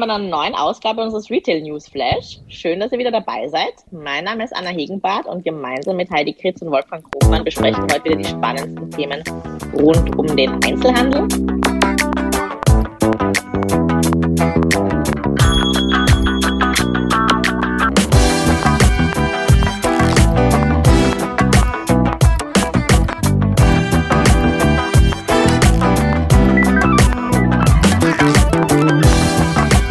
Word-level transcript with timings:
willkommen 0.00 0.30
bei 0.30 0.36
einer 0.36 0.42
neuen 0.42 0.54
Ausgabe 0.54 1.02
unseres 1.02 1.30
Retail 1.30 1.60
News 1.60 1.88
Flash. 1.88 2.38
Schön, 2.48 2.80
dass 2.80 2.90
ihr 2.92 2.98
wieder 2.98 3.10
dabei 3.10 3.48
seid. 3.48 3.74
Mein 3.90 4.24
Name 4.24 4.44
ist 4.44 4.54
Anna 4.56 4.70
Hegenbart 4.70 5.26
und 5.26 5.44
gemeinsam 5.44 5.96
mit 5.96 6.10
Heidi 6.10 6.32
Kritz 6.32 6.62
und 6.62 6.70
Wolfgang 6.70 7.04
Krogmann 7.10 7.44
besprechen 7.44 7.86
wir 7.86 7.94
heute 7.94 8.04
wieder 8.04 8.16
die 8.16 8.24
spannendsten 8.24 8.90
Themen 8.90 9.22
rund 9.74 10.18
um 10.18 10.26
den 10.36 10.52
Einzelhandel. 10.64 11.28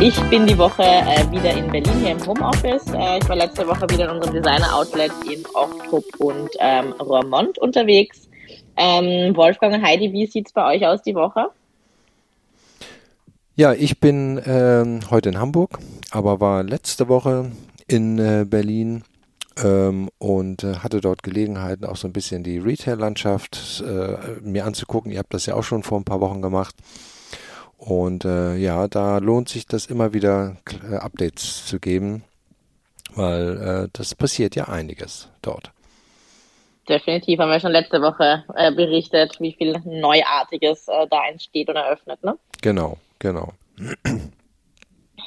Ich 0.10 0.20
bin 0.22 0.48
die 0.48 0.58
Woche 0.58 0.82
äh, 0.82 1.32
wieder 1.32 1.56
in 1.56 1.70
Berlin 1.70 2.00
hier 2.00 2.12
im 2.14 2.26
Homeoffice. 2.26 2.88
Äh, 2.96 3.20
ich 3.20 3.30
war 3.30 3.36
letzte 3.36 3.68
Woche 3.68 3.88
wieder 3.92 4.06
in 4.06 4.16
unserem 4.16 4.34
Designer-Outlet 4.34 5.12
in 5.32 5.46
Ochtrup 5.54 6.04
und 6.18 6.50
ähm, 6.58 6.94
Roermond 6.94 7.60
unterwegs. 7.60 8.28
Ähm, 8.76 9.38
Wolfgang 9.38 9.76
und 9.76 9.84
Heidi, 9.84 10.12
wie 10.12 10.26
sieht 10.26 10.48
es 10.48 10.54
bei 10.54 10.66
euch 10.66 10.88
aus 10.88 11.04
die 11.04 11.14
Woche? 11.14 11.52
Ja, 13.56 13.74
ich 13.74 14.00
bin 14.00 14.42
ähm, 14.48 15.02
heute 15.12 15.30
in 15.30 15.38
Hamburg, 15.38 15.78
aber 16.10 16.40
war 16.40 16.64
letzte 16.64 17.08
Woche 17.08 17.52
in 17.86 18.18
äh, 18.18 18.48
Berlin 18.50 19.04
ähm, 19.64 20.10
und 20.18 20.64
äh, 20.64 20.78
hatte 20.78 21.02
dort 21.02 21.22
Gelegenheiten, 21.22 21.86
auch 21.86 21.98
so 21.98 22.08
ein 22.08 22.14
bisschen 22.14 22.42
die 22.42 22.58
Retail-Landschaft 22.58 23.84
äh, 23.86 24.42
mir 24.42 24.66
anzugucken. 24.66 25.12
Ihr 25.12 25.20
habt 25.20 25.36
das 25.36 25.46
ja 25.46 25.54
auch 25.54 25.64
schon 25.64 25.84
vor 25.84 26.00
ein 26.00 26.06
paar 26.06 26.20
Wochen 26.20 26.42
gemacht. 26.42 26.74
Und 27.80 28.26
äh, 28.26 28.58
ja, 28.58 28.90
da 28.90 29.20
lohnt 29.20 29.48
sich 29.48 29.66
das 29.66 29.86
immer 29.86 30.14
wieder 30.14 30.58
äh, 30.84 30.96
Updates 30.96 31.66
zu 31.66 31.80
geben, 31.80 32.24
weil 33.16 33.86
äh, 33.86 33.90
das 33.94 34.16
passiert 34.16 34.56
ja 34.56 34.66
einiges 34.66 35.30
dort. 35.42 35.72
Definitiv 36.90 37.40
haben 37.40 37.50
wir 37.50 37.60
schon 37.60 37.72
letzte 37.72 38.02
Woche 38.02 38.44
äh, 38.56 38.72
berichtet, 38.74 39.40
wie 39.40 39.54
viel 39.54 39.80
Neuartiges 39.86 40.90
äh, 40.90 41.08
da 41.10 41.26
entsteht 41.30 41.70
und 41.70 41.78
eröffnet. 41.78 42.22
Ne? 42.22 42.38
Genau, 42.62 42.98
genau. 43.20 43.54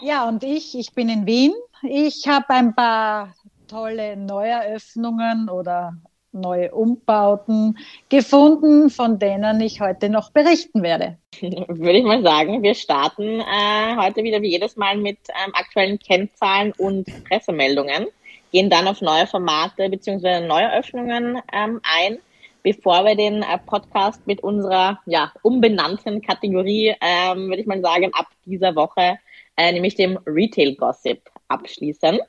Ja, 0.02 0.28
und 0.28 0.44
ich, 0.44 0.76
ich 0.76 0.92
bin 0.92 1.08
in 1.08 1.24
Wien. 1.24 1.54
Ich 1.82 2.28
habe 2.28 2.50
ein 2.50 2.74
paar 2.74 3.34
tolle 3.66 4.16
Neueröffnungen 4.16 5.48
oder 5.48 5.94
neue 6.32 6.72
Umbauten 6.72 7.78
gefunden, 8.08 8.90
von 8.90 9.18
denen 9.18 9.60
ich 9.60 9.80
heute 9.80 10.08
noch 10.08 10.30
berichten 10.30 10.82
werde. 10.82 11.18
Würde 11.40 11.98
ich 11.98 12.04
mal 12.04 12.22
sagen, 12.22 12.62
wir 12.62 12.74
starten 12.74 13.40
äh, 13.40 13.96
heute 13.96 14.24
wieder 14.24 14.42
wie 14.42 14.50
jedes 14.50 14.76
Mal 14.76 14.96
mit 14.96 15.18
ähm, 15.28 15.52
aktuellen 15.54 15.98
Kennzahlen 15.98 16.72
und 16.78 17.06
Pressemeldungen, 17.24 18.06
gehen 18.50 18.70
dann 18.70 18.88
auf 18.88 19.00
neue 19.00 19.26
Formate 19.26 19.88
bzw. 19.88 20.46
Neueröffnungen 20.46 21.40
ähm, 21.52 21.80
ein, 21.82 22.18
bevor 22.62 23.04
wir 23.04 23.16
den 23.16 23.42
äh, 23.42 23.58
Podcast 23.66 24.26
mit 24.26 24.42
unserer 24.42 25.00
ja, 25.06 25.32
umbenannten 25.42 26.22
Kategorie, 26.22 26.94
ähm, 27.00 27.48
würde 27.48 27.60
ich 27.60 27.66
mal 27.66 27.80
sagen, 27.80 28.10
ab 28.14 28.26
dieser 28.44 28.74
Woche, 28.74 29.18
äh, 29.56 29.72
nämlich 29.72 29.96
dem 29.96 30.18
Retail 30.26 30.74
Gossip 30.76 31.20
abschließen. 31.48 32.20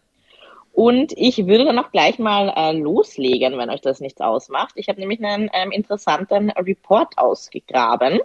Und 0.73 1.13
ich 1.16 1.45
würde 1.45 1.66
dann 1.66 1.77
auch 1.77 1.91
gleich 1.91 2.17
mal 2.17 2.52
äh, 2.55 2.75
loslegen, 2.75 3.57
wenn 3.59 3.69
euch 3.69 3.81
das 3.81 3.99
nichts 3.99 4.19
ausmacht. 4.19 4.73
Ich 4.75 4.89
habe 4.89 4.99
nämlich 4.99 5.23
einen 5.23 5.49
ähm, 5.53 5.71
interessanten 5.71 6.49
Report 6.49 7.16
ausgegraben 7.16 8.19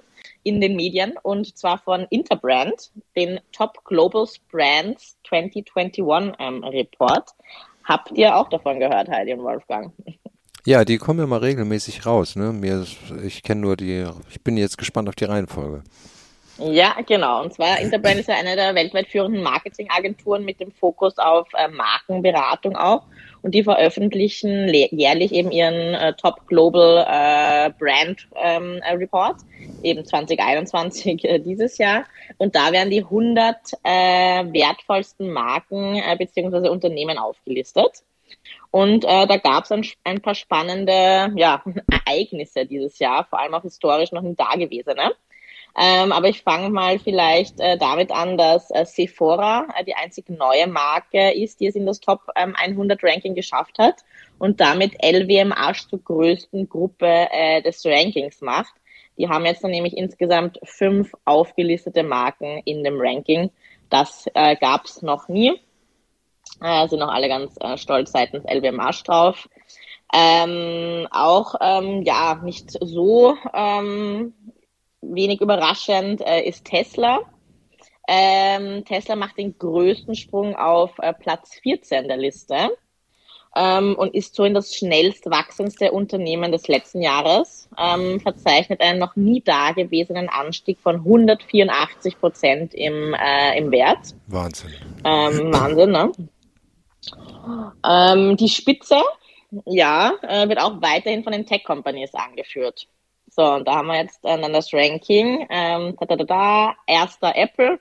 in 0.44 0.60
den 0.62 0.74
Medien 0.74 1.14
und 1.22 1.58
zwar 1.58 1.78
von 1.78 2.06
Interbrand, 2.08 2.90
den 3.14 3.38
Top 3.52 3.84
Global 3.84 4.26
Brands 4.50 5.18
2021 5.28 6.02
ähm, 6.38 6.64
Report. 6.64 7.30
Habt 7.84 8.12
ihr 8.12 8.34
auch 8.34 8.48
davon 8.48 8.80
gehört, 8.80 9.08
Heidi 9.08 9.34
und 9.34 9.42
Wolfgang? 9.42 9.92
Ja, 10.64 10.86
die 10.86 10.96
kommen 10.96 11.20
immer 11.20 11.42
regelmäßig 11.42 12.06
raus. 12.06 12.34
Ne? 12.34 12.52
Mir, 12.52 12.86
ich 13.24 13.42
kenne 13.42 13.60
nur 13.60 13.76
die, 13.76 14.06
ich 14.30 14.42
bin 14.42 14.56
jetzt 14.56 14.78
gespannt 14.78 15.08
auf 15.08 15.14
die 15.14 15.24
Reihenfolge. 15.24 15.82
Ja, 16.58 16.96
genau. 17.06 17.42
Und 17.42 17.54
zwar 17.54 17.78
Interbrand 17.80 18.16
ist 18.16 18.28
ja 18.28 18.34
eine 18.34 18.56
der 18.56 18.74
weltweit 18.74 19.06
führenden 19.06 19.42
Marketingagenturen 19.42 20.44
mit 20.44 20.58
dem 20.58 20.72
Fokus 20.72 21.16
auf 21.18 21.46
äh, 21.54 21.68
Markenberatung 21.68 22.76
auch. 22.76 23.04
Und 23.42 23.54
die 23.54 23.62
veröffentlichen 23.62 24.68
jährlich 24.68 25.32
eben 25.32 25.52
ihren 25.52 25.94
äh, 25.94 26.14
Top 26.14 26.48
Global 26.48 27.06
äh, 27.08 27.70
Brand 27.78 28.26
ähm, 28.34 28.80
äh, 28.82 28.94
Report, 28.94 29.36
eben 29.84 30.04
2021 30.04 31.24
äh, 31.24 31.38
dieses 31.38 31.78
Jahr. 31.78 32.04
Und 32.38 32.56
da 32.56 32.72
werden 32.72 32.90
die 32.90 33.04
100 33.04 33.56
äh, 33.84 33.90
wertvollsten 34.52 35.30
Marken 35.30 35.94
äh, 35.94 36.16
beziehungsweise 36.18 36.72
Unternehmen 36.72 37.18
aufgelistet. 37.18 38.02
Und 38.72 39.04
äh, 39.04 39.26
da 39.26 39.36
gab 39.36 39.64
es 39.64 39.72
ein, 39.72 39.86
ein, 40.02 40.20
paar 40.20 40.34
spannende 40.34 41.32
ja, 41.36 41.62
Ereignisse 42.06 42.66
dieses 42.66 42.98
Jahr, 42.98 43.24
vor 43.24 43.38
allem 43.38 43.54
auch 43.54 43.62
historisch 43.62 44.10
noch 44.10 44.22
nie 44.22 44.34
dagewesene. 44.34 45.12
Ähm, 45.80 46.10
aber 46.10 46.28
ich 46.28 46.42
fange 46.42 46.70
mal 46.70 46.98
vielleicht 46.98 47.60
äh, 47.60 47.78
damit 47.78 48.10
an, 48.10 48.36
dass 48.36 48.68
äh, 48.72 48.84
Sephora 48.84 49.68
äh, 49.78 49.84
die 49.84 49.94
einzige 49.94 50.32
neue 50.32 50.66
Marke 50.66 51.30
ist, 51.30 51.60
die 51.60 51.68
es 51.68 51.76
in 51.76 51.86
das 51.86 52.00
Top 52.00 52.22
ähm, 52.34 52.56
100 52.56 53.00
Ranking 53.04 53.36
geschafft 53.36 53.78
hat 53.78 54.04
und 54.40 54.60
damit 54.60 54.94
LWMH 55.00 55.88
zur 55.88 56.02
größten 56.02 56.68
Gruppe 56.68 57.28
äh, 57.30 57.62
des 57.62 57.86
Rankings 57.86 58.40
macht. 58.40 58.74
Die 59.18 59.28
haben 59.28 59.44
jetzt 59.44 59.62
dann 59.62 59.70
nämlich 59.70 59.96
insgesamt 59.96 60.58
fünf 60.64 61.12
aufgelistete 61.24 62.02
Marken 62.02 62.60
in 62.64 62.82
dem 62.82 63.00
Ranking. 63.00 63.50
Das 63.88 64.26
äh, 64.34 64.56
gab 64.56 64.86
es 64.86 65.02
noch 65.02 65.28
nie. 65.28 65.60
Äh, 66.60 66.88
sind 66.88 67.02
auch 67.02 67.12
alle 67.12 67.28
ganz 67.28 67.56
äh, 67.60 67.76
stolz 67.76 68.10
seitens 68.10 68.44
LWMH 68.44 69.04
drauf. 69.04 69.48
Ähm, 70.12 71.06
auch 71.12 71.54
ähm, 71.60 72.02
ja 72.02 72.40
nicht 72.42 72.70
so 72.80 73.36
ähm, 73.54 74.32
wenig 75.00 75.40
überraschend 75.40 76.20
äh, 76.20 76.42
ist 76.42 76.64
Tesla. 76.64 77.20
Ähm, 78.06 78.84
Tesla 78.84 79.16
macht 79.16 79.36
den 79.36 79.58
größten 79.58 80.14
Sprung 80.14 80.56
auf 80.56 80.98
äh, 80.98 81.12
Platz 81.12 81.54
14 81.62 82.08
der 82.08 82.16
Liste 82.16 82.70
ähm, 83.54 83.94
und 83.96 84.14
ist 84.14 84.34
so 84.34 84.44
in 84.44 84.54
das 84.54 84.74
schnellst 84.74 85.28
wachsendste 85.30 85.92
Unternehmen 85.92 86.52
des 86.52 86.68
letzten 86.68 87.02
Jahres, 87.02 87.68
ähm, 87.78 88.20
verzeichnet 88.20 88.80
einen 88.80 88.98
noch 88.98 89.16
nie 89.16 89.42
dagewesenen 89.42 90.28
Anstieg 90.28 90.78
von 90.78 90.96
184 90.96 92.18
Prozent 92.18 92.74
im, 92.74 93.14
äh, 93.14 93.58
im 93.58 93.70
Wert. 93.70 94.14
Wahnsinn. 94.26 94.70
Ähm, 95.04 95.52
Wahnsinn, 95.52 95.90
ne? 95.90 96.12
Ähm, 97.84 98.36
die 98.36 98.48
Spitze, 98.48 99.02
ja, 99.66 100.12
äh, 100.22 100.48
wird 100.48 100.60
auch 100.60 100.80
weiterhin 100.82 101.24
von 101.24 101.32
den 101.32 101.46
Tech-Companies 101.46 102.14
angeführt. 102.14 102.86
So, 103.38 103.54
und 103.54 103.68
da 103.68 103.76
haben 103.76 103.86
wir 103.86 103.98
jetzt 103.98 104.18
dann 104.24 104.52
das 104.52 104.72
Ranking. 104.74 105.46
Ähm, 105.48 105.94
da, 106.00 106.06
da, 106.06 106.16
da, 106.16 106.24
da. 106.24 106.74
Erster 106.88 107.36
Apple, 107.36 107.78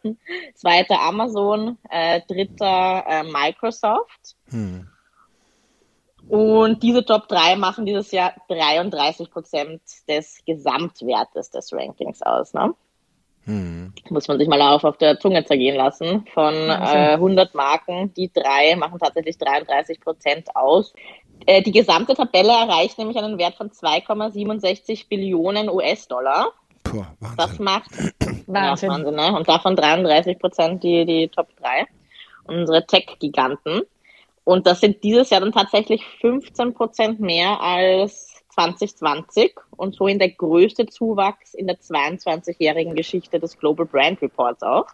zweiter 0.54 1.02
Amazon, 1.02 1.80
äh, 1.90 2.22
dritter 2.28 3.04
äh, 3.08 3.24
Microsoft. 3.24 4.36
Hm. 4.52 4.88
Und 6.30 6.84
diese 6.84 7.04
Top 7.04 7.28
3 7.28 7.56
machen 7.56 7.88
dieses 7.88 8.12
Jahr 8.12 8.36
33 8.50 9.32
Prozent 9.32 9.82
des 10.08 10.44
Gesamtwertes 10.46 11.50
des 11.50 11.74
Rankings 11.74 12.22
aus. 12.22 12.54
Ne? 12.54 12.76
Hm. 13.46 13.94
Muss 14.12 14.28
man 14.28 14.38
sich 14.38 14.48
mal 14.48 14.62
auf, 14.62 14.84
auf 14.84 14.98
der 14.98 15.20
Zunge 15.20 15.44
zergehen 15.44 15.76
lassen. 15.76 16.28
Von 16.36 16.54
äh, 16.54 17.14
100 17.14 17.56
Marken, 17.56 18.14
die 18.14 18.32
drei 18.32 18.76
machen 18.76 19.00
tatsächlich 19.00 19.40
33 19.40 20.02
Prozent 20.02 20.56
aus. 20.56 20.94
Äh, 21.46 21.62
die 21.62 21.72
gesamte 21.72 22.14
Tabelle 22.14 22.52
erreicht 22.52 22.98
nämlich 22.98 23.18
einen 23.18 23.38
Wert 23.38 23.56
von 23.56 23.70
2,67 23.70 25.08
Billionen 25.08 25.70
US-Dollar. 25.70 26.52
Das 27.38 27.60
macht 27.60 27.92
Wahnsinn. 28.48 28.90
Ja, 28.90 28.96
Wahnsinn 28.96 29.16
ne? 29.16 29.36
Und 29.36 29.48
davon 29.48 29.76
33 29.76 30.40
Prozent 30.40 30.84
die, 30.84 31.06
die 31.06 31.28
Top 31.28 31.48
3. 31.58 31.86
Unsere 32.46 32.86
Tech-Giganten. 32.86 33.82
Und 34.44 34.66
das 34.66 34.80
sind 34.80 35.04
dieses 35.04 35.30
Jahr 35.30 35.42
dann 35.42 35.52
tatsächlich 35.52 36.06
15 36.22 36.74
Prozent 36.74 37.20
mehr 37.20 37.60
als 37.60 38.42
2020 38.52 39.54
und 39.76 39.94
so 39.94 40.08
in 40.08 40.20
der 40.20 40.30
größte 40.30 40.86
Zuwachs 40.88 41.54
in 41.54 41.68
der 41.68 41.78
22-jährigen 41.78 42.96
Geschichte 42.96 43.40
des 43.40 43.58
Global 43.58 43.86
Brand 43.86 44.22
Reports 44.22 44.64
auch. 44.64 44.88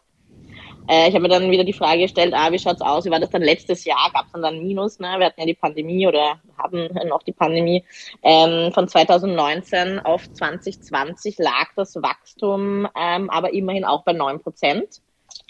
Äh, 0.88 1.10
ich 1.10 1.16
habe 1.16 1.22
mir 1.24 1.30
dann 1.30 1.52
wieder 1.52 1.64
die 1.64 1.74
Frage 1.74 2.02
gestellt, 2.02 2.34
ah, 2.36 2.52
wie 2.52 2.60
schaut's 2.60 2.82
aus? 2.82 3.06
Wie 3.06 3.12
war 3.12 3.20
das 3.20 3.30
dann 3.30 3.42
letztes 3.42 3.86
Jahr? 3.86 4.12
Gab 4.14 4.26
es 4.26 4.32
dann 4.34 4.42
dann 4.42 4.60
Minus? 4.60 5.00
Ne? 5.00 5.16
Wir 5.18 5.28
hatten 5.28 5.40
ja 5.40 5.46
die 5.46 5.54
Pandemie 5.54 6.08
oder 6.08 6.40
haben 6.58 6.90
noch 7.08 7.24
die 7.24 7.32
Pandemie. 7.32 7.84
Ähm, 8.22 8.72
von 8.74 8.88
2019 8.88 10.00
auf 10.00 10.32
2020 10.32 11.38
lag 11.40 11.70
das 11.76 11.96
Wachstum 11.96 12.88
ähm, 13.00 13.30
aber 13.30 13.54
immerhin 13.54 13.86
auch 13.86 14.04
bei 14.04 14.14
9 14.14 14.40
Prozent. 14.40 15.02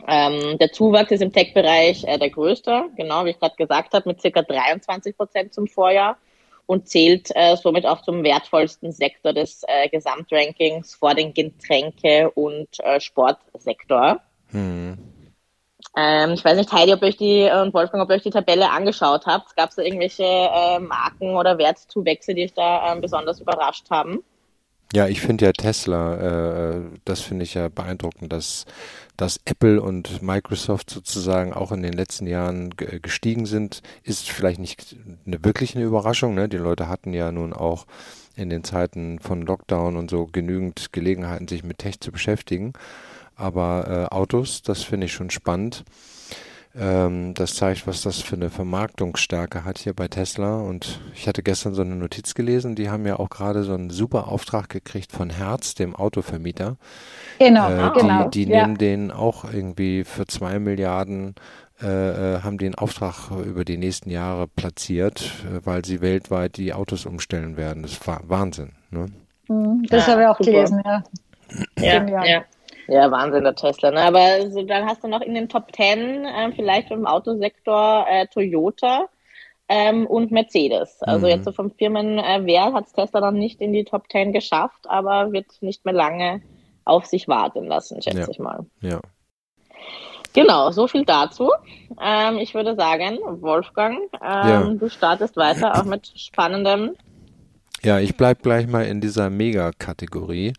Ähm, 0.07 0.57
der 0.59 0.71
Zuwachs 0.71 1.11
ist 1.11 1.21
im 1.21 1.31
Tech-Bereich 1.31 2.03
äh, 2.05 2.17
der 2.17 2.29
größte, 2.29 2.85
genau 2.95 3.25
wie 3.25 3.31
ich 3.31 3.39
gerade 3.39 3.55
gesagt 3.55 3.93
habe, 3.93 4.09
mit 4.09 4.21
circa 4.21 4.41
23 4.41 5.15
Prozent 5.15 5.53
zum 5.53 5.67
Vorjahr 5.67 6.17
und 6.65 6.87
zählt 6.87 7.29
äh, 7.35 7.55
somit 7.57 7.85
auch 7.85 8.01
zum 8.01 8.23
wertvollsten 8.23 8.91
Sektor 8.91 9.33
des 9.33 9.63
äh, 9.67 9.89
Gesamtrankings 9.89 10.95
vor 10.95 11.13
den 11.13 11.33
Getränke- 11.33 12.31
und 12.31 12.67
äh, 12.79 12.99
Sportsektor. 12.99 14.21
Hm. 14.51 15.12
Ähm, 15.95 16.31
ich 16.31 16.43
weiß 16.43 16.57
nicht, 16.57 16.71
Heidi, 16.71 16.93
ob 16.93 17.03
euch 17.03 17.17
die 17.17 17.49
und 17.49 17.73
Wolfgang, 17.73 18.03
ob 18.03 18.09
ihr 18.09 18.15
euch 18.15 18.23
die 18.23 18.31
Tabelle 18.31 18.71
angeschaut 18.71 19.25
habt. 19.25 19.55
Gab 19.55 19.69
es 19.69 19.75
da 19.75 19.83
irgendwelche 19.83 20.23
äh, 20.23 20.79
Marken 20.79 21.35
oder 21.35 21.57
Wertzuwächse, 21.57 22.33
die 22.33 22.45
euch 22.45 22.53
da 22.53 22.93
äh, 22.93 22.99
besonders 22.99 23.39
überrascht 23.39 23.89
haben? 23.91 24.23
Ja, 24.91 25.07
ich 25.07 25.21
finde 25.21 25.45
ja 25.45 25.51
Tesla, 25.53 26.75
äh, 26.75 26.81
das 27.03 27.21
finde 27.21 27.43
ich 27.43 27.55
ja 27.55 27.67
beeindruckend, 27.67 28.31
dass, 28.31 28.65
dass 29.17 29.39
Apple 29.45 29.81
und 29.81 30.21
Microsoft 30.21 30.89
sozusagen 30.89 31.53
auch 31.53 31.71
in 31.71 31.81
den 31.81 31.93
letzten 31.93 32.27
Jahren 32.27 32.71
gestiegen 32.75 33.47
sind, 33.47 33.81
ist 34.03 34.29
vielleicht 34.29 34.59
nicht 34.59 34.95
eine 35.25 35.43
wirklich 35.43 35.75
eine 35.75 35.85
Überraschung. 35.85 36.35
Ne? 36.35 36.47
Die 36.47 36.57
Leute 36.57 36.89
hatten 36.89 37.11
ja 37.13 37.31
nun 37.31 37.53
auch 37.53 37.85
in 38.35 38.49
den 38.49 38.63
Zeiten 38.63 39.19
von 39.19 39.41
Lockdown 39.43 39.95
und 39.95 40.09
so 40.11 40.27
genügend 40.31 40.91
Gelegenheiten, 40.91 41.47
sich 41.47 41.63
mit 41.63 41.79
Tech 41.79 41.99
zu 41.99 42.11
beschäftigen. 42.11 42.73
Aber 43.35 44.07
äh, 44.11 44.13
Autos, 44.13 44.61
das 44.61 44.83
finde 44.83 45.05
ich 45.05 45.13
schon 45.13 45.29
spannend. 45.29 45.83
Ähm, 46.75 47.35
das 47.35 47.53
zeigt, 47.53 47.85
was 47.85 48.01
das 48.01 48.19
für 48.19 48.35
eine 48.35 48.49
Vermarktungsstärke 48.49 49.63
hat 49.63 49.77
hier 49.77 49.93
bei 49.93 50.07
Tesla. 50.07 50.57
Und 50.57 51.01
ich 51.13 51.27
hatte 51.27 51.43
gestern 51.43 51.73
so 51.73 51.81
eine 51.81 51.95
Notiz 51.95 52.33
gelesen, 52.33 52.75
die 52.75 52.89
haben 52.89 53.05
ja 53.05 53.19
auch 53.19 53.29
gerade 53.29 53.63
so 53.63 53.73
einen 53.73 53.91
super 53.91 54.27
Auftrag 54.27 54.69
gekriegt 54.69 55.11
von 55.11 55.29
Herz, 55.29 55.75
dem 55.75 55.95
Autovermieter. 55.95 56.77
Genau, 57.37 57.69
äh, 57.69 57.93
die, 57.93 57.99
genau. 57.99 58.29
Die 58.29 58.43
ja. 58.45 58.61
nehmen 58.61 58.77
den 58.77 59.11
auch 59.11 59.45
irgendwie 59.45 60.03
für 60.03 60.25
zwei 60.25 60.57
Milliarden 60.57 61.35
äh, 61.81 62.35
äh, 62.35 62.41
haben 62.41 62.57
den 62.57 62.75
Auftrag 62.75 63.31
über 63.31 63.65
die 63.65 63.77
nächsten 63.77 64.09
Jahre 64.09 64.47
platziert, 64.47 65.31
äh, 65.45 65.65
weil 65.65 65.83
sie 65.83 66.01
weltweit 66.01 66.57
die 66.57 66.73
Autos 66.73 67.05
umstellen 67.05 67.57
werden. 67.57 67.83
Das 67.83 68.07
war 68.07 68.21
Wahnsinn. 68.27 68.71
Ne? 68.89 69.07
Mhm, 69.49 69.83
das 69.89 70.07
ja, 70.07 70.13
habe 70.13 70.21
ich 70.21 70.27
auch 70.27 70.37
super. 70.37 70.51
gelesen, 70.51 70.81
ja. 70.85 71.03
Ja, 71.77 72.23
ja. 72.25 72.43
Ja, 72.87 73.09
Wahnsinn, 73.11 73.43
der 73.43 73.55
Tesla. 73.55 73.91
Ne? 73.91 74.01
Aber 74.01 74.49
so, 74.51 74.63
dann 74.63 74.85
hast 74.85 75.03
du 75.03 75.07
noch 75.07 75.21
in 75.21 75.33
den 75.33 75.49
Top 75.49 75.71
Ten 75.71 76.25
äh, 76.25 76.51
vielleicht 76.53 76.91
im 76.91 77.05
Autosektor 77.05 78.05
äh, 78.09 78.27
Toyota 78.27 79.07
ähm, 79.69 80.05
und 80.05 80.31
Mercedes. 80.31 81.01
Also 81.01 81.25
mhm. 81.25 81.31
jetzt 81.31 81.45
so 81.45 81.51
vom 81.51 81.71
Firmenwert 81.71 82.71
äh, 82.71 82.73
hat 82.73 82.87
es 82.87 82.93
Tesla 82.93 83.21
noch 83.21 83.31
nicht 83.31 83.61
in 83.61 83.73
die 83.73 83.85
Top 83.85 84.09
Ten 84.09 84.33
geschafft, 84.33 84.89
aber 84.89 85.31
wird 85.31 85.47
nicht 85.61 85.85
mehr 85.85 85.93
lange 85.93 86.41
auf 86.85 87.05
sich 87.05 87.27
warten 87.27 87.65
lassen, 87.65 88.01
schätze 88.01 88.19
ja. 88.19 88.27
ich 88.29 88.39
mal. 88.39 88.65
Ja. 88.81 88.99
Genau, 90.33 90.71
so 90.71 90.87
viel 90.87 91.05
dazu. 91.05 91.51
Ähm, 92.01 92.37
ich 92.37 92.55
würde 92.55 92.75
sagen, 92.75 93.19
Wolfgang, 93.23 93.99
ähm, 94.13 94.49
ja. 94.49 94.73
du 94.73 94.89
startest 94.89 95.37
weiter 95.37 95.79
auch 95.79 95.85
mit 95.85 96.11
spannendem. 96.15 96.95
Ja, 97.83 97.99
ich 97.99 98.17
bleibe 98.17 98.41
gleich 98.41 98.67
mal 98.67 98.85
in 98.85 98.99
dieser 98.99 99.29
Mega-Kategorie 99.29 100.53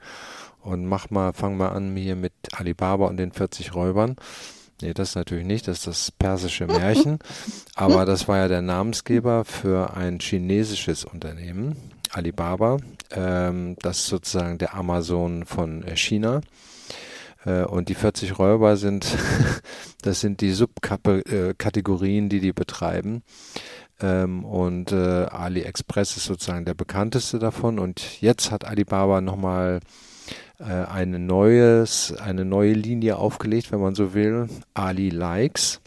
und 0.65 0.87
mach 0.87 1.11
mal, 1.11 1.33
fang 1.33 1.57
mal 1.57 1.69
an 1.69 1.95
hier 1.95 2.17
mit 2.17 2.33
Alibaba 2.53 3.07
und 3.07 3.19
den 3.19 3.33
40 3.33 3.75
Räubern. 3.75 4.17
Nee, 4.83 4.93
das 4.93 5.15
natürlich 5.15 5.45
nicht, 5.47 5.69
das 5.69 5.79
ist 5.79 5.87
das 5.87 6.11
persische 6.11 6.67
Märchen. 6.67 7.19
Aber 7.75 8.05
das 8.05 8.27
war 8.29 8.39
ja 8.39 8.49
der 8.49 8.63
Namensgeber 8.63 9.45
für 9.45 9.95
ein 9.97 10.19
chinesisches 10.19 11.05
Unternehmen, 11.05 11.77
Alibaba. 12.11 12.79
Ähm, 13.11 13.77
das 13.81 13.99
ist 13.99 14.07
sozusagen 14.07 14.59
der 14.59 14.75
Amazon 14.75 15.45
von 15.45 15.85
China. 15.95 16.41
Äh, 17.45 17.65
und 17.65 17.89
die 17.89 17.95
40 17.95 18.39
Räuber 18.39 18.77
sind, 18.77 19.07
das 20.03 20.21
sind 20.21 20.41
die 20.41 20.53
Subkategorien, 20.53 22.29
die 22.29 22.41
die 22.41 22.53
betreiben. 22.53 23.23
Ähm, 24.01 24.45
und 24.45 24.91
äh, 24.91 25.27
AliExpress 25.27 26.17
ist 26.17 26.25
sozusagen 26.25 26.65
der 26.65 26.75
bekannteste 26.75 27.39
davon. 27.39 27.79
Und 27.79 28.21
jetzt 28.21 28.51
hat 28.51 28.65
Alibaba 28.65 29.21
nochmal 29.21 29.77
äh, 29.77 30.14
eine 30.73 31.19
neues, 31.19 32.15
eine 32.17 32.45
neue 32.45 32.73
Linie 32.73 33.17
aufgelegt, 33.17 33.73
wenn 33.73 33.81
man 33.81 33.95
so 33.95 34.15
will. 34.15 34.49
Ali 34.75 35.11
Likes. 35.11 35.81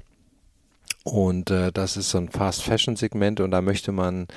Und 1.04 1.52
äh, 1.52 1.72
das 1.72 1.98
ist 1.98 2.10
so 2.10 2.18
ein 2.18 2.30
Fast 2.30 2.64
Fashion 2.64 2.96
Segment 2.96 3.40
und 3.40 3.52
da 3.52 3.62
möchte 3.62 3.92
man 3.92 4.28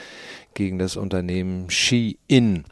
gegen 0.54 0.78
das 0.78 0.96
Unternehmen 0.96 1.68
Shein, 1.68 2.64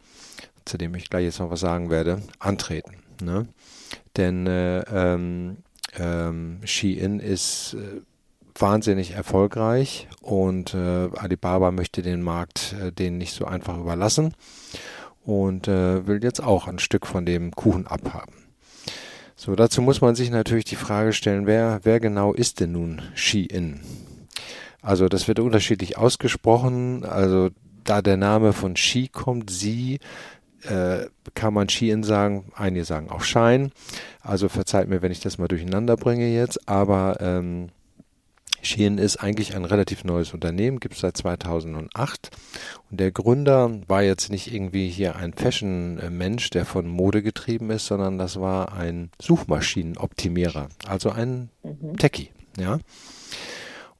zu 0.64 0.78
dem 0.78 0.94
ich 0.94 1.10
gleich 1.10 1.24
jetzt 1.24 1.40
noch 1.40 1.50
was 1.50 1.60
sagen 1.60 1.90
werde, 1.90 2.22
antreten. 2.38 2.94
Ne? 3.20 3.48
denn 4.18 4.46
äh, 4.46 4.80
ähm, 4.80 5.58
ähm, 5.98 6.60
Shein 6.64 7.20
ist 7.20 7.74
äh, 7.74 8.00
wahnsinnig 8.58 9.12
erfolgreich 9.12 10.08
und 10.20 10.74
äh, 10.74 11.08
Alibaba 11.16 11.70
möchte 11.70 12.02
den 12.02 12.20
Markt 12.20 12.74
äh, 12.82 12.92
den 12.92 13.16
nicht 13.16 13.32
so 13.32 13.46
einfach 13.46 13.78
überlassen 13.78 14.34
und 15.28 15.68
äh, 15.68 16.06
will 16.06 16.24
jetzt 16.24 16.42
auch 16.42 16.68
ein 16.68 16.78
Stück 16.78 17.06
von 17.06 17.26
dem 17.26 17.50
Kuchen 17.50 17.86
abhaben. 17.86 18.32
So, 19.36 19.54
dazu 19.54 19.82
muss 19.82 20.00
man 20.00 20.14
sich 20.14 20.30
natürlich 20.30 20.64
die 20.64 20.74
Frage 20.74 21.12
stellen, 21.12 21.46
wer, 21.46 21.80
wer 21.82 22.00
genau 22.00 22.32
ist 22.32 22.60
denn 22.60 22.72
nun 22.72 23.02
Shein? 23.14 23.80
Also 24.80 25.10
das 25.10 25.28
wird 25.28 25.38
unterschiedlich 25.38 25.98
ausgesprochen. 25.98 27.04
Also 27.04 27.50
da 27.84 28.00
der 28.00 28.16
Name 28.16 28.54
von 28.54 28.74
She 28.74 29.08
kommt, 29.08 29.50
sie, 29.50 29.98
äh, 30.62 31.04
kann 31.34 31.52
man 31.52 31.68
Shein 31.68 32.04
sagen, 32.04 32.50
einige 32.54 32.86
sagen 32.86 33.10
auch 33.10 33.20
Shine. 33.20 33.70
Also 34.22 34.48
verzeiht 34.48 34.88
mir, 34.88 35.02
wenn 35.02 35.12
ich 35.12 35.20
das 35.20 35.36
mal 35.36 35.48
durcheinander 35.48 35.98
bringe 35.98 36.32
jetzt, 36.32 36.66
aber 36.66 37.18
ähm, 37.20 37.68
Shein 38.62 38.98
ist 38.98 39.16
eigentlich 39.16 39.54
ein 39.54 39.64
relativ 39.64 40.04
neues 40.04 40.34
Unternehmen, 40.34 40.80
gibt 40.80 40.94
es 40.94 41.00
seit 41.00 41.16
2008 41.16 42.30
und 42.90 43.00
der 43.00 43.12
Gründer 43.12 43.80
war 43.86 44.02
jetzt 44.02 44.30
nicht 44.30 44.52
irgendwie 44.52 44.88
hier 44.88 45.16
ein 45.16 45.32
Fashion-Mensch, 45.32 46.50
der 46.50 46.64
von 46.64 46.86
Mode 46.86 47.22
getrieben 47.22 47.70
ist, 47.70 47.86
sondern 47.86 48.18
das 48.18 48.40
war 48.40 48.72
ein 48.72 49.10
Suchmaschinenoptimierer, 49.20 50.68
also 50.86 51.10
ein 51.10 51.50
mhm. 51.62 51.96
Techie, 51.96 52.30
ja. 52.58 52.78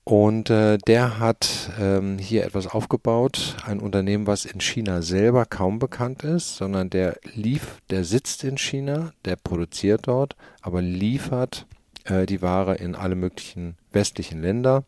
Und 0.09 0.49
äh, 0.49 0.79
der 0.79 1.19
hat 1.19 1.71
ähm, 1.79 2.17
hier 2.17 2.47
etwas 2.47 2.67
aufgebaut, 2.67 3.57
ein 3.67 3.79
Unternehmen, 3.79 4.27
was 4.27 4.47
in 4.47 4.59
China 4.59 5.03
selber 5.03 5.45
kaum 5.45 5.79
bekannt 5.79 6.25
ist, 6.25 6.57
sondern 6.57 6.89
der 6.89 7.19
lief, 7.35 7.83
der 7.91 8.05
sitzt 8.05 8.43
in 8.43 8.57
China, 8.57 9.13
der 9.27 9.37
produziert 9.37 10.09
dort, 10.09 10.35
aber 10.63 10.81
liefert 10.81 11.67
äh, 12.05 12.25
die 12.25 12.41
Ware 12.41 12.77
in 12.77 12.95
alle 12.95 13.17
möglichen 13.17 13.77
westlichen 13.93 14.43
Länder, 14.43 14.85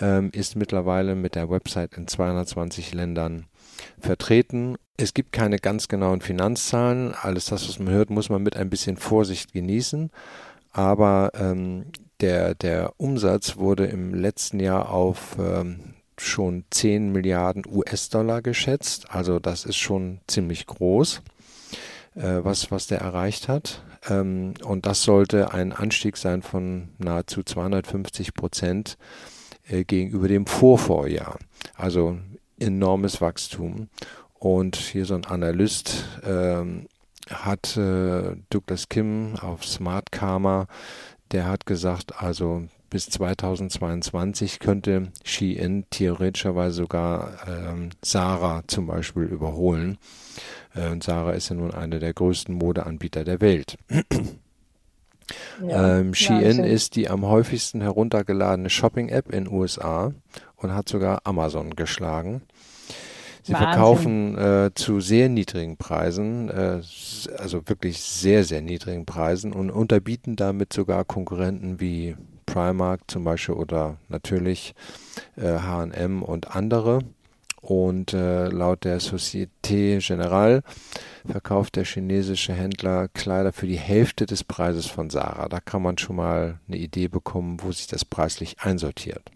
ähm, 0.00 0.30
ist 0.32 0.56
mittlerweile 0.56 1.14
mit 1.14 1.34
der 1.34 1.50
Website 1.50 1.94
in 1.94 2.06
220 2.08 2.94
Ländern 2.94 3.46
vertreten. 3.98 4.76
Es 4.96 5.14
gibt 5.14 5.32
keine 5.32 5.58
ganz 5.58 5.88
genauen 5.88 6.20
Finanzzahlen. 6.20 7.14
Alles 7.14 7.46
das, 7.46 7.68
was 7.68 7.78
man 7.78 7.92
hört, 7.92 8.10
muss 8.10 8.30
man 8.30 8.42
mit 8.42 8.56
ein 8.56 8.70
bisschen 8.70 8.96
Vorsicht 8.96 9.52
genießen. 9.52 10.10
Aber 10.72 11.32
ähm, 11.34 11.86
der, 12.20 12.54
der 12.54 12.94
Umsatz 12.96 13.56
wurde 13.56 13.86
im 13.86 14.14
letzten 14.14 14.60
Jahr 14.60 14.90
auf 14.90 15.36
ähm, 15.38 15.94
schon 16.18 16.64
10 16.70 17.12
Milliarden 17.12 17.64
US-Dollar 17.66 18.42
geschätzt. 18.42 19.10
Also 19.10 19.38
das 19.38 19.64
ist 19.64 19.76
schon 19.76 20.20
ziemlich 20.26 20.66
groß, 20.66 21.22
äh, 22.14 22.38
was, 22.42 22.70
was 22.70 22.86
der 22.86 23.00
erreicht 23.00 23.48
hat. 23.48 23.82
Ähm, 24.08 24.54
und 24.64 24.86
das 24.86 25.02
sollte 25.02 25.52
ein 25.52 25.72
Anstieg 25.72 26.16
sein 26.16 26.42
von 26.42 26.88
nahezu 26.98 27.42
250 27.42 28.34
Prozent 28.34 28.96
äh, 29.68 29.84
gegenüber 29.84 30.28
dem 30.28 30.46
Vorvorjahr. 30.46 31.38
Also 31.74 32.18
enormes 32.58 33.20
Wachstum. 33.20 33.88
Und 34.34 34.76
hier 34.76 35.06
so 35.06 35.14
ein 35.14 35.24
Analyst 35.24 36.04
ähm, 36.24 36.86
hat 37.30 37.76
äh, 37.76 38.36
Douglas 38.50 38.88
Kim 38.88 39.34
auf 39.40 39.64
Smart 39.64 40.12
Karma 40.12 40.66
der 41.32 41.46
hat 41.46 41.66
gesagt, 41.66 42.20
also 42.20 42.68
bis 42.88 43.06
2022 43.10 44.60
könnte 44.60 45.10
Shein 45.24 45.84
theoretischerweise 45.90 46.76
sogar 46.76 47.38
ähm, 47.48 47.90
Sarah 48.02 48.62
zum 48.66 48.86
Beispiel 48.86 49.24
überholen. 49.24 49.98
Äh, 50.76 50.90
und 50.90 51.02
Sarah 51.02 51.32
ist 51.32 51.48
ja 51.48 51.56
nun 51.56 51.72
einer 51.72 51.98
der 51.98 52.14
größten 52.14 52.54
Modeanbieter 52.54 53.24
der 53.24 53.40
Welt. 53.40 53.76
Ja, 55.66 55.98
ähm, 55.98 56.14
Shein 56.14 56.62
ist 56.62 56.94
die 56.94 57.10
am 57.10 57.26
häufigsten 57.26 57.80
heruntergeladene 57.80 58.70
Shopping-App 58.70 59.32
in 59.32 59.48
USA 59.48 60.12
und 60.54 60.72
hat 60.72 60.88
sogar 60.88 61.22
Amazon 61.24 61.74
geschlagen. 61.74 62.42
Sie 63.42 63.52
Wahnsinn. 63.52 63.68
verkaufen 63.68 64.38
äh, 64.38 64.70
zu 64.74 65.00
sehr 65.00 65.28
niedrigen 65.28 65.76
Preisen, 65.76 66.48
äh, 66.48 66.80
also 67.38 67.62
wirklich 67.66 68.00
sehr, 68.02 68.44
sehr 68.44 68.60
niedrigen 68.60 69.06
Preisen 69.06 69.52
und 69.52 69.70
unterbieten 69.70 70.36
damit 70.36 70.72
sogar 70.72 71.04
Konkurrenten 71.04 71.80
wie 71.80 72.16
Primark 72.44 73.02
zum 73.08 73.24
Beispiel 73.24 73.54
oder 73.54 73.98
natürlich 74.08 74.74
äh, 75.36 75.58
H&M 75.58 76.22
und 76.22 76.54
andere. 76.54 77.00
Und 77.66 78.14
äh, 78.14 78.46
laut 78.46 78.84
der 78.84 79.00
Société 79.00 79.98
Générale 79.98 80.62
verkauft 81.28 81.74
der 81.74 81.84
chinesische 81.84 82.52
Händler 82.52 83.08
Kleider 83.08 83.52
für 83.52 83.66
die 83.66 83.76
Hälfte 83.76 84.24
des 84.24 84.44
Preises 84.44 84.86
von 84.86 85.10
Sarah. 85.10 85.48
Da 85.48 85.58
kann 85.58 85.82
man 85.82 85.98
schon 85.98 86.14
mal 86.14 86.60
eine 86.68 86.76
Idee 86.76 87.08
bekommen, 87.08 87.56
wo 87.60 87.72
sich 87.72 87.88
das 87.88 88.04
preislich 88.04 88.60
einsortiert. 88.60 89.32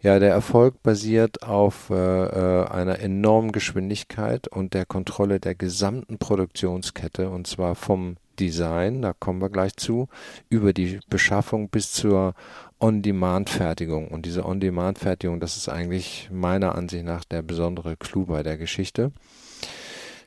Ja, 0.00 0.20
der 0.20 0.30
Erfolg 0.30 0.84
basiert 0.84 1.42
auf 1.42 1.90
äh, 1.90 1.94
äh, 1.94 2.68
einer 2.68 3.00
enormen 3.00 3.50
Geschwindigkeit 3.50 4.46
und 4.46 4.72
der 4.72 4.86
Kontrolle 4.86 5.40
der 5.40 5.56
gesamten 5.56 6.18
Produktionskette 6.18 7.28
und 7.28 7.48
zwar 7.48 7.74
vom 7.74 8.18
Design, 8.38 9.02
da 9.02 9.12
kommen 9.12 9.40
wir 9.40 9.50
gleich 9.50 9.76
zu, 9.76 10.08
über 10.48 10.72
die 10.72 11.00
Beschaffung 11.08 11.70
bis 11.70 11.90
zur 11.92 12.34
On-Demand-Fertigung. 12.84 14.08
Und 14.08 14.26
diese 14.26 14.44
On-Demand-Fertigung, 14.44 15.40
das 15.40 15.56
ist 15.56 15.70
eigentlich 15.70 16.28
meiner 16.30 16.74
Ansicht 16.74 17.04
nach 17.04 17.24
der 17.24 17.40
besondere 17.40 17.96
Clou 17.96 18.26
bei 18.26 18.42
der 18.42 18.58
Geschichte. 18.58 19.10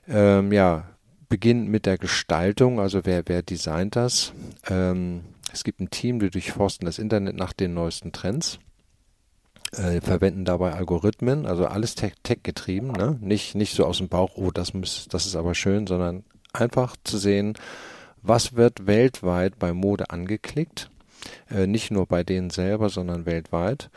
Ähm, 0.08 0.52
ja, 0.52 0.90
beginnt 1.30 1.70
mit 1.70 1.86
der 1.86 2.00
Gestaltung, 2.00 2.80
also 2.80 3.06
wer, 3.06 3.22
wer 3.28 3.44
designt 3.44 3.96
das? 3.96 4.34
Ähm, 4.68 5.22
es 5.54 5.64
gibt 5.64 5.80
ein 5.80 5.92
Team, 5.92 6.20
die 6.20 6.32
durchforsten 6.32 6.88
das 6.88 6.98
Internet 6.98 7.36
nach 7.36 7.54
den 7.54 7.76
neuesten 7.76 8.12
Trends. 8.12 8.58
Äh, 9.74 10.02
verwenden 10.02 10.44
dabei 10.44 10.74
Algorithmen, 10.74 11.46
also 11.46 11.68
alles 11.68 11.94
Tech, 11.94 12.14
Tech 12.24 12.40
ne? 12.68 13.20
nicht, 13.22 13.54
nicht 13.54 13.76
so 13.76 13.86
aus 13.86 14.00
dem 14.00 14.08
Bauch, 14.08 14.32
oh, 14.36 14.50
das, 14.50 14.74
muss, 14.74 15.08
das 15.10 15.28
ist 15.28 15.36
aber 15.36 15.54
schön, 15.54 15.86
sondern 15.86 16.24
einfach 16.54 16.96
zu 17.04 17.18
sehen, 17.18 17.54
was 18.24 18.56
wird 18.56 18.88
weltweit 18.88 19.60
bei 19.60 19.74
Mode 19.74 20.10
angeklickt, 20.10 20.90
nicht 21.50 21.92
nur 21.92 22.06
bei 22.06 22.24
denen 22.24 22.50
selber, 22.50 22.90
sondern 22.90 23.26
weltweit, 23.26 23.90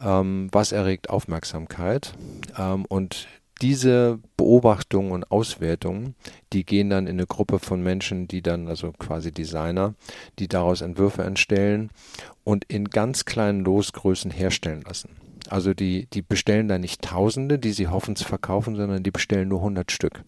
ähm, 0.00 0.48
was 0.52 0.72
erregt 0.72 1.10
Aufmerksamkeit 1.10 2.14
ähm, 2.58 2.84
und 2.86 3.28
diese 3.60 4.20
Beobachtungen 4.36 5.10
und 5.10 5.30
Auswertungen, 5.30 6.14
die 6.52 6.64
gehen 6.64 6.90
dann 6.90 7.06
in 7.06 7.16
eine 7.16 7.26
Gruppe 7.26 7.58
von 7.58 7.82
Menschen, 7.82 8.28
die 8.28 8.40
dann, 8.42 8.68
also 8.68 8.92
quasi 8.92 9.32
Designer, 9.32 9.94
die 10.38 10.48
daraus 10.48 10.80
Entwürfe 10.80 11.24
entstellen 11.24 11.90
und 12.44 12.64
in 12.64 12.84
ganz 12.84 13.24
kleinen 13.24 13.64
Losgrößen 13.64 14.30
herstellen 14.30 14.82
lassen. 14.82 15.10
Also 15.48 15.74
die, 15.74 16.06
die 16.06 16.22
bestellen 16.22 16.68
da 16.68 16.78
nicht 16.78 17.02
Tausende, 17.02 17.58
die 17.58 17.72
sie 17.72 17.88
hoffen 17.88 18.16
zu 18.16 18.24
verkaufen, 18.24 18.76
sondern 18.76 19.02
die 19.02 19.10
bestellen 19.10 19.48
nur 19.48 19.58
100 19.60 19.90
Stück. 19.90 20.22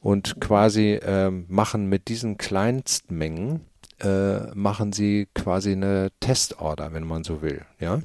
Und 0.00 0.40
quasi 0.40 0.92
äh, 0.94 1.30
machen 1.30 1.88
mit 1.88 2.08
diesen 2.08 2.36
Kleinstmengen, 2.36 3.60
äh, 4.00 4.54
machen 4.54 4.92
sie 4.92 5.28
quasi 5.34 5.72
eine 5.72 6.10
Testorder, 6.20 6.92
wenn 6.92 7.06
man 7.06 7.24
so 7.24 7.42
will. 7.42 7.64
Ja? 7.80 8.00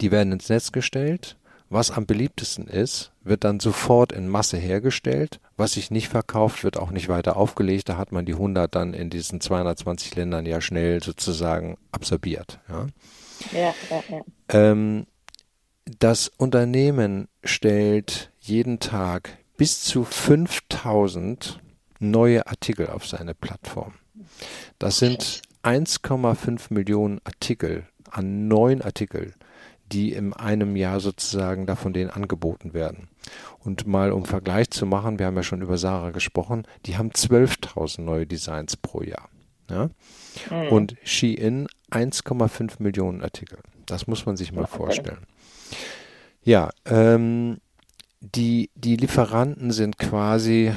Die 0.00 0.10
werden 0.10 0.32
ins 0.32 0.48
Netz 0.48 0.72
gestellt 0.72 1.36
was 1.74 1.90
am 1.90 2.06
beliebtesten 2.06 2.66
ist, 2.66 3.10
wird 3.22 3.44
dann 3.44 3.58
sofort 3.58 4.12
in 4.12 4.28
Masse 4.28 4.56
hergestellt. 4.56 5.40
Was 5.56 5.72
sich 5.72 5.90
nicht 5.90 6.08
verkauft, 6.08 6.62
wird 6.62 6.76
auch 6.76 6.90
nicht 6.90 7.08
weiter 7.08 7.36
aufgelegt. 7.36 7.88
Da 7.88 7.96
hat 7.96 8.12
man 8.12 8.24
die 8.24 8.34
100 8.34 8.72
dann 8.74 8.94
in 8.94 9.10
diesen 9.10 9.40
220 9.40 10.14
Ländern 10.14 10.46
ja 10.46 10.60
schnell 10.60 11.02
sozusagen 11.02 11.76
absorbiert. 11.90 12.60
Ja, 12.68 12.86
ja, 13.52 13.74
ja. 13.90 14.02
ja. 14.08 14.22
Ähm, 14.48 15.06
das 15.98 16.28
Unternehmen 16.28 17.28
stellt 17.42 18.30
jeden 18.40 18.78
Tag 18.78 19.38
bis 19.56 19.82
zu 19.82 20.04
5000 20.04 21.60
neue 21.98 22.46
Artikel 22.46 22.88
auf 22.88 23.06
seine 23.06 23.34
Plattform. 23.34 23.94
Das 24.78 24.98
sind 24.98 25.42
1,5 25.62 26.72
Millionen 26.72 27.20
Artikel 27.24 27.86
an 28.10 28.48
neuen 28.48 28.82
Artikeln 28.82 29.34
die 29.92 30.12
in 30.12 30.32
einem 30.32 30.76
Jahr 30.76 31.00
sozusagen 31.00 31.66
davon 31.66 31.92
denen 31.92 32.10
angeboten 32.10 32.74
werden. 32.74 33.08
Und 33.60 33.86
mal 33.86 34.12
um 34.12 34.24
Vergleich 34.24 34.70
zu 34.70 34.86
machen, 34.86 35.18
wir 35.18 35.26
haben 35.26 35.36
ja 35.36 35.42
schon 35.42 35.62
über 35.62 35.78
Sarah 35.78 36.10
gesprochen, 36.10 36.66
die 36.86 36.96
haben 36.96 37.10
12.000 37.10 38.02
neue 38.02 38.26
Designs 38.26 38.76
pro 38.76 39.02
Jahr. 39.02 39.28
Ja? 39.70 39.90
Mhm. 40.50 40.68
Und 40.68 40.96
Shein 41.04 41.68
1,5 41.90 42.82
Millionen 42.82 43.22
Artikel. 43.22 43.58
Das 43.86 44.06
muss 44.06 44.26
man 44.26 44.36
sich 44.36 44.52
mal 44.52 44.64
okay. 44.64 44.76
vorstellen. 44.76 45.26
Ja, 46.42 46.70
ähm, 46.84 47.58
die, 48.20 48.70
die 48.74 48.96
Lieferanten 48.96 49.70
sind 49.70 49.98
quasi 49.98 50.72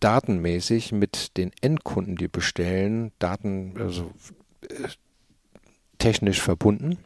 datenmäßig 0.00 0.92
mit 0.92 1.36
den 1.36 1.52
Endkunden, 1.60 2.16
die 2.16 2.28
bestellen, 2.28 3.12
Daten, 3.18 3.74
also 3.78 4.10
äh, 4.62 4.88
technisch 5.98 6.40
verbunden. 6.40 6.98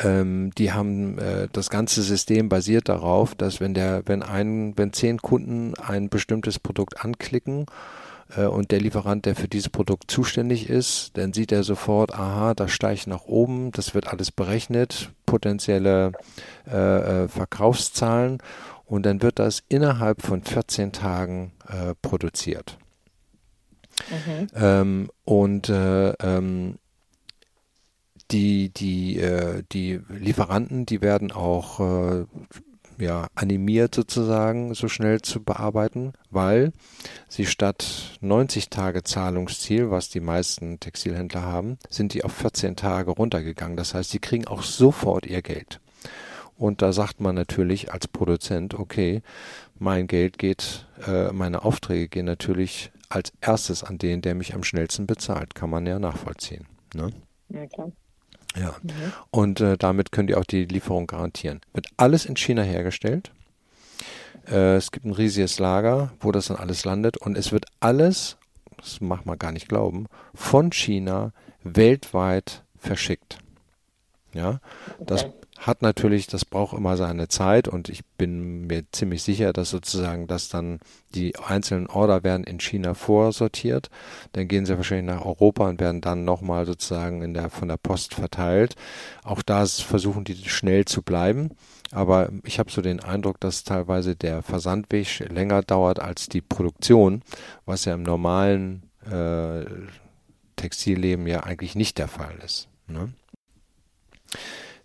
Ähm, 0.00 0.52
die 0.56 0.72
haben 0.72 1.18
äh, 1.18 1.48
das 1.52 1.70
ganze 1.70 2.02
System 2.02 2.48
basiert 2.48 2.88
darauf, 2.88 3.34
dass 3.34 3.60
wenn 3.60 3.74
der, 3.74 4.02
wenn 4.06 4.22
ein, 4.22 4.74
wenn 4.76 4.92
zehn 4.92 5.18
Kunden 5.18 5.74
ein 5.74 6.08
bestimmtes 6.08 6.58
Produkt 6.58 7.04
anklicken 7.04 7.66
äh, 8.36 8.44
und 8.44 8.70
der 8.70 8.80
Lieferant, 8.80 9.26
der 9.26 9.34
für 9.34 9.48
dieses 9.48 9.70
Produkt 9.70 10.10
zuständig 10.10 10.70
ist, 10.70 11.16
dann 11.16 11.32
sieht 11.32 11.50
er 11.50 11.64
sofort, 11.64 12.14
aha, 12.14 12.54
das 12.54 12.70
steigt 12.70 13.08
nach 13.08 13.24
oben, 13.24 13.72
das 13.72 13.94
wird 13.94 14.06
alles 14.06 14.30
berechnet, 14.30 15.10
potenzielle 15.26 16.12
äh, 16.70 17.24
äh 17.24 17.28
Verkaufszahlen 17.28 18.38
und 18.88 19.04
dann 19.04 19.22
wird 19.22 19.38
das 19.38 19.62
innerhalb 19.68 20.22
von 20.22 20.42
14 20.42 20.92
Tagen 20.92 21.52
äh, 21.68 21.94
produziert. 22.00 22.78
Mhm. 24.10 24.46
Ähm, 24.54 25.10
und 25.24 25.68
äh, 25.68 26.10
ähm, 26.12 26.78
die, 28.30 28.70
die, 28.70 29.18
äh, 29.18 29.62
die 29.72 30.00
Lieferanten, 30.08 30.86
die 30.86 31.02
werden 31.02 31.32
auch 31.32 31.80
äh, 31.80 32.24
ja, 32.98 33.28
animiert 33.34 33.94
sozusagen, 33.94 34.74
so 34.74 34.88
schnell 34.88 35.20
zu 35.20 35.42
bearbeiten, 35.42 36.12
weil 36.30 36.72
sie 37.28 37.46
statt 37.46 38.18
90 38.20 38.70
Tage 38.70 39.04
Zahlungsziel, 39.04 39.90
was 39.90 40.08
die 40.08 40.20
meisten 40.20 40.80
Textilhändler 40.80 41.42
haben, 41.42 41.78
sind 41.90 42.14
die 42.14 42.24
auf 42.24 42.32
14 42.32 42.76
Tage 42.76 43.10
runtergegangen. 43.10 43.76
Das 43.76 43.94
heißt, 43.94 44.10
sie 44.10 44.18
kriegen 44.18 44.46
auch 44.46 44.62
sofort 44.62 45.26
ihr 45.26 45.42
Geld. 45.42 45.80
Und 46.58 46.82
da 46.82 46.92
sagt 46.92 47.20
man 47.20 47.36
natürlich 47.36 47.92
als 47.92 48.08
Produzent, 48.08 48.74
okay, 48.74 49.22
mein 49.78 50.08
Geld 50.08 50.38
geht, 50.38 50.86
äh, 51.06 51.30
meine 51.30 51.64
Aufträge 51.64 52.08
gehen 52.08 52.26
natürlich 52.26 52.90
als 53.08 53.32
erstes 53.40 53.84
an 53.84 53.96
den, 53.96 54.22
der 54.22 54.34
mich 54.34 54.54
am 54.54 54.64
schnellsten 54.64 55.06
bezahlt. 55.06 55.54
Kann 55.54 55.70
man 55.70 55.86
ja 55.86 56.00
nachvollziehen. 56.00 56.66
Ne? 56.94 57.12
Ja, 57.48 57.64
klar. 57.66 57.92
Ja. 58.56 58.74
Mhm. 58.82 59.12
Und 59.30 59.60
äh, 59.60 59.78
damit 59.78 60.10
können 60.10 60.26
die 60.26 60.34
auch 60.34 60.44
die 60.44 60.64
Lieferung 60.64 61.06
garantieren. 61.06 61.60
Wird 61.74 61.86
alles 61.96 62.26
in 62.26 62.36
China 62.36 62.62
hergestellt. 62.62 63.30
Äh, 64.48 64.74
es 64.74 64.90
gibt 64.90 65.06
ein 65.06 65.12
riesiges 65.12 65.60
Lager, 65.60 66.12
wo 66.18 66.32
das 66.32 66.46
dann 66.46 66.56
alles 66.56 66.84
landet. 66.84 67.18
Und 67.18 67.38
es 67.38 67.52
wird 67.52 67.66
alles, 67.78 68.36
das 68.78 69.00
macht 69.00 69.26
man 69.26 69.38
gar 69.38 69.52
nicht 69.52 69.68
glauben, 69.68 70.06
von 70.34 70.72
China 70.72 71.32
weltweit 71.62 72.64
verschickt. 72.76 73.38
Ja, 74.34 74.60
das 74.98 75.24
okay 75.24 75.32
hat 75.58 75.82
natürlich, 75.82 76.28
das 76.28 76.44
braucht 76.44 76.76
immer 76.76 76.96
seine 76.96 77.28
Zeit 77.28 77.66
und 77.68 77.88
ich 77.88 78.04
bin 78.04 78.66
mir 78.66 78.84
ziemlich 78.92 79.22
sicher, 79.22 79.52
dass 79.52 79.70
sozusagen 79.70 80.26
das 80.26 80.48
dann 80.48 80.78
die 81.14 81.36
einzelnen 81.36 81.88
Order 81.88 82.22
werden 82.22 82.44
in 82.44 82.60
China 82.60 82.94
vorsortiert, 82.94 83.90
dann 84.32 84.46
gehen 84.46 84.66
sie 84.66 84.76
wahrscheinlich 84.76 85.14
nach 85.14 85.24
Europa 85.24 85.68
und 85.68 85.80
werden 85.80 86.00
dann 86.00 86.24
nochmal 86.24 86.64
sozusagen 86.64 87.22
in 87.22 87.34
der 87.34 87.50
von 87.50 87.68
der 87.68 87.76
Post 87.76 88.14
verteilt. 88.14 88.76
Auch 89.24 89.42
da 89.42 89.66
versuchen 89.66 90.24
die 90.24 90.36
schnell 90.48 90.84
zu 90.84 91.02
bleiben, 91.02 91.50
aber 91.90 92.30
ich 92.44 92.58
habe 92.58 92.70
so 92.70 92.80
den 92.80 93.00
Eindruck, 93.00 93.40
dass 93.40 93.64
teilweise 93.64 94.14
der 94.14 94.42
Versandweg 94.42 95.28
länger 95.28 95.62
dauert 95.62 95.98
als 95.98 96.28
die 96.28 96.42
Produktion, 96.42 97.22
was 97.66 97.84
ja 97.84 97.94
im 97.94 98.04
normalen 98.04 98.84
äh, 99.10 99.64
Textilleben 100.56 101.26
ja 101.26 101.44
eigentlich 101.44 101.74
nicht 101.74 101.98
der 101.98 102.08
Fall 102.08 102.36
ist. 102.44 102.68
Ne? 102.86 103.12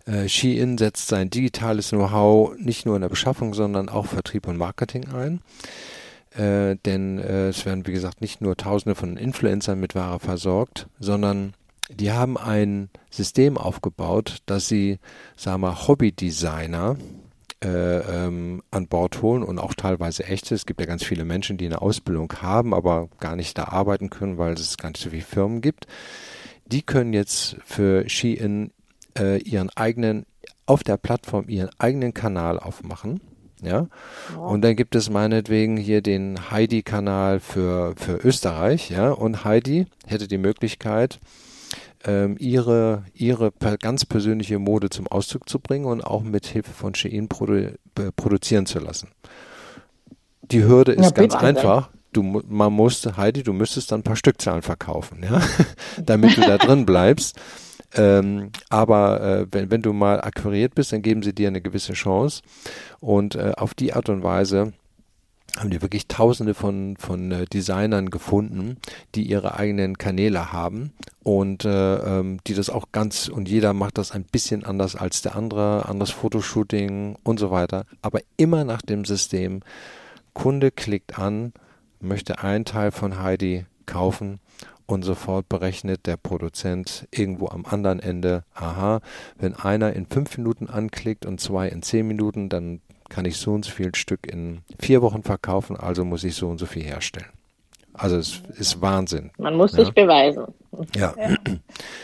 Äh, 0.06 0.28
Shein 0.28 0.78
setzt 0.78 1.08
sein 1.08 1.30
digitales 1.30 1.90
Know-how 1.90 2.56
nicht 2.58 2.86
nur 2.86 2.96
in 2.96 3.02
der 3.02 3.08
Beschaffung, 3.08 3.54
sondern 3.54 3.88
auch 3.88 4.06
Vertrieb 4.06 4.46
und 4.46 4.56
Marketing 4.56 5.08
ein. 5.08 5.40
Äh, 6.36 6.76
denn 6.84 7.18
äh, 7.18 7.48
es 7.48 7.64
werden, 7.64 7.86
wie 7.86 7.92
gesagt, 7.92 8.20
nicht 8.20 8.40
nur 8.40 8.56
Tausende 8.56 8.94
von 8.94 9.16
Influencern 9.16 9.78
mit 9.78 9.94
Ware 9.94 10.18
versorgt, 10.18 10.88
sondern 10.98 11.54
die 11.90 12.12
haben 12.12 12.36
ein 12.36 12.88
System 13.10 13.56
aufgebaut, 13.56 14.38
dass 14.46 14.68
sie, 14.68 14.98
sagen 15.36 15.60
wir, 15.60 15.86
Hobbydesigner 15.86 16.96
äh, 17.62 17.98
ähm, 17.98 18.62
an 18.70 18.88
Bord 18.88 19.22
holen 19.22 19.42
und 19.42 19.58
auch 19.58 19.74
teilweise 19.74 20.24
echte. 20.24 20.54
Es 20.54 20.66
gibt 20.66 20.80
ja 20.80 20.86
ganz 20.86 21.04
viele 21.04 21.24
Menschen, 21.24 21.56
die 21.56 21.66
eine 21.66 21.82
Ausbildung 21.82 22.32
haben, 22.40 22.74
aber 22.74 23.08
gar 23.20 23.36
nicht 23.36 23.56
da 23.56 23.64
arbeiten 23.64 24.10
können, 24.10 24.38
weil 24.38 24.54
es 24.54 24.76
ganz 24.76 25.00
so 25.00 25.10
viele 25.10 25.22
Firmen 25.22 25.60
gibt. 25.60 25.86
Die 26.66 26.82
können 26.82 27.12
jetzt 27.12 27.56
für 27.64 28.08
Shein 28.08 28.70
äh, 29.18 29.38
ihren 29.42 29.70
eigenen, 29.70 30.26
auf 30.66 30.82
der 30.82 30.96
Plattform 30.96 31.48
ihren 31.48 31.70
eigenen 31.78 32.14
Kanal 32.14 32.58
aufmachen. 32.58 33.20
Ja. 33.62 33.88
ja. 34.32 34.38
Und 34.38 34.62
dann 34.62 34.76
gibt 34.76 34.94
es 34.94 35.10
meinetwegen 35.10 35.76
hier 35.76 36.02
den 36.02 36.50
Heidi-Kanal 36.50 37.40
für, 37.40 37.94
für 37.96 38.16
Österreich, 38.16 38.90
ja. 38.90 39.10
Und 39.10 39.44
Heidi 39.44 39.86
hätte 40.06 40.28
die 40.28 40.38
Möglichkeit, 40.38 41.18
ähm, 42.06 42.36
ihre, 42.38 43.04
ihre 43.14 43.52
ganz 43.80 44.04
persönliche 44.04 44.58
Mode 44.58 44.90
zum 44.90 45.06
Ausdruck 45.06 45.48
zu 45.48 45.58
bringen 45.58 45.86
und 45.86 46.02
auch 46.02 46.22
mit 46.22 46.46
Hilfe 46.46 46.72
von 46.72 46.94
Shein 46.94 47.28
produ 47.28 47.72
produzieren 48.16 48.66
zu 48.66 48.80
lassen. 48.80 49.08
Die 50.42 50.64
Hürde 50.64 50.92
ist 50.92 51.04
ja, 51.04 51.10
ganz 51.10 51.34
einfach. 51.34 51.90
Du, 52.12 52.22
man 52.22 52.72
musste, 52.72 53.16
Heidi, 53.16 53.42
du 53.42 53.52
müsstest 53.52 53.90
dann 53.90 54.00
ein 54.00 54.04
paar 54.04 54.16
Stückzahlen 54.16 54.62
verkaufen, 54.62 55.24
ja, 55.24 55.40
damit 56.04 56.36
du 56.36 56.42
da 56.42 56.58
drin 56.58 56.86
bleibst. 56.86 57.40
Ähm, 57.96 58.50
aber 58.68 59.20
äh, 59.20 59.46
wenn, 59.50 59.70
wenn 59.70 59.82
du 59.82 59.92
mal 59.92 60.20
akquiriert 60.20 60.74
bist, 60.74 60.92
dann 60.92 61.02
geben 61.02 61.22
sie 61.22 61.34
dir 61.34 61.48
eine 61.48 61.60
gewisse 61.60 61.92
Chance. 61.92 62.42
Und 63.00 63.36
äh, 63.36 63.52
auf 63.56 63.74
die 63.74 63.92
Art 63.92 64.08
und 64.08 64.22
Weise 64.22 64.72
haben 65.58 65.70
die 65.70 65.82
wirklich 65.82 66.08
tausende 66.08 66.54
von, 66.54 66.96
von 66.96 67.30
äh, 67.30 67.44
Designern 67.46 68.10
gefunden, 68.10 68.78
die 69.14 69.22
ihre 69.22 69.56
eigenen 69.56 69.98
Kanäle 69.98 70.52
haben 70.52 70.92
und 71.22 71.64
äh, 71.64 71.96
ähm, 71.96 72.38
die 72.46 72.54
das 72.54 72.70
auch 72.70 72.86
ganz 72.90 73.28
und 73.28 73.48
jeder 73.48 73.72
macht 73.72 73.98
das 73.98 74.10
ein 74.10 74.24
bisschen 74.24 74.64
anders 74.64 74.96
als 74.96 75.22
der 75.22 75.36
andere, 75.36 75.88
anderes 75.88 76.10
Fotoshooting 76.10 77.16
und 77.22 77.38
so 77.38 77.50
weiter, 77.50 77.86
aber 78.02 78.20
immer 78.36 78.64
nach 78.64 78.82
dem 78.82 79.04
System 79.04 79.60
Kunde 80.32 80.72
klickt 80.72 81.18
an, 81.18 81.52
möchte 82.00 82.40
einen 82.40 82.64
Teil 82.64 82.90
von 82.90 83.22
Heidi 83.22 83.66
kaufen 83.86 84.40
und 84.86 85.02
sofort 85.02 85.48
berechnet 85.48 86.06
der 86.06 86.16
Produzent 86.16 87.06
irgendwo 87.10 87.48
am 87.48 87.64
anderen 87.64 88.00
Ende, 88.00 88.44
aha, 88.54 89.00
wenn 89.36 89.54
einer 89.54 89.92
in 89.92 90.06
fünf 90.06 90.36
Minuten 90.36 90.68
anklickt 90.68 91.26
und 91.26 91.40
zwei 91.40 91.68
in 91.68 91.82
zehn 91.82 92.06
Minuten, 92.06 92.48
dann 92.48 92.80
kann 93.08 93.24
ich 93.24 93.36
so 93.36 93.52
und 93.52 93.64
so 93.64 93.70
viel 93.70 93.94
Stück 93.94 94.26
in 94.26 94.62
vier 94.78 95.02
Wochen 95.02 95.22
verkaufen, 95.22 95.76
also 95.76 96.04
muss 96.04 96.24
ich 96.24 96.34
so 96.34 96.48
und 96.48 96.58
so 96.58 96.66
viel 96.66 96.82
herstellen. 96.82 97.30
Also 97.92 98.16
es 98.16 98.42
ist 98.56 98.80
Wahnsinn. 98.80 99.30
Man 99.38 99.54
muss 99.54 99.72
ja. 99.72 99.84
sich 99.84 99.94
beweisen. 99.94 100.46
Ja. 100.96 101.14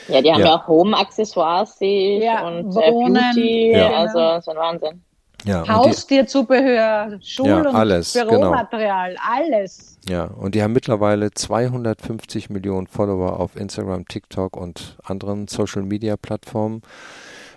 Ja, 0.06 0.22
die 0.22 0.30
haben 0.30 0.40
ja, 0.40 0.46
ja 0.46 0.54
auch 0.54 0.68
Home-Accessoires 0.68 1.76
ja, 1.80 2.46
und 2.46 2.76
äh, 2.76 2.90
Beauty. 2.92 3.72
Ja. 3.72 3.90
Also 3.90 4.20
es 4.20 4.38
ist 4.38 4.48
ein 4.48 4.56
Wahnsinn. 4.56 5.02
Ja, 5.44 5.66
Haustierzubehör, 5.66 7.18
Schul- 7.22 7.48
ja, 7.48 7.62
alles, 7.62 8.14
und 8.14 8.28
genau. 8.28 8.40
Büromaterial, 8.40 9.10
genau. 9.10 9.22
alles. 9.26 9.89
Ja, 10.08 10.24
und 10.24 10.54
die 10.54 10.62
haben 10.62 10.72
mittlerweile 10.72 11.30
250 11.30 12.50
Millionen 12.50 12.86
Follower 12.86 13.38
auf 13.38 13.56
Instagram, 13.56 14.08
TikTok 14.08 14.56
und 14.56 14.96
anderen 15.04 15.46
Social-Media-Plattformen. 15.46 16.82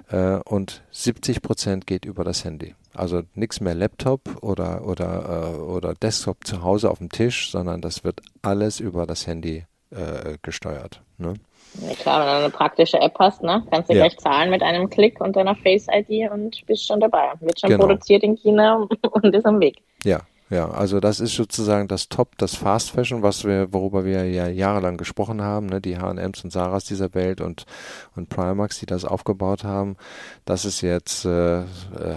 Äh, 0.10 0.38
und 0.46 0.84
70 0.92 1.42
Prozent 1.42 1.88
geht 1.88 2.06
über 2.06 2.24
das 2.24 2.44
Handy. 2.44 2.76
Also 2.94 3.24
nichts 3.34 3.62
mehr 3.62 3.74
Laptop 3.74 4.22
oder, 4.42 4.86
oder, 4.86 5.54
äh, 5.56 5.60
oder 5.60 5.94
Desktop 5.94 6.46
zu 6.46 6.64
Hause 6.64 6.92
auf 6.92 7.00
dem 7.00 7.10
Tisch, 7.10 7.50
sondern 7.52 7.82
das 7.82 8.04
wird 8.04 8.22
alles 8.42 8.80
über 8.80 9.06
das 9.08 9.26
Handy 9.26 9.66
äh, 9.92 10.38
gesteuert. 10.42 11.02
Ne? 11.18 11.36
Ja, 11.82 11.96
klar, 11.96 12.20
wenn 12.20 12.28
du 12.28 12.40
eine 12.42 12.50
praktische 12.52 13.00
App 13.00 13.16
hast, 13.18 13.42
ne, 13.42 13.66
kannst 13.72 13.90
du 13.90 13.96
ja. 13.96 14.06
gleich 14.06 14.20
zahlen 14.20 14.52
mit 14.52 14.62
einem 14.62 14.90
Klick 14.90 15.20
und 15.22 15.36
deiner 15.36 15.56
Face-ID 15.56 16.30
und 16.30 16.64
bist 16.68 16.86
schon 16.86 17.00
dabei. 17.00 17.32
Wird 17.40 17.60
schon 17.60 17.72
genau. 17.72 17.86
produziert 17.88 18.22
in 18.22 18.36
China 18.36 18.88
und 19.12 19.34
ist 19.34 19.46
am 19.46 19.60
Weg. 19.60 19.78
Ja, 20.04 20.20
ja, 20.54 20.70
also 20.70 21.00
das 21.00 21.20
ist 21.20 21.36
sozusagen 21.36 21.88
das 21.88 22.10
Top, 22.10 22.38
das 22.38 22.56
Fast 22.56 22.92
Fashion, 22.92 23.24
was 23.24 23.44
wir, 23.44 23.74
worüber 23.74 24.06
wir 24.06 24.30
ja 24.30 24.48
jahrelang 24.48 24.98
gesprochen 24.98 25.42
haben, 25.42 25.66
ne, 25.68 25.82
die 25.82 25.98
H&M's 25.98 26.44
und 26.44 26.52
Saras 26.52 26.86
dieser 26.86 27.14
Welt 27.14 27.42
und 27.42 27.66
und 28.16 28.30
Primax, 28.30 28.80
die 28.80 28.86
das 28.86 29.06
aufgebaut 29.06 29.64
haben. 29.64 29.96
Das 30.46 30.66
ist 30.66 30.82
jetzt, 30.82 31.26
äh, 31.26 31.62
äh, 31.62 31.66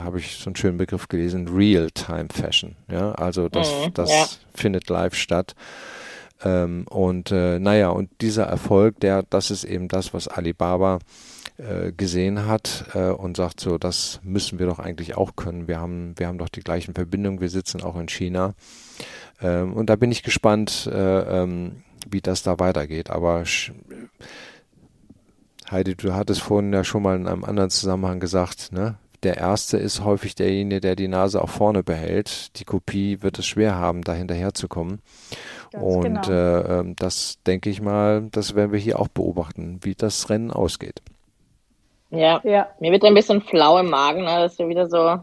habe 0.03 0.19
ich 0.19 0.37
so 0.37 0.47
einen 0.47 0.57
schönen 0.57 0.79
Begriff 0.79 1.09
gelesen, 1.09 1.49
Real-Time 1.49 2.29
Fashion. 2.33 2.77
Ja, 2.91 3.13
also 3.13 3.49
das, 3.49 3.69
mhm, 3.71 3.95
das 3.95 4.11
ja. 4.11 4.27
findet 4.55 4.89
live 4.89 5.15
statt. 5.15 5.55
Ähm, 6.45 6.87
und 6.91 7.31
äh, 7.31 7.59
naja, 7.59 7.89
und 7.91 8.11
dieser 8.21 8.45
Erfolg, 8.45 9.01
der, 9.01 9.23
das 9.23 9.51
ist 9.51 9.65
eben 9.65 9.89
das, 9.89 10.13
was 10.13 10.29
Alibaba 10.29 10.99
äh, 11.59 11.93
gesehen 11.93 12.47
hat 12.47 12.87
äh, 12.95 13.09
und 13.09 13.37
sagt 13.37 13.61
so, 13.61 13.79
das 13.79 14.21
müssen 14.23 14.59
wir 14.59 14.67
doch 14.67 14.79
eigentlich 14.79 15.17
auch 15.17 15.37
können. 15.37 15.69
Wir 15.69 15.79
haben, 15.79 16.13
wir 16.19 16.27
haben 16.27 16.39
doch 16.39 16.51
die 16.51 16.61
gleichen 16.61 16.95
Verbindungen, 16.95 17.41
wir 17.41 17.49
sitzen 17.49 17.83
auch 17.83 17.97
in 17.97 18.09
China. 18.09 18.55
Ähm, 19.41 19.73
und 19.73 19.89
da 19.89 19.97
bin 19.97 20.13
ich 20.13 20.23
gespannt, 20.23 20.87
äh, 20.93 21.43
ähm, 21.43 21.83
wie 22.09 22.21
das 22.21 22.43
da 22.43 22.59
weitergeht. 22.59 23.11
Aber 23.11 23.45
Heidi, 25.71 25.95
du 25.97 26.15
hattest 26.15 26.43
vorhin 26.43 26.73
ja 26.73 26.85
schon 26.85 27.03
mal 27.03 27.17
in 27.17 27.27
einem 27.27 27.45
anderen 27.45 27.71
Zusammenhang 27.71 28.21
gesagt, 28.21 28.73
ne? 28.73 28.97
Der 29.23 29.39
erste 29.39 29.79
ist 29.79 30.05
häufig 30.05 30.35
derjenige, 30.35 30.81
der 30.81 30.95
die 30.95 31.09
Nase 31.09 31.43
auch 31.43 31.49
vorne 31.49 31.83
behält. 31.83 32.57
Die 32.61 32.65
Kopie 32.65 33.23
wird 33.23 33.39
es 33.39 33.47
schwer 33.47 33.75
haben, 33.75 34.03
da 34.03 34.13
hinterherzukommen. 34.13 35.01
und 35.73 36.03
genau. 36.03 36.31
äh, 36.31 36.81
ähm, 36.81 36.97
das 36.97 37.39
denke 37.47 37.71
ich 37.71 37.81
mal, 37.81 38.29
das 38.31 38.55
werden 38.55 38.73
wir 38.73 38.79
hier 38.79 39.01
auch 39.01 39.09
beobachten, 39.09 39.81
wie 39.83 39.95
das 39.95 40.29
Rennen 40.29 40.51
ausgeht. 40.51 41.01
Ja. 42.11 42.41
ja. 42.45 42.69
Mir 42.81 42.93
wird 42.93 43.05
ein 43.05 43.15
bisschen 43.15 43.41
flau 43.41 43.79
im 43.79 43.91
Magen, 43.91 44.21
ne? 44.21 44.41
das 44.41 44.53
ist 44.53 44.61
ja 44.61 44.69
wieder 44.69 44.89
so 44.89 45.19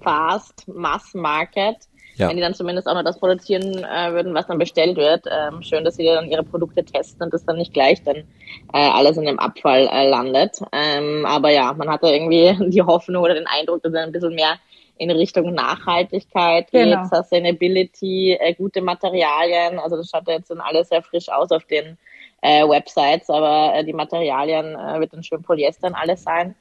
Fast 0.00 0.66
Mass 0.68 1.14
Market. 1.14 1.76
Ja. 2.16 2.28
Wenn 2.28 2.36
die 2.36 2.42
dann 2.42 2.54
zumindest 2.54 2.88
auch 2.88 2.94
noch 2.94 3.04
das 3.04 3.18
produzieren 3.18 3.84
äh, 3.84 4.12
würden, 4.12 4.34
was 4.34 4.48
dann 4.48 4.58
bestellt 4.58 4.96
wird. 4.96 5.26
Ähm, 5.30 5.62
schön, 5.62 5.84
dass 5.84 5.94
sie 5.94 6.04
dann 6.04 6.28
ihre 6.28 6.42
Produkte 6.42 6.84
testen 6.84 7.22
und 7.22 7.32
das 7.32 7.44
dann 7.44 7.56
nicht 7.56 7.72
gleich 7.72 8.02
dann 8.02 8.16
äh, 8.16 8.90
alles 8.90 9.16
in 9.16 9.24
dem 9.24 9.38
Abfall 9.38 9.88
äh, 9.92 10.08
landet. 10.08 10.58
Ähm, 10.72 11.24
aber 11.24 11.50
ja, 11.50 11.72
man 11.74 11.88
hatte 11.88 12.08
irgendwie 12.08 12.56
die 12.70 12.82
Hoffnung 12.82 13.22
oder 13.22 13.34
den 13.34 13.46
Eindruck, 13.46 13.84
dass 13.84 13.92
es 13.92 13.98
ein 13.98 14.10
bisschen 14.10 14.34
mehr 14.34 14.56
in 14.96 15.12
Richtung 15.12 15.54
Nachhaltigkeit 15.54 16.72
geht, 16.72 16.90
genau. 16.90 17.04
Sustainability, 17.04 18.32
äh, 18.32 18.52
gute 18.54 18.82
Materialien. 18.82 19.78
Also 19.78 19.96
das 19.96 20.10
schaut 20.10 20.26
jetzt 20.26 20.50
dann 20.50 20.60
alles 20.60 20.88
sehr 20.88 21.02
frisch 21.02 21.28
aus 21.28 21.52
auf 21.52 21.66
den 21.66 21.98
äh, 22.42 22.68
Websites, 22.68 23.30
aber 23.30 23.74
äh, 23.74 23.84
die 23.84 23.92
Materialien 23.92 24.74
äh, 24.74 25.00
wird 25.00 25.12
dann 25.12 25.22
schön 25.22 25.42
Polyester 25.42 25.88
und 25.88 25.94
alles 25.94 26.22
sein. 26.22 26.54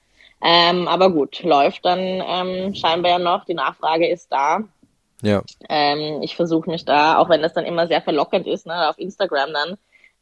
Ähm, 0.44 0.88
aber 0.88 1.12
gut, 1.12 1.42
läuft 1.44 1.86
dann 1.86 2.00
ähm, 2.00 2.76
scheinbar 2.76 3.12
ja 3.12 3.20
noch. 3.20 3.46
Die 3.46 3.54
Nachfrage 3.54 4.08
ist 4.08 4.32
da. 4.32 4.60
Ja. 5.22 5.42
Ähm, 5.68 6.22
ich 6.22 6.36
versuche 6.36 6.70
mich 6.70 6.86
da, 6.86 7.18
auch 7.18 7.30
wenn 7.30 7.42
das 7.42 7.54
dann 7.54 7.66
immer 7.66 7.88
sehr 7.88 8.02
verlockend 8.02 8.46
ist, 8.46 8.68
ne, 8.68 8.88
auf 8.88 9.00
Instagram 9.00 9.52
dann, 9.52 9.72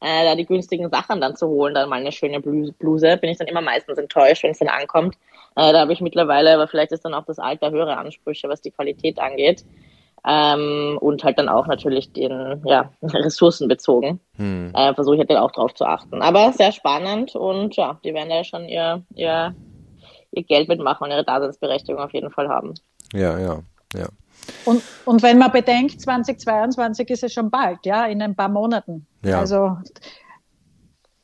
äh, 0.01 0.23
da 0.23 0.35
die 0.35 0.45
günstigen 0.45 0.89
Sachen 0.89 1.19
dann 1.19 1.35
zu 1.35 1.47
holen, 1.47 1.73
dann 1.73 1.89
mal 1.89 1.99
eine 1.99 2.13
schöne 2.13 2.39
Bluse, 2.39 3.17
bin 3.17 3.29
ich 3.29 3.37
dann 3.37 3.47
immer 3.47 3.61
meistens 3.61 3.97
enttäuscht, 3.97 4.43
wenn 4.43 4.51
es 4.51 4.59
dann 4.59 4.69
ankommt. 4.69 5.15
Äh, 5.57 5.73
da 5.73 5.81
habe 5.81 5.91
ich 5.91 5.99
mittlerweile, 5.99 6.53
aber 6.53 6.69
vielleicht 6.69 6.93
ist 6.93 7.03
dann 7.03 7.13
auch 7.13 7.25
das 7.25 7.39
Alter 7.39 7.71
höhere 7.71 7.97
Ansprüche, 7.97 8.47
was 8.47 8.61
die 8.61 8.71
Qualität 8.71 9.19
angeht 9.19 9.65
ähm, 10.27 10.97
und 10.99 11.23
halt 11.23 11.37
dann 11.37 11.49
auch 11.49 11.67
natürlich 11.67 12.11
den 12.11 12.61
ja, 12.65 12.91
Ressourcen 13.01 13.67
bezogen. 13.67 14.19
Hm. 14.37 14.71
Äh, 14.73 14.93
Versuche 14.93 15.15
ich 15.15 15.19
halt 15.19 15.31
auch 15.31 15.51
drauf 15.51 15.73
zu 15.73 15.85
achten. 15.85 16.21
Aber 16.21 16.51
sehr 16.53 16.71
spannend 16.71 17.35
und 17.35 17.75
ja, 17.75 17.99
die 18.03 18.13
werden 18.13 18.31
ja 18.31 18.43
schon 18.43 18.67
ihr, 18.67 19.03
ihr, 19.13 19.53
ihr 20.31 20.43
Geld 20.43 20.67
mitmachen 20.67 21.05
und 21.05 21.11
ihre 21.11 21.23
Daseinsberechtigung 21.23 22.01
auf 22.01 22.13
jeden 22.13 22.31
Fall 22.31 22.49
haben. 22.49 22.73
Ja, 23.13 23.37
ja, 23.37 23.59
ja. 23.93 24.07
Und, 24.65 24.81
und 25.05 25.23
wenn 25.23 25.37
man 25.37 25.51
bedenkt, 25.51 26.01
2022 26.01 27.09
ist 27.09 27.23
es 27.23 27.33
schon 27.33 27.49
bald, 27.49 27.79
ja, 27.85 28.05
in 28.05 28.21
ein 28.21 28.35
paar 28.35 28.49
Monaten. 28.49 29.07
Ja. 29.23 29.39
Also 29.39 29.77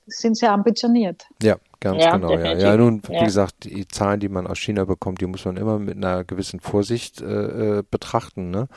sind 0.08 0.38
sehr 0.38 0.52
ambitioniert. 0.52 1.26
Ja, 1.42 1.58
ganz 1.82 2.02
ja, 2.02 2.16
genau. 2.16 2.32
Ja. 2.32 2.54
ja, 2.58 2.78
nun, 2.78 3.02
wie 3.08 3.16
ja. 3.16 3.26
gesagt, 3.26 3.66
die 3.66 3.88
Zahlen, 3.88 4.22
die 4.22 4.30
man 4.30 4.48
aus 4.48 4.60
China 4.60 4.86
bekommt, 4.86 5.20
die 5.20 5.26
muss 5.26 5.44
man 5.44 5.58
immer 5.58 5.80
mit 5.80 5.98
einer 5.98 6.24
gewissen 6.24 6.62
Vorsicht 6.62 7.20
äh, 7.20 7.80
äh 7.80 7.84
betrachten. 7.90 8.52
Ne? 8.52 8.68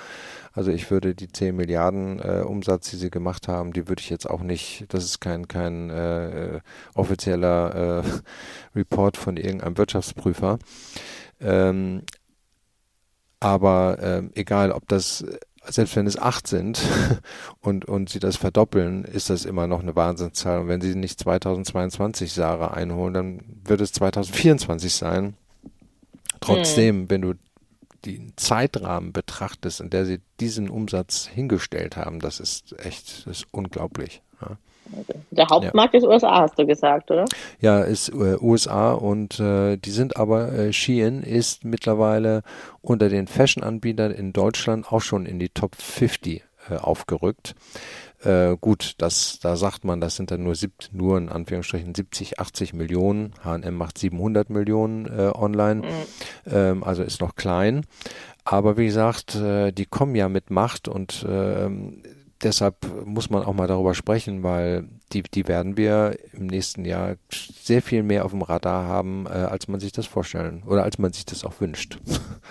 Also 0.53 0.73
ich 0.73 0.91
würde 0.91 1.15
die 1.15 1.29
10 1.29 1.55
Milliarden 1.55 2.19
äh, 2.19 2.43
Umsatz, 2.45 2.91
die 2.91 2.97
sie 2.97 3.11
gemacht 3.11 3.47
haben, 3.47 3.73
die 3.73 3.87
würde 3.89 4.01
ich 4.01 4.11
jetzt 4.11 4.29
auch 4.29 4.41
nicht, 4.41 4.87
das 4.89 5.05
ist 5.05 5.21
kein, 5.21 5.47
kein 5.47 5.91
äh, 5.91 6.61
offizieller 6.95 8.03
äh, 8.03 8.09
Report 8.77 9.17
von 9.17 9.37
irgendeinem 9.37 9.79
Wirtschaftsprüfer. 9.79 10.59
Ähm, 11.41 12.03
aber 13.39 13.99
ähm, 14.01 14.31
egal, 14.35 14.73
ob 14.73 14.89
das 14.89 15.25
selbst 15.67 15.97
wenn 15.97 16.07
es 16.07 16.19
acht 16.19 16.47
sind 16.47 16.81
und, 17.61 17.85
und 17.85 18.09
sie 18.09 18.19
das 18.19 18.37
verdoppeln, 18.37 19.05
ist 19.05 19.31
das 19.31 19.45
immer 19.45 19.67
noch 19.67 19.81
eine 19.81 19.97
Wahnsinnszahl. 19.97 20.61
Und 20.61 20.69
wenn 20.69 20.81
sie 20.81 20.95
nicht 20.95 21.19
2022 21.19 22.33
Sarah 22.33 22.73
einholen, 22.73 23.15
dann 23.15 23.41
wird 23.65 23.81
es 23.81 23.93
2024 23.93 24.93
sein. 24.93 25.35
Trotzdem, 26.41 27.03
hm. 27.03 27.11
wenn 27.11 27.23
du 27.23 27.35
den 28.05 28.33
Zeitrahmen 28.37 29.13
betrachtest, 29.13 29.81
in 29.81 29.91
der 29.91 30.05
sie 30.05 30.21
diesen 30.41 30.69
Umsatz 30.69 31.27
hingestellt 31.27 31.97
haben, 31.97 32.21
das 32.21 32.41
ist 32.41 32.79
echt, 32.79 33.27
das 33.27 33.39
ist 33.39 33.47
unglaublich. 33.51 34.23
Ja. 34.41 34.57
Der 35.31 35.49
Hauptmarkt 35.49 35.95
ja. 35.95 36.01
ist 36.01 36.07
USA, 36.07 36.43
hast 36.43 36.59
du 36.59 36.67
gesagt, 36.67 37.11
oder? 37.11 37.25
Ja, 37.61 37.81
ist 37.81 38.11
äh, 38.11 38.37
USA 38.41 38.93
und 38.93 39.41
äh, 39.41 39.77
die 39.77 39.91
sind 39.91 40.17
aber, 40.17 40.53
äh, 40.53 40.73
Shein 40.73 41.23
ist 41.23 41.65
mittlerweile 41.65 42.43
unter 42.83 43.09
den 43.09 43.27
Fashion-Anbietern 43.27 44.13
in 44.13 44.33
Deutschland 44.33 44.93
auch 44.93 45.01
schon 45.01 45.27
in 45.27 45.39
die 45.39 45.49
Top 45.49 45.75
50 45.77 46.43
äh, 46.71 46.77
aufgerückt. 46.77 47.55
Äh, 48.23 48.57
gut, 48.61 48.95
das, 48.99 49.39
da 49.41 49.57
sagt 49.57 49.85
man, 49.85 50.01
das 50.01 50.17
sind 50.17 50.31
dann 50.31 50.43
nur, 50.43 50.55
sieb, 50.55 50.73
nur 50.93 51.19
in 51.19 51.29
Anführungsstrichen 51.29 51.95
70, 51.95 52.41
80 52.41 52.73
Millionen. 52.73 53.35
H&M 53.43 53.75
macht 53.75 53.99
700 53.99 54.51
Millionen 54.51 55.07
äh, 55.07 55.31
online, 55.35 55.83
mhm. 55.83 56.51
ähm, 56.51 56.85
also 56.85 57.03
ist 57.03 57.21
noch 57.21 57.37
klein. 57.37 57.85
Aber 58.45 58.77
wie 58.77 58.87
gesagt, 58.87 59.35
äh, 59.35 59.73
die 59.73 59.87
kommen 59.87 60.15
ja 60.15 60.29
mit 60.29 60.51
Macht 60.51 60.89
und 60.89 61.27
ähm, 61.29 62.03
deshalb 62.43 62.77
muss 63.05 63.31
man 63.31 63.45
auch 63.45 63.55
mal 63.55 63.67
darüber 63.67 63.95
sprechen, 63.95 64.43
weil 64.43 64.89
die, 65.13 65.23
die 65.23 65.49
werden 65.49 65.77
wir 65.77 66.19
im 66.33 66.47
nächsten 66.47 66.85
Jahr 66.85 67.17
sehr 67.31 67.83
viel 67.83 68.03
mehr 68.03 68.25
auf 68.25 68.33
dem 68.33 68.43
Radar 68.43 68.87
haben, 68.87 69.27
äh, 69.27 69.31
als 69.31 69.69
man 69.69 69.81
sich 69.81 69.93
das 69.93 70.07
vorstellen 70.07 70.63
oder 70.67 70.83
als 70.83 70.99
man 70.99 71.13
sich 71.13 71.25
das 71.25 71.45
auch 71.45 71.61
wünscht. 71.61 71.99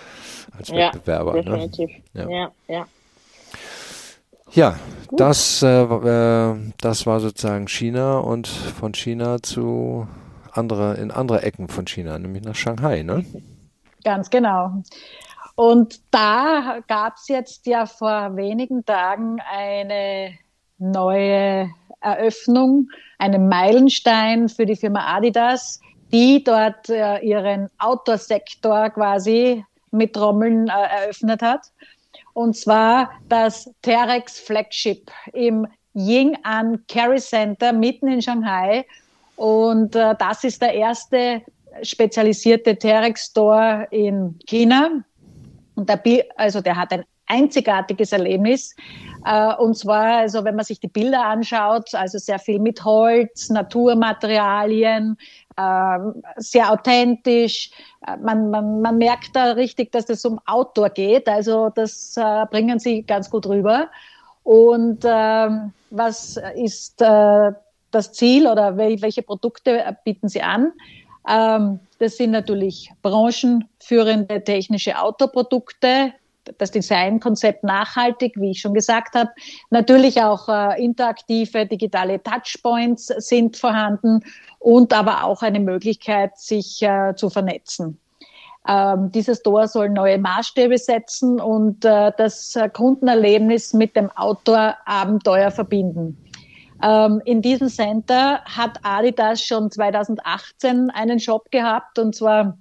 als 0.58 0.68
ja, 0.68 0.76
Wettbewerber. 0.76 1.34
Ne? 1.34 1.42
Definitiv. 1.44 1.90
Ne? 2.12 2.22
Ja, 2.22 2.30
ja. 2.30 2.50
ja. 2.68 2.86
Ja, 4.52 4.78
das, 5.10 5.62
äh, 5.62 5.82
äh, 5.82 6.72
das 6.80 7.06
war 7.06 7.18
sozusagen 7.18 7.66
China 7.66 8.18
und 8.18 8.46
von 8.46 8.94
China 8.94 9.42
zu 9.42 10.06
andere, 10.52 10.94
in 10.94 11.10
andere 11.10 11.42
Ecken 11.42 11.66
von 11.66 11.86
China, 11.86 12.18
nämlich 12.18 12.44
nach 12.44 12.54
Shanghai, 12.54 13.02
ne? 13.02 13.24
Ganz 14.04 14.30
genau. 14.30 14.82
Und 15.56 16.00
da 16.10 16.80
gab 16.88 17.14
es 17.16 17.28
jetzt 17.28 17.66
ja 17.66 17.86
vor 17.86 18.36
wenigen 18.36 18.84
Tagen 18.84 19.38
eine 19.50 20.32
neue 20.78 21.70
Eröffnung, 22.00 22.88
einem 23.18 23.48
Meilenstein 23.48 24.48
für 24.48 24.66
die 24.66 24.76
Firma 24.76 25.16
Adidas, 25.16 25.80
die 26.12 26.42
dort 26.42 26.88
äh, 26.90 27.18
ihren 27.20 27.70
Outdoor-Sektor 27.78 28.90
quasi 28.90 29.64
mit 29.90 30.12
Trommeln 30.12 30.68
äh, 30.68 31.02
eröffnet 31.02 31.40
hat. 31.40 31.70
Und 32.34 32.56
zwar 32.56 33.10
das 33.28 33.70
Terex 33.82 34.40
Flagship 34.40 35.10
im 35.32 35.66
Ying'an 35.94 36.80
Carry 36.88 37.20
Center 37.20 37.72
mitten 37.72 38.08
in 38.08 38.20
Shanghai. 38.20 38.84
Und 39.36 39.94
äh, 39.94 40.14
das 40.18 40.44
ist 40.44 40.60
der 40.60 40.74
erste 40.74 41.42
spezialisierte 41.82 42.76
Terex 42.76 43.26
Store 43.26 43.86
in 43.90 44.38
China. 44.46 45.04
Und 45.74 45.88
der, 45.88 46.00
also 46.36 46.60
der 46.60 46.76
hat 46.76 46.92
ein 46.92 47.04
einzigartiges 47.26 48.12
Erlebnis. 48.12 48.74
Äh, 49.24 49.54
und 49.54 49.76
zwar, 49.76 50.18
also 50.18 50.44
wenn 50.44 50.56
man 50.56 50.64
sich 50.64 50.80
die 50.80 50.88
Bilder 50.88 51.24
anschaut, 51.24 51.94
also 51.94 52.18
sehr 52.18 52.38
viel 52.38 52.58
mit 52.58 52.84
Holz, 52.84 53.50
Naturmaterialien, 53.50 55.16
äh, 55.56 55.98
sehr 56.36 56.70
authentisch. 56.70 57.70
Äh, 58.06 58.16
man, 58.18 58.50
man, 58.50 58.80
man 58.80 58.98
merkt 58.98 59.34
da 59.34 59.52
richtig, 59.52 59.92
dass 59.92 60.08
es 60.08 60.24
um 60.24 60.38
Outdoor 60.46 60.90
geht. 60.90 61.28
Also 61.28 61.70
das 61.70 62.14
bringen 62.50 62.78
sie 62.78 63.02
ganz 63.02 63.30
gut 63.30 63.46
rüber. 63.46 63.88
Und 64.42 65.04
ähm, 65.04 65.72
was 65.90 66.38
ist 66.54 67.00
das 67.00 68.12
Ziel 68.12 68.46
oder 68.46 68.76
welche 68.76 69.22
Produkte 69.22 69.96
bieten 70.04 70.28
sie 70.28 70.42
an? 70.42 70.72
Ähm, 71.26 71.80
das 72.04 72.18
sind 72.18 72.32
natürlich 72.32 72.90
branchenführende 73.00 74.44
technische 74.44 75.00
Autoprodukte, 75.00 76.12
das 76.58 76.70
Designkonzept 76.70 77.64
nachhaltig, 77.64 78.34
wie 78.36 78.50
ich 78.50 78.60
schon 78.60 78.74
gesagt 78.74 79.14
habe. 79.14 79.30
Natürlich 79.70 80.20
auch 80.20 80.46
äh, 80.50 80.84
interaktive 80.84 81.64
digitale 81.64 82.22
Touchpoints 82.22 83.06
sind 83.06 83.56
vorhanden 83.56 84.20
und 84.58 84.92
aber 84.92 85.24
auch 85.24 85.40
eine 85.40 85.60
Möglichkeit, 85.60 86.38
sich 86.38 86.82
äh, 86.82 87.14
zu 87.16 87.30
vernetzen. 87.30 87.98
Ähm, 88.68 89.10
dieses 89.10 89.42
Tor 89.42 89.66
soll 89.66 89.88
neue 89.88 90.18
Maßstäbe 90.18 90.76
setzen 90.76 91.40
und 91.40 91.86
äh, 91.86 92.12
das 92.18 92.58
Kundenerlebnis 92.74 93.72
mit 93.72 93.96
dem 93.96 94.10
Outdoor-Abenteuer 94.10 95.50
verbinden. 95.50 96.18
Ähm, 96.84 97.22
in 97.24 97.40
diesem 97.40 97.68
Center 97.68 98.42
hat 98.44 98.78
Adidas 98.82 99.42
schon 99.42 99.70
2018 99.70 100.90
einen 100.90 101.18
Shop 101.18 101.50
gehabt 101.50 101.98
und 101.98 102.14
zwar 102.14 102.58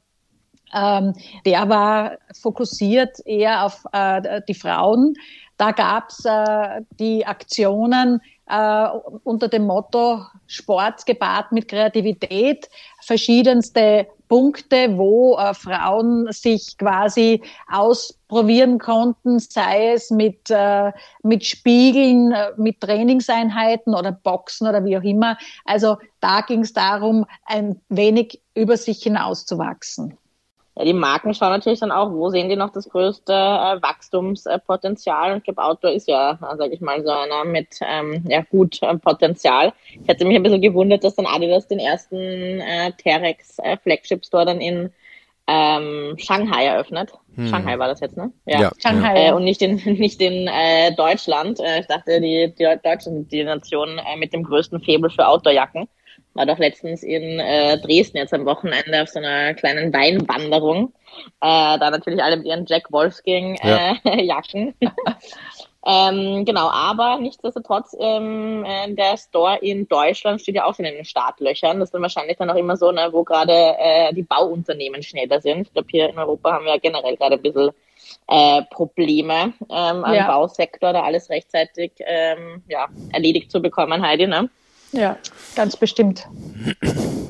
ähm, 0.73 1.13
der 1.45 1.69
war 1.69 2.17
fokussiert 2.41 3.17
eher 3.25 3.65
auf 3.65 3.83
äh, 3.91 4.41
die 4.47 4.55
Frauen. 4.55 5.13
Da 5.57 5.71
gab's 5.71 6.25
äh, 6.25 6.81
die 6.99 7.25
Aktionen 7.25 8.21
äh, 8.47 8.87
unter 9.23 9.49
dem 9.49 9.67
Motto 9.67 10.21
Sport 10.47 11.05
gepaart 11.05 11.51
mit 11.51 11.67
Kreativität, 11.67 12.69
verschiedenste 13.01 14.07
Punkte, 14.33 14.97
wo 14.97 15.37
äh, 15.37 15.53
Frauen 15.53 16.31
sich 16.31 16.75
quasi 16.79 17.43
ausprobieren 17.67 18.79
konnten, 18.79 19.37
sei 19.37 19.91
es 19.91 20.09
mit, 20.09 20.49
äh, 20.49 20.91
mit 21.21 21.45
Spiegeln, 21.45 22.31
äh, 22.31 22.49
mit 22.57 22.81
Trainingseinheiten 22.81 23.93
oder 23.93 24.11
Boxen 24.11 24.65
oder 24.65 24.83
wie 24.85 24.97
auch 24.97 25.03
immer. 25.03 25.37
Also 25.65 25.97
da 26.19 26.41
ging 26.41 26.61
es 26.61 26.73
darum, 26.73 27.27
ein 27.45 27.79
wenig 27.89 28.41
über 28.55 28.75
sich 28.75 29.03
hinauszuwachsen. 29.03 30.17
Ja, 30.75 30.85
die 30.85 30.93
Marken 30.93 31.33
schauen 31.33 31.51
natürlich 31.51 31.79
dann 31.79 31.91
auch, 31.91 32.11
wo 32.11 32.29
sehen 32.29 32.49
die 32.49 32.55
noch 32.55 32.71
das 32.71 32.89
größte 32.89 33.31
äh, 33.31 33.81
Wachstumspotenzial. 33.81 35.31
Und 35.31 35.37
ich 35.39 35.43
glaube, 35.43 35.63
Outdoor 35.63 35.91
ist 35.91 36.07
ja, 36.07 36.39
sage 36.39 36.73
ich 36.73 36.81
mal, 36.81 37.03
so 37.03 37.11
einer 37.11 37.45
mit 37.45 37.79
ähm, 37.81 38.25
ja, 38.27 38.41
gut 38.41 38.81
äh, 38.81 38.97
Potenzial. 38.97 39.73
Ich 40.01 40.07
hätte 40.07 40.25
mich 40.25 40.35
ein 40.35 40.43
bisschen 40.43 40.61
gewundert, 40.61 41.03
dass 41.03 41.15
dann 41.15 41.27
Adidas 41.27 41.67
den 41.67 41.79
ersten 41.79 42.15
äh, 42.15 42.91
Terex 42.93 43.59
äh, 43.59 43.77
Flagship 43.77 44.25
Store 44.25 44.45
dann 44.45 44.61
in 44.61 44.91
ähm, 45.45 46.15
Shanghai 46.17 46.65
eröffnet. 46.65 47.11
Hm. 47.35 47.47
Shanghai 47.49 47.77
war 47.77 47.87
das 47.87 47.99
jetzt, 47.99 48.17
ne? 48.17 48.31
Ja, 48.45 48.61
ja 48.61 48.71
Shanghai. 48.81 49.27
Äh, 49.27 49.33
und 49.33 49.43
nicht 49.43 49.61
in, 49.61 49.75
nicht 49.99 50.21
in 50.21 50.47
äh, 50.47 50.95
Deutschland. 50.95 51.59
Äh, 51.59 51.81
ich 51.81 51.87
dachte, 51.87 52.19
die, 52.19 52.53
die 52.57 52.67
Deutschen 52.83 53.13
sind 53.13 53.31
die 53.31 53.43
Nation 53.43 53.99
äh, 53.99 54.17
mit 54.17 54.33
dem 54.33 54.43
größten 54.43 54.79
Febel 54.81 55.11
für 55.11 55.27
Outdoorjacken 55.27 55.87
war 56.33 56.45
doch 56.45 56.57
letztens 56.57 57.03
in 57.03 57.39
äh, 57.39 57.77
Dresden 57.79 58.17
jetzt 58.17 58.33
am 58.33 58.45
Wochenende 58.45 59.01
auf 59.01 59.09
so 59.09 59.19
einer 59.19 59.53
kleinen 59.53 59.93
Weinwanderung. 59.93 60.93
Äh, 61.41 61.77
da 61.79 61.91
natürlich 61.91 62.23
alle 62.23 62.37
mit 62.37 62.45
ihren 62.45 62.65
Jack 62.65 62.91
Wolfsking 62.91 63.55
äh, 63.55 63.93
ja. 64.03 64.15
Jacken. 64.15 64.73
ähm, 65.85 66.43
genau, 66.45 66.69
aber 66.69 67.19
nichtsdestotrotz, 67.19 67.95
ähm, 67.99 68.65
äh, 68.65 68.93
der 68.93 69.17
Store 69.17 69.57
in 69.61 69.87
Deutschland 69.87 70.41
steht 70.41 70.55
ja 70.55 70.65
auch 70.65 70.75
schon 70.75 70.85
in 70.85 70.95
den 70.95 71.05
Startlöchern. 71.05 71.79
Das 71.79 71.87
ist 71.87 71.93
dann 71.93 72.01
wahrscheinlich 72.01 72.37
dann 72.37 72.49
auch 72.49 72.55
immer 72.55 72.77
so, 72.77 72.91
ne, 72.91 73.09
wo 73.11 73.23
gerade 73.23 73.75
äh, 73.77 74.13
die 74.13 74.23
Bauunternehmen 74.23 75.03
schneller 75.03 75.39
sind. 75.39 75.67
Ich 75.67 75.73
glaube, 75.73 75.87
hier 75.91 76.09
in 76.09 76.17
Europa 76.17 76.51
haben 76.51 76.65
wir 76.65 76.73
ja 76.73 76.79
generell 76.79 77.15
gerade 77.15 77.35
ein 77.35 77.41
bisschen 77.41 77.69
äh, 78.27 78.63
Probleme 78.71 79.53
ähm, 79.69 80.03
am 80.03 80.13
ja. 80.13 80.27
Bausektor, 80.27 80.93
da 80.93 81.03
alles 81.03 81.29
rechtzeitig 81.29 81.91
ähm, 81.99 82.63
ja, 82.67 82.87
erledigt 83.11 83.51
zu 83.51 83.61
bekommen, 83.61 84.01
Heidi. 84.01 84.25
Ne? 84.25 84.49
Ja, 84.93 85.17
ganz 85.55 85.75
bestimmt. 85.75 86.27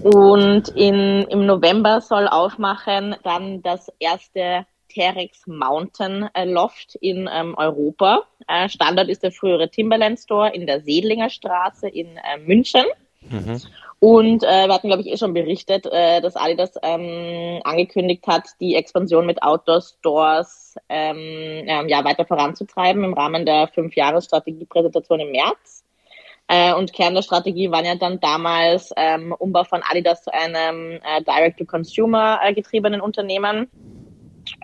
Und 0.03 0.67
in, 0.75 1.23
im 1.29 1.45
November 1.45 2.01
soll 2.01 2.27
aufmachen 2.27 3.15
dann 3.23 3.61
das 3.61 3.91
erste 3.99 4.65
Terex 4.89 5.47
Mountain 5.47 6.29
äh, 6.33 6.45
Loft 6.45 6.95
in 6.95 7.29
ähm, 7.33 7.55
Europa. 7.57 8.23
Äh, 8.47 8.69
Standort 8.69 9.09
ist 9.09 9.23
der 9.23 9.31
frühere 9.31 9.69
Timberland 9.69 10.19
Store 10.19 10.53
in 10.53 10.67
der 10.67 10.81
Sedlinger 10.81 11.29
Straße 11.29 11.87
in 11.87 12.17
äh, 12.17 12.37
München. 12.45 12.83
Mhm. 13.29 13.61
Und 13.99 14.43
äh, 14.43 14.67
wir 14.67 14.73
hatten, 14.73 14.87
glaube 14.87 15.01
ich, 15.01 15.07
eh 15.07 15.17
schon 15.17 15.33
berichtet, 15.33 15.85
äh, 15.85 16.19
dass 16.19 16.35
Adidas 16.35 16.73
ähm, 16.83 17.61
angekündigt 17.63 18.27
hat, 18.27 18.49
die 18.59 18.75
Expansion 18.75 19.25
mit 19.25 19.41
Outdoor-Stores 19.41 20.75
ähm, 20.89 21.63
ähm, 21.65 21.87
ja, 21.87 22.03
weiter 22.03 22.25
voranzutreiben 22.25 23.05
im 23.05 23.13
Rahmen 23.13 23.45
der 23.45 23.69
Fünf-Jahres-Strategie-Präsentation 23.69 25.21
im 25.21 25.31
März. 25.31 25.85
Äh, 26.47 26.73
und 26.73 26.93
Kern 26.93 27.15
der 27.15 27.21
Strategie 27.21 27.71
waren 27.71 27.85
ja 27.85 27.95
dann 27.95 28.19
damals 28.19 28.91
ähm, 28.97 29.33
Umbau 29.37 29.63
von 29.63 29.81
Adidas 29.89 30.23
zu 30.23 30.33
einem 30.33 30.99
äh, 31.03 31.23
Direct-to-Consumer 31.25 32.39
äh, 32.43 32.53
getriebenen 32.53 33.01
Unternehmen 33.01 33.69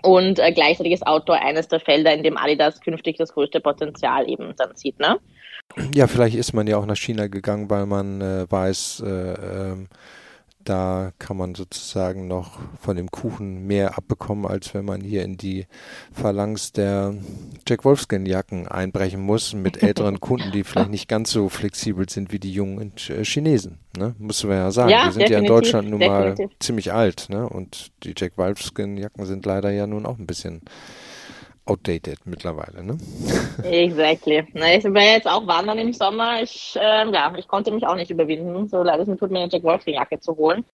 und 0.02 0.38
äh, 0.38 0.52
gleichzeitig 0.52 0.92
ist 0.92 1.06
Outdoor 1.06 1.40
eines 1.40 1.68
der 1.68 1.80
Felder, 1.80 2.12
in 2.12 2.22
dem 2.22 2.36
Adidas 2.36 2.80
künftig 2.80 3.16
das 3.16 3.32
größte 3.32 3.60
Potenzial 3.60 4.28
eben 4.28 4.54
dann 4.56 4.76
sieht. 4.76 4.98
Ne? 4.98 5.18
Ja, 5.94 6.06
vielleicht 6.06 6.36
ist 6.36 6.52
man 6.52 6.66
ja 6.66 6.76
auch 6.76 6.86
nach 6.86 6.96
China 6.96 7.28
gegangen, 7.28 7.70
weil 7.70 7.86
man 7.86 8.20
äh, 8.20 8.50
weiß, 8.50 9.02
äh, 9.06 9.10
ähm, 9.10 9.88
da 10.70 11.10
kann 11.18 11.36
man 11.36 11.56
sozusagen 11.56 12.28
noch 12.28 12.60
von 12.80 12.96
dem 12.96 13.10
Kuchen 13.10 13.66
mehr 13.66 13.98
abbekommen, 13.98 14.46
als 14.46 14.72
wenn 14.72 14.84
man 14.84 15.00
hier 15.00 15.24
in 15.24 15.36
die 15.36 15.66
Phalanx 16.12 16.70
der 16.70 17.12
Jack 17.66 17.84
Wolfskin 17.84 18.24
Jacken 18.24 18.68
einbrechen 18.68 19.20
muss 19.20 19.52
mit 19.52 19.82
älteren 19.82 20.20
Kunden, 20.20 20.52
die 20.52 20.62
vielleicht 20.62 20.90
nicht 20.90 21.08
ganz 21.08 21.32
so 21.32 21.48
flexibel 21.48 22.08
sind 22.08 22.30
wie 22.30 22.38
die 22.38 22.52
jungen 22.52 22.92
äh, 23.08 23.24
Chinesen. 23.24 23.80
Ne? 23.96 24.14
Muss 24.18 24.44
man 24.44 24.58
ja 24.58 24.70
sagen. 24.70 24.90
Ja, 24.90 25.08
die 25.08 25.14
sind 25.14 25.28
ja 25.28 25.40
in 25.40 25.46
Deutschland 25.46 25.90
nun 25.90 25.98
definitiv. 25.98 26.46
mal 26.46 26.56
ziemlich 26.60 26.92
alt. 26.92 27.26
Ne? 27.30 27.48
Und 27.48 27.90
die 28.04 28.14
Jack 28.16 28.38
Wolfskin 28.38 28.96
Jacken 28.96 29.26
sind 29.26 29.44
leider 29.44 29.70
ja 29.70 29.88
nun 29.88 30.06
auch 30.06 30.18
ein 30.20 30.26
bisschen 30.26 30.62
outdated 31.66 32.18
mittlerweile, 32.24 32.82
ne? 32.82 32.98
Exactly. 33.64 34.44
Ich 34.52 34.84
war 34.84 35.02
jetzt 35.02 35.28
auch 35.28 35.46
wandern 35.46 35.78
im 35.78 35.92
Sommer. 35.92 36.42
Ich, 36.42 36.76
äh, 36.76 37.10
ja, 37.10 37.32
ich 37.36 37.48
konnte 37.48 37.70
mich 37.70 37.86
auch 37.86 37.94
nicht 37.94 38.10
überwinden, 38.10 38.68
so 38.68 38.82
leid 38.82 39.00
es 39.00 39.08
mir 39.08 39.16
tut, 39.16 39.30
mir 39.30 39.40
eine 39.40 39.50
Jack 39.50 39.62
Wolfskin 39.62 39.94
Jacke 39.94 40.18
zu 40.18 40.36
holen. 40.36 40.64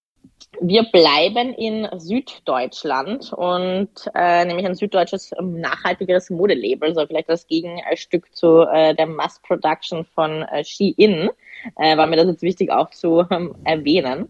Wir 0.61 0.85
bleiben 0.85 1.53
in 1.53 1.87
Süddeutschland 1.99 3.33
und 3.35 3.91
äh, 4.15 4.45
nämlich 4.47 4.65
ein 4.65 4.75
süddeutsches 4.75 5.33
ähm, 5.39 5.61
nachhaltigeres 5.61 6.31
Modelabel, 6.31 6.95
so 6.95 7.07
vielleicht 7.07 7.29
das 7.29 7.47
Gegenstück 7.47 8.35
zu 8.35 8.63
äh, 8.63 8.95
der 8.95 9.07
Mass 9.07 9.41
Production 9.43 10.07
von 10.07 10.43
äh, 10.43 10.65
Shein 10.65 11.29
äh, 11.77 11.97
war 11.97 12.07
mir 12.07 12.17
das 12.17 12.29
jetzt 12.29 12.43
wichtig 12.43 12.71
auch 12.71 12.91
zu 12.91 13.25
ähm, 13.31 13.55
erwähnen. 13.65 14.29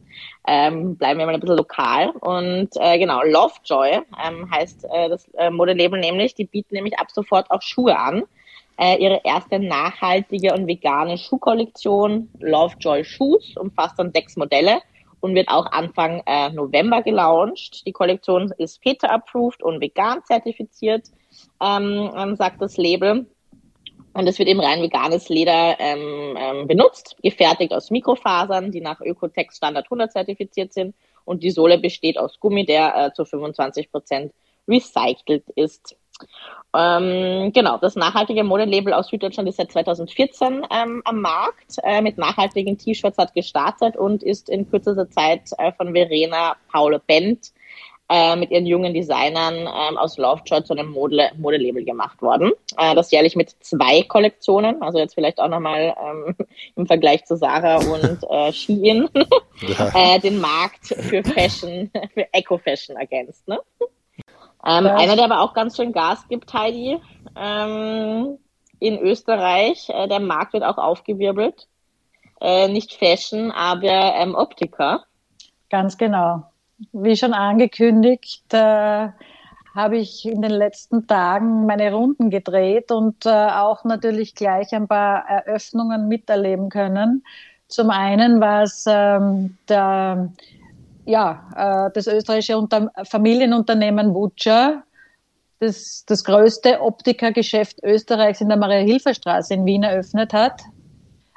Ähm, 0.48 0.96
bleiben 0.96 1.18
wir 1.18 1.26
mal 1.26 1.34
ein 1.34 1.40
bisschen 1.40 1.56
lokal. 1.56 2.10
Und 2.20 2.70
äh, 2.76 2.98
genau, 2.98 3.22
Lovejoy 3.22 4.00
ähm, 4.24 4.50
heißt 4.50 4.86
äh, 4.90 5.08
das 5.08 5.28
äh, 5.34 5.50
Modelabel 5.50 6.00
nämlich. 6.00 6.34
Die 6.34 6.44
bieten 6.44 6.74
nämlich 6.74 6.98
ab 6.98 7.10
sofort 7.10 7.50
auch 7.50 7.62
Schuhe 7.62 7.96
an. 7.96 8.24
Äh, 8.78 9.02
ihre 9.02 9.22
erste 9.24 9.58
nachhaltige 9.58 10.52
und 10.52 10.66
vegane 10.66 11.16
Schuhkollektion 11.16 12.28
Lovejoy 12.40 13.04
Shoes 13.04 13.56
umfasst 13.56 13.98
dann 13.98 14.12
sechs 14.12 14.36
Modelle 14.36 14.82
und 15.20 15.34
wird 15.34 15.48
auch 15.48 15.66
Anfang 15.72 16.22
äh, 16.26 16.50
November 16.50 17.02
gelauncht. 17.02 17.86
Die 17.86 17.92
Kollektion 17.92 18.52
ist 18.58 18.80
PETA-approved 18.82 19.62
und 19.62 19.80
vegan 19.80 20.22
zertifiziert, 20.24 21.08
ähm, 21.60 22.10
ähm 22.16 22.36
sagt 22.36 22.60
das 22.60 22.76
Label. 22.76 23.26
Und 24.12 24.26
es 24.26 24.38
wird 24.38 24.48
eben 24.48 24.60
rein 24.60 24.80
veganes 24.80 25.28
Leder 25.28 25.76
ähm, 25.78 26.38
ähm, 26.38 26.66
benutzt, 26.66 27.16
gefertigt 27.22 27.74
aus 27.74 27.90
Mikrofasern, 27.90 28.72
die 28.72 28.80
nach 28.80 29.00
Ökotex 29.02 29.58
Standard 29.58 29.84
100 29.86 30.10
zertifiziert 30.10 30.72
sind. 30.72 30.94
Und 31.26 31.42
die 31.42 31.50
Sohle 31.50 31.78
besteht 31.78 32.18
aus 32.18 32.40
Gummi, 32.40 32.64
der 32.64 32.96
äh, 32.96 33.12
zu 33.12 33.26
25 33.26 33.90
Prozent 33.90 34.32
recycelt 34.66 35.44
ist. 35.54 35.96
Ähm, 36.74 37.52
genau, 37.52 37.78
das 37.78 37.96
nachhaltige 37.96 38.44
Modelabel 38.44 38.92
aus 38.92 39.08
Süddeutschland 39.08 39.48
ist 39.48 39.56
seit 39.56 39.72
2014 39.72 40.66
ähm, 40.70 41.02
am 41.04 41.20
Markt. 41.20 41.76
Äh, 41.82 42.02
mit 42.02 42.18
nachhaltigen 42.18 42.76
T-Shirts 42.76 43.18
hat 43.18 43.34
gestartet 43.34 43.96
und 43.96 44.22
ist 44.22 44.48
in 44.48 44.68
kürzester 44.68 45.08
Zeit 45.10 45.50
äh, 45.58 45.72
von 45.72 45.94
Verena 45.94 46.56
Paul 46.70 47.00
Bent 47.06 47.52
äh, 48.08 48.36
mit 48.36 48.50
ihren 48.50 48.66
jungen 48.66 48.94
Designern 48.94 49.54
ähm, 49.54 49.96
aus 49.96 50.18
Lovejoy 50.18 50.62
zu 50.64 50.74
einem 50.74 50.90
Mode 50.90 51.30
Modelabel 51.38 51.84
gemacht 51.84 52.20
worden. 52.22 52.52
Äh, 52.76 52.94
das 52.94 53.10
jährlich 53.10 53.36
mit 53.36 53.50
zwei 53.60 54.02
Kollektionen, 54.02 54.80
also 54.82 54.98
jetzt 54.98 55.14
vielleicht 55.14 55.40
auch 55.40 55.48
nochmal 55.48 55.94
ähm, 56.00 56.36
im 56.76 56.86
Vergleich 56.86 57.24
zu 57.24 57.36
Sarah 57.36 57.76
und 57.76 58.18
äh, 58.30 58.52
Shein, 58.52 59.08
äh, 59.94 60.20
den 60.20 60.38
Markt 60.40 60.86
für 60.86 61.24
Fashion, 61.24 61.90
für 62.12 62.26
Eco-Fashion 62.32 62.96
ergänzt. 62.96 63.48
Ne? 63.48 63.58
Ähm, 64.64 64.86
einer, 64.86 65.16
der 65.16 65.24
aber 65.24 65.40
auch 65.40 65.54
ganz 65.54 65.76
schön 65.76 65.92
Gas 65.92 66.26
gibt, 66.28 66.52
Heidi, 66.52 67.00
ähm, 67.36 68.38
in 68.78 68.98
Österreich, 68.98 69.88
äh, 69.90 70.08
der 70.08 70.20
Markt 70.20 70.52
wird 70.52 70.64
auch 70.64 70.78
aufgewirbelt. 70.78 71.68
Äh, 72.40 72.68
nicht 72.68 72.94
Fashion, 72.94 73.50
aber 73.50 74.14
ähm, 74.14 74.34
Optiker. 74.34 75.04
Ganz 75.70 75.96
genau 75.96 76.44
wie 76.92 77.16
schon 77.16 77.32
angekündigt, 77.32 78.52
äh, 78.52 79.08
habe 79.74 79.98
ich 79.98 80.26
in 80.26 80.40
den 80.40 80.52
letzten 80.52 81.06
Tagen 81.06 81.66
meine 81.66 81.92
Runden 81.92 82.30
gedreht 82.30 82.90
und 82.90 83.26
äh, 83.26 83.30
auch 83.30 83.84
natürlich 83.84 84.34
gleich 84.34 84.72
ein 84.72 84.88
paar 84.88 85.28
Eröffnungen 85.28 86.08
miterleben 86.08 86.70
können. 86.70 87.24
Zum 87.68 87.90
einen 87.90 88.40
war 88.40 88.62
es 88.62 88.84
ähm, 88.88 89.58
der, 89.68 90.32
ja, 91.06 91.86
äh, 91.86 91.90
das 91.94 92.06
österreichische 92.06 92.58
Unter 92.58 92.90
Familienunternehmen 93.04 94.12
Butcher, 94.12 94.82
das 95.60 96.04
das 96.06 96.24
größte 96.24 96.80
Optikergeschäft 96.82 97.82
Österreichs 97.82 98.40
in 98.40 98.48
der 98.48 98.58
Maria-Hilfer-Straße 98.58 99.54
in 99.54 99.64
Wien 99.64 99.84
eröffnet 99.84 100.32
hat. 100.32 100.60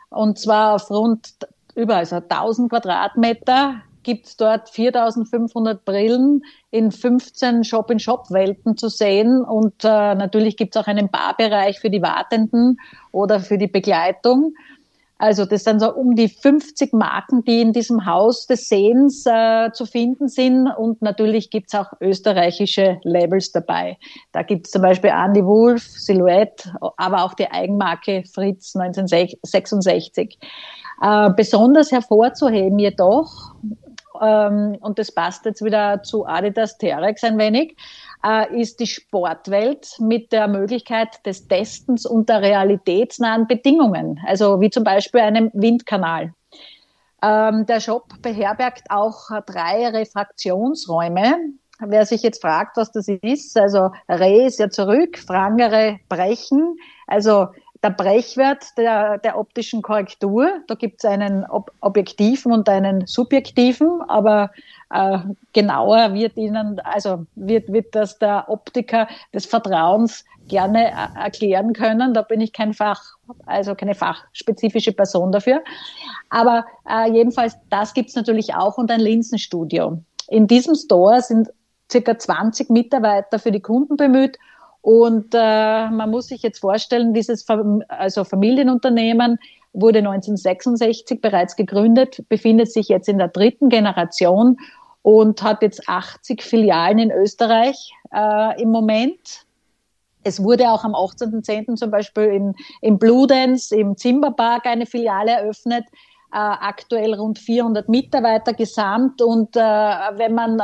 Und 0.10 0.40
zwar 0.40 0.76
auf 0.76 0.90
rund 0.90 1.30
über 1.76 1.98
also 1.98 2.18
1000 2.18 2.70
Quadratmeter 2.70 3.82
gibt 4.04 4.26
es 4.26 4.38
dort 4.38 4.70
4500 4.70 5.86
Brillen 5.86 6.42
in 6.72 6.92
15 6.92 7.64
Shop-in-Shop-Welten 7.64 8.76
zu 8.76 8.90
sehen. 8.90 9.44
Und 9.44 9.84
äh, 9.84 10.16
natürlich 10.16 10.58
gibt 10.58 10.76
es 10.76 10.82
auch 10.82 10.88
einen 10.88 11.10
Barbereich 11.10 11.80
für 11.80 11.90
die 11.90 12.02
Wartenden 12.02 12.78
oder 13.12 13.40
für 13.40 13.58
die 13.58 13.68
Begleitung. 13.68 14.54
Also 15.20 15.46
das 15.46 15.66
sind 15.66 15.82
so 15.82 15.94
um 15.94 16.16
die 16.16 16.30
50 16.30 16.94
Marken, 16.94 17.44
die 17.44 17.62
in 17.62 17.74
diesem 17.74 18.06
Haus 18.06 18.48
des 18.48 18.70
Sehens 18.70 19.26
äh, 19.26 19.70
zu 19.74 19.86
finden 19.86 20.30
sind. 20.30 20.68
Und 20.68 21.02
natürlich 21.02 21.50
gibt's 21.50 21.76
auch 21.76 21.92
österreichische 22.00 23.00
Labels 23.04 23.52
dabei. 23.52 23.98
Da 24.32 24.44
gibt's 24.44 24.72
zum 24.72 24.82
Beispiel 24.82 25.12
Andy 25.12 25.46
Wolf, 25.46 25.84
Silhouette, 25.84 26.74
aber 26.96 27.26
auch 27.26 27.34
die 27.34 27.52
Eigenmarke 27.52 28.24
Fritz 28.34 28.76
1966. 28.78 30.40
Äh, 31.02 31.30
besonders 31.36 31.92
hervorzuheben 31.92 32.80
jedoch 32.80 33.54
ähm, 34.22 34.78
und 34.82 35.00
das 35.00 35.12
passt 35.12 35.46
jetzt 35.46 35.64
wieder 35.64 36.04
zu 36.04 36.26
Adidas 36.26 36.78
Terex 36.78 37.24
ein 37.24 37.38
wenig, 37.38 37.76
äh, 38.26 38.60
ist 38.60 38.80
die 38.80 38.88
Sportwelt 38.88 39.96
mit 40.00 40.32
der 40.32 40.48
Möglichkeit 40.48 41.26
des 41.26 41.48
Testens 41.48 42.06
unter 42.06 42.42
realitätsnahen 42.42 43.48
Bedingungen, 43.48 44.20
also 44.26 44.60
wie 44.62 44.70
zum 44.70 44.84
Beispiel 44.84 45.22
einem 45.22 45.52
Windkanal. 45.54 46.34
Ähm, 47.22 47.66
der 47.66 47.80
Shop 47.80 48.06
beherbergt 48.22 48.90
auch 48.90 49.30
drei 49.46 49.88
Refraktionsräume. 49.88 51.36
Wer 51.80 52.06
sich 52.06 52.24
jetzt 52.24 52.42
fragt, 52.42 52.76
was 52.78 52.92
das 52.92 53.08
ist, 53.08 53.58
also 53.58 53.92
Re 54.10 54.46
ist 54.46 54.60
ja 54.60 54.70
zurück, 54.70 55.18
Frangere 55.18 56.00
brechen, 56.10 56.76
also 57.08 57.48
der 57.84 57.92
Brechwert 57.92 58.78
der, 58.78 59.18
der 59.20 59.38
optischen 59.38 59.82
Korrektur. 59.82 60.62
Da 60.68 60.76
gibt 60.76 61.04
es 61.04 61.10
einen 61.10 61.46
ob 61.46 61.72
objektiven 61.80 62.52
und 62.52 62.68
einen 62.68 63.08
subjektiven, 63.08 64.02
aber 64.08 64.52
äh, 64.90 65.20
genauer 65.54 66.14
wird 66.14 66.38
Ihnen, 66.38 66.80
also 66.80 67.26
wird, 67.36 67.72
wird 67.72 67.96
das 67.96 68.18
der 68.20 68.46
Optiker 68.48 69.08
des 69.34 69.46
Vertrauens 69.46 70.26
gerne 70.48 70.88
äh, 70.88 71.20
erklären 71.24 71.74
können. 71.74 72.14
Da 72.14 72.22
bin 72.22 72.42
ich 72.42 72.54
kein 72.54 72.74
Fach, 72.74 73.02
also 73.46 73.76
keine 73.76 73.96
fachspezifische 73.96 74.92
Person 74.92 75.32
dafür. 75.32 75.64
Aber 76.30 76.66
äh, 76.90 77.12
jedenfalls, 77.12 77.56
das 77.70 77.94
gibt 77.94 78.10
es 78.10 78.16
natürlich 78.16 78.56
auch 78.56 78.78
und 78.78 78.92
ein 78.92 79.00
Linsenstudio. 79.00 80.02
In 80.28 80.48
diesem 80.48 80.76
Store 80.76 81.22
sind 81.22 81.50
circa 81.92 82.18
20 82.18 82.70
Mitarbeiter 82.70 83.40
für 83.40 83.52
die 83.52 83.62
Kunden 83.62 83.96
bemüht 83.96 84.38
und 84.82 85.34
äh, 85.34 85.90
man 85.90 86.10
muss 86.10 86.28
sich 86.28 86.42
jetzt 86.42 86.60
vorstellen, 86.60 87.14
dieses 87.14 87.46
also 87.88 88.24
Familienunternehmen 88.24 89.38
wurde 89.74 90.00
1966 90.00 91.22
bereits 91.22 91.56
gegründet, 91.56 92.24
befindet 92.30 92.72
sich 92.72 92.88
jetzt 92.88 93.10
in 93.10 93.18
der 93.18 93.28
dritten 93.28 93.70
Generation 93.70 94.58
und 95.02 95.42
hat 95.42 95.62
jetzt 95.62 95.88
80 95.88 96.42
Filialen 96.44 97.00
in 97.00 97.12
Österreich 97.12 97.92
äh, 98.14 98.62
im 98.62 98.72
Moment. 98.72 99.46
Es 100.24 100.44
wurde 100.44 100.70
auch 100.70 100.84
am 100.84 100.94
18.10. 100.94 101.76
zum 101.76 101.92
Beispiel 101.92 102.24
in, 102.24 102.56
in 102.82 103.00
Bludenz, 103.00 103.72
im 103.72 103.96
Zimmerpark 103.96 104.66
eine 104.66 104.86
Filiale 104.86 105.32
eröffnet. 105.32 105.86
Äh, 106.32 106.38
aktuell 106.38 107.16
rund 107.16 107.40
400 107.40 107.90
Mitarbeiter 107.90 108.54
gesamt. 108.54 109.22
Und 109.22 109.56
äh, 109.56 109.60
wenn 109.60 110.36
man 110.36 110.60
äh, 110.60 110.64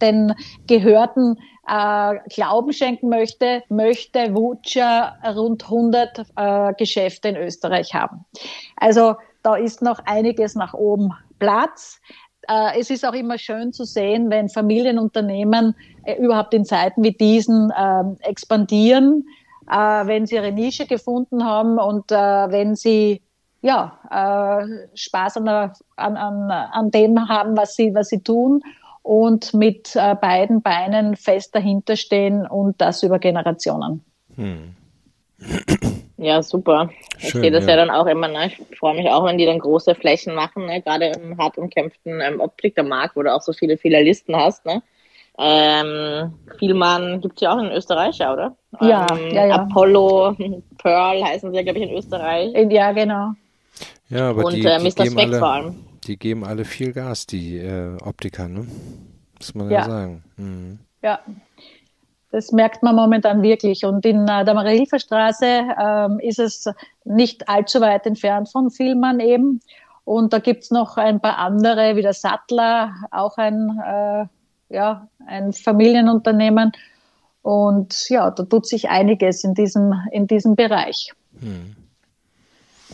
den 0.00 0.34
Gehörten 0.66 1.36
äh, 1.66 2.14
Glauben 2.28 2.72
schenken 2.72 3.08
möchte, 3.08 3.62
möchte 3.68 4.34
Wutscher 4.34 5.16
rund 5.34 5.64
100 5.64 6.24
äh, 6.36 6.72
Geschäfte 6.74 7.28
in 7.28 7.36
Österreich 7.36 7.94
haben. 7.94 8.24
Also 8.76 9.16
da 9.42 9.56
ist 9.56 9.82
noch 9.82 9.98
einiges 10.06 10.54
nach 10.54 10.74
oben 10.74 11.12
Platz. 11.38 12.00
Äh, 12.50 12.80
es 12.80 12.90
ist 12.90 13.06
auch 13.06 13.12
immer 13.12 13.38
schön 13.38 13.72
zu 13.72 13.84
sehen, 13.84 14.28
wenn 14.28 14.48
Familienunternehmen 14.48 15.76
äh, 16.04 16.14
überhaupt 16.14 16.52
in 16.52 16.64
Zeiten 16.64 17.04
wie 17.04 17.12
diesen 17.12 17.72
ähm, 17.78 18.16
expandieren, 18.20 19.24
äh, 19.70 19.76
wenn 19.76 20.26
sie 20.26 20.34
ihre 20.34 20.50
Nische 20.50 20.86
gefunden 20.86 21.44
haben 21.44 21.78
und 21.78 22.10
äh, 22.10 22.16
wenn 22.16 22.74
sie 22.74 23.22
ja, 23.62 23.98
Spaß 24.94 25.36
an, 25.36 25.48
an, 25.96 26.50
an 26.50 26.90
dem 26.90 27.28
haben, 27.28 27.58
was 27.58 27.76
sie, 27.76 27.94
was 27.94 28.08
sie 28.08 28.22
tun 28.22 28.62
und 29.02 29.52
mit 29.52 29.94
äh, 29.96 30.14
beiden 30.14 30.62
Beinen 30.62 31.14
fest 31.14 31.54
dahinter 31.54 31.96
stehen 31.96 32.46
und 32.46 32.80
das 32.80 33.02
über 33.02 33.18
Generationen. 33.18 34.02
Hm. 34.36 34.74
Ja, 36.20 36.42
super. 36.42 36.90
Schön, 37.18 37.28
ich 37.28 37.32
sehe 37.32 37.50
das 37.50 37.64
ja. 37.64 37.70
ja. 37.70 37.76
dann 37.76 37.90
auch 37.90 38.06
immer. 38.06 38.28
Ne? 38.28 38.46
Ich 38.48 38.78
freue 38.78 38.94
mich 38.94 39.08
auch, 39.08 39.24
wenn 39.24 39.38
die 39.38 39.46
dann 39.46 39.58
große 39.58 39.94
Flächen 39.94 40.34
machen, 40.34 40.66
ne? 40.66 40.82
gerade 40.82 41.06
im 41.06 41.38
hart 41.38 41.58
umkämpften 41.58 42.20
ähm, 42.20 42.40
Optikermarkt, 42.40 43.16
wo 43.16 43.22
du 43.22 43.34
auch 43.34 43.42
so 43.42 43.52
viele 43.52 43.78
Filialisten 43.78 44.36
hast. 44.36 44.66
Ne? 44.66 44.82
Ähm, 45.38 46.34
Vielmann 46.58 47.20
gibt 47.20 47.36
es 47.36 47.40
ja 47.40 47.54
auch 47.54 47.58
in 47.58 47.72
Österreich, 47.72 48.16
oder? 48.16 48.54
Ja, 48.80 49.06
ähm, 49.12 49.34
ja, 49.34 49.46
ja. 49.46 49.54
Apollo, 49.56 50.36
Pearl 50.78 51.24
heißen 51.24 51.50
sie 51.50 51.56
ja, 51.56 51.62
glaube 51.62 51.78
ich, 51.78 51.90
in 51.90 51.96
Österreich. 51.96 52.52
Ja, 52.70 52.92
genau. 52.92 53.32
Ja, 54.10 54.30
aber 54.30 54.44
Und 54.44 54.54
die, 54.54 54.64
äh, 54.64 54.78
Mr. 54.78 55.06
Speck 55.06 55.34
vor 55.36 55.48
allem 55.48 55.84
die 56.06 56.16
geben 56.16 56.44
alle 56.44 56.64
viel 56.64 56.92
Gas, 56.92 57.26
die 57.26 57.58
äh, 57.58 57.96
Optiker, 58.02 58.48
ne? 58.48 58.66
Muss 59.38 59.54
man 59.54 59.70
ja, 59.70 59.80
ja 59.80 59.84
sagen. 59.84 60.24
Mhm. 60.36 60.78
Ja, 61.02 61.20
das 62.30 62.52
merkt 62.52 62.82
man 62.82 62.94
momentan 62.94 63.42
wirklich. 63.42 63.84
Und 63.84 64.04
in 64.06 64.26
äh, 64.28 64.44
der 64.44 64.54
Marie-Hilfer-Straße 64.54 65.62
ähm, 65.80 66.20
ist 66.20 66.38
es 66.38 66.66
nicht 67.04 67.48
allzu 67.48 67.80
weit 67.80 68.06
entfernt 68.06 68.48
von 68.48 68.70
Vielmann 68.70 69.20
eben. 69.20 69.60
Und 70.04 70.32
da 70.32 70.38
gibt 70.38 70.64
es 70.64 70.70
noch 70.70 70.96
ein 70.96 71.20
paar 71.20 71.38
andere, 71.38 71.96
wie 71.96 72.02
der 72.02 72.14
Sattler, 72.14 72.94
auch 73.10 73.36
ein, 73.36 73.80
äh, 73.84 74.26
ja, 74.74 75.08
ein 75.26 75.52
Familienunternehmen. 75.52 76.72
Und 77.42 78.08
ja, 78.08 78.30
da 78.30 78.42
tut 78.44 78.66
sich 78.66 78.90
einiges 78.90 79.44
in 79.44 79.54
diesem, 79.54 79.94
in 80.12 80.26
diesem 80.26 80.56
Bereich. 80.56 81.12
Hm. 81.40 81.76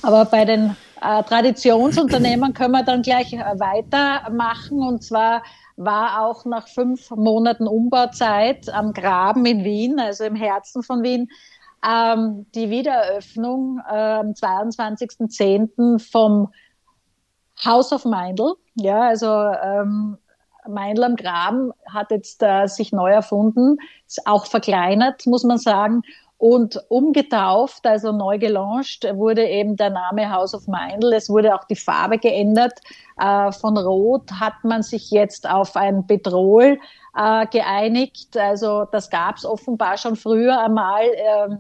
Aber 0.03 0.25
bei 0.27 0.45
den 0.45 0.77
äh, 1.01 1.23
Traditionsunternehmen 1.23 2.55
können 2.55 2.73
wir 2.73 2.85
dann 2.85 3.03
gleich 3.03 3.33
äh, 3.33 3.39
weitermachen. 3.39 4.81
Und 4.81 5.03
zwar 5.03 5.43
war 5.77 6.23
auch 6.23 6.45
nach 6.45 6.69
fünf 6.69 7.11
Monaten 7.11 7.67
Umbauzeit 7.67 8.69
am 8.71 8.93
Graben 8.93 9.45
in 9.47 9.65
Wien, 9.65 10.01
also 10.01 10.25
im 10.25 10.35
Herzen 10.35 10.83
von 10.83 11.03
Wien, 11.03 11.29
ähm, 11.87 12.47
die 12.55 12.71
Wiedereröffnung 12.71 13.81
äh, 13.89 13.95
am 13.95 14.31
22.10. 14.31 15.99
vom 15.99 16.53
House 17.65 17.93
of 17.93 18.05
Meindl. 18.05 18.55
Ja, 18.75 19.03
also 19.03 19.27
ähm, 19.27 20.19
Meindl 20.67 21.05
am 21.05 21.17
Graben 21.17 21.73
hat 21.93 22.11
jetzt 22.11 22.43
äh, 22.43 22.67
sich 22.67 22.93
neu 22.93 23.11
erfunden, 23.11 23.77
ist 24.07 24.27
auch 24.27 24.47
verkleinert, 24.47 25.27
muss 25.27 25.45
man 25.45 25.59
sagen. 25.59 26.03
Und 26.39 26.79
umgetauft, 26.89 27.87
also 27.87 28.13
neu 28.13 28.39
gelauncht, 28.39 29.07
wurde 29.15 29.47
eben 29.47 29.77
der 29.77 29.91
Name 29.91 30.31
House 30.31 30.55
of 30.55 30.67
Meindl. 30.67 31.13
Es 31.15 31.31
wurde 31.31 31.55
auch 31.55 31.65
die 31.65 31.77
Farbe 31.77 32.19
geändert. 32.19 32.79
Äh, 33.19 33.53
von 33.53 33.77
Rot 33.79 34.31
hat 34.33 34.63
man 34.63 34.83
sich 34.83 35.11
jetzt 35.11 35.49
auf 35.49 35.77
ein 35.77 36.07
Petrol 36.07 36.79
äh, 37.17 37.47
geeinigt. 37.47 38.37
Also 38.37 38.85
das 38.85 39.09
gab 39.09 39.37
es 39.37 39.47
offenbar 39.47 39.97
schon 39.97 40.17
früher 40.17 40.61
einmal 40.61 41.05
äh, 41.05 41.57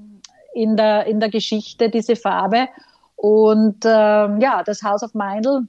in, 0.52 0.76
der, 0.76 1.06
in 1.06 1.20
der 1.20 1.30
Geschichte, 1.30 1.88
diese 1.88 2.16
Farbe. 2.16 2.68
Und 3.16 3.84
ähm, 3.86 4.40
ja, 4.40 4.62
das 4.62 4.82
House 4.82 5.02
of 5.02 5.14
Meindl 5.14 5.66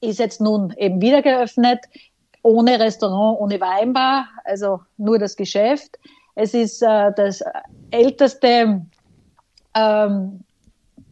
ist 0.00 0.20
jetzt 0.20 0.40
nun 0.40 0.72
eben 0.76 1.00
wieder 1.00 1.20
geöffnet, 1.20 1.80
ohne 2.42 2.78
Restaurant, 2.78 3.40
ohne 3.40 3.60
Weinbar, 3.60 4.28
also 4.44 4.80
nur 4.98 5.18
das 5.18 5.34
Geschäft. 5.34 5.98
Es 6.34 6.54
ist 6.54 6.82
äh, 6.82 7.12
das 7.16 7.42
älteste, 7.90 8.82
ähm, 9.74 10.44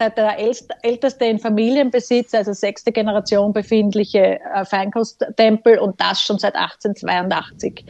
der, 0.00 0.10
der 0.10 0.38
älteste 0.82 1.24
in 1.24 1.38
Familienbesitz, 1.38 2.34
also 2.34 2.52
sechste 2.52 2.90
Generation 2.90 3.52
befindliche 3.52 4.40
äh, 4.40 4.64
Feinkosttempel 4.64 5.78
und 5.78 6.00
das 6.00 6.20
schon 6.20 6.38
seit 6.38 6.54
1882. 6.56 7.84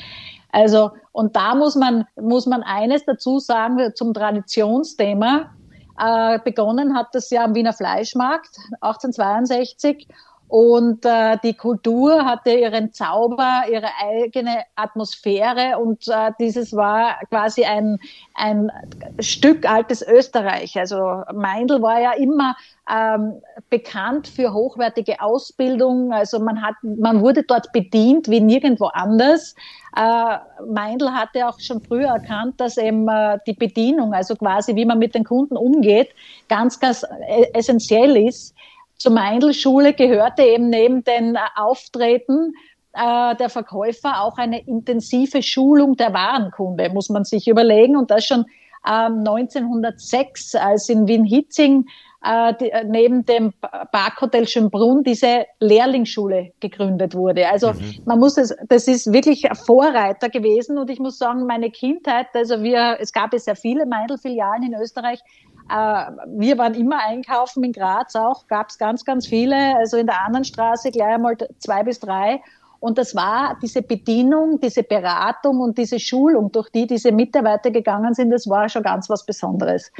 Also, 0.52 0.90
und 1.12 1.34
da 1.34 1.54
muss 1.54 1.74
man, 1.74 2.04
muss 2.20 2.46
man 2.46 2.62
eines 2.62 3.04
dazu 3.06 3.38
sagen 3.38 3.78
zum 3.94 4.12
Traditionsthema. 4.12 5.54
Äh, 5.98 6.38
begonnen 6.44 6.94
hat 6.94 7.08
das 7.14 7.30
ja 7.30 7.44
am 7.44 7.54
Wiener 7.54 7.72
Fleischmarkt 7.72 8.56
1862 8.80 10.06
und 10.52 11.06
äh, 11.06 11.38
die 11.42 11.54
Kultur 11.54 12.26
hatte 12.26 12.50
ihren 12.50 12.92
Zauber, 12.92 13.62
ihre 13.72 13.88
eigene 14.02 14.64
Atmosphäre 14.76 15.78
und 15.78 16.06
äh, 16.08 16.30
dieses 16.38 16.76
war 16.76 17.20
quasi 17.30 17.64
ein, 17.64 17.98
ein 18.34 18.70
Stück 19.18 19.66
altes 19.66 20.06
Österreich. 20.06 20.78
Also 20.78 21.22
Meindl 21.32 21.80
war 21.80 22.02
ja 22.02 22.12
immer 22.12 22.54
ähm, 22.86 23.40
bekannt 23.70 24.28
für 24.28 24.52
hochwertige 24.52 25.22
Ausbildung. 25.22 26.12
Also 26.12 26.38
man 26.38 26.60
hat, 26.60 26.74
man 26.82 27.22
wurde 27.22 27.44
dort 27.44 27.72
bedient 27.72 28.28
wie 28.28 28.40
nirgendwo 28.40 28.88
anders. 28.92 29.54
Äh, 29.96 30.36
Meindl 30.66 31.12
hatte 31.12 31.48
auch 31.48 31.60
schon 31.60 31.80
früher 31.80 32.08
erkannt, 32.08 32.60
dass 32.60 32.76
eben 32.76 33.08
äh, 33.08 33.38
die 33.46 33.54
Bedienung, 33.54 34.12
also 34.12 34.36
quasi 34.36 34.76
wie 34.76 34.84
man 34.84 34.98
mit 34.98 35.14
den 35.14 35.24
Kunden 35.24 35.56
umgeht, 35.56 36.10
ganz, 36.50 36.78
ganz 36.78 37.04
äh, 37.04 37.46
essentiell 37.54 38.18
ist 38.18 38.54
zur 39.02 39.12
Meindl-Schule 39.12 39.92
gehörte 39.92 40.42
eben 40.42 40.70
neben 40.70 41.02
den 41.04 41.34
äh, 41.34 41.40
Auftreten 41.56 42.54
äh, 42.92 43.34
der 43.36 43.48
Verkäufer 43.48 44.22
auch 44.22 44.38
eine 44.38 44.64
intensive 44.66 45.42
Schulung 45.42 45.96
der 45.96 46.12
Warenkunde, 46.12 46.90
muss 46.90 47.08
man 47.08 47.24
sich 47.24 47.48
überlegen. 47.48 47.96
Und 47.96 48.10
das 48.10 48.24
schon 48.24 48.44
ähm, 48.86 49.18
1906, 49.26 50.54
als 50.54 50.88
in 50.88 51.06
Wien-Hitzing 51.06 51.86
äh, 52.24 52.54
die, 52.60 52.70
neben 52.86 53.24
dem 53.24 53.52
Parkhotel 53.90 54.46
Schönbrunn 54.46 55.02
diese 55.02 55.46
Lehrlingsschule 55.58 56.52
gegründet 56.60 57.14
wurde. 57.14 57.48
Also 57.48 57.72
mhm. 57.72 58.02
man 58.04 58.20
muss 58.20 58.34
das, 58.34 58.54
das 58.68 58.86
ist 58.86 59.12
wirklich 59.12 59.48
ein 59.50 59.56
Vorreiter 59.56 60.28
gewesen 60.28 60.78
und 60.78 60.90
ich 60.90 61.00
muss 61.00 61.18
sagen, 61.18 61.46
meine 61.46 61.70
Kindheit, 61.70 62.26
also 62.34 62.62
wir, 62.62 62.98
es 63.00 63.12
gab 63.12 63.32
ja 63.32 63.38
sehr 63.38 63.56
viele 63.56 63.86
Meindl-Filialen 63.86 64.62
in 64.62 64.74
Österreich, 64.74 65.20
wir 65.68 66.58
waren 66.58 66.74
immer 66.74 66.98
einkaufen 66.98 67.64
in 67.64 67.72
Graz 67.72 68.14
auch, 68.14 68.46
gab 68.46 68.68
es 68.68 68.78
ganz, 68.78 69.04
ganz 69.04 69.26
viele. 69.26 69.76
Also 69.76 69.96
in 69.96 70.06
der 70.06 70.24
anderen 70.24 70.44
Straße 70.44 70.90
gleich 70.90 71.14
einmal 71.14 71.36
zwei 71.58 71.82
bis 71.82 72.00
drei. 72.00 72.42
Und 72.80 72.98
das 72.98 73.14
war 73.14 73.56
diese 73.62 73.80
Bedienung, 73.80 74.58
diese 74.60 74.82
Beratung 74.82 75.60
und 75.60 75.78
diese 75.78 76.00
Schulung, 76.00 76.50
durch 76.50 76.68
die 76.70 76.88
diese 76.88 77.12
Mitarbeiter 77.12 77.70
gegangen 77.70 78.12
sind, 78.12 78.30
das 78.30 78.48
war 78.48 78.68
schon 78.68 78.82
ganz 78.82 79.08
was 79.08 79.24
Besonderes. 79.24 79.92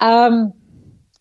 Ähm, 0.00 0.52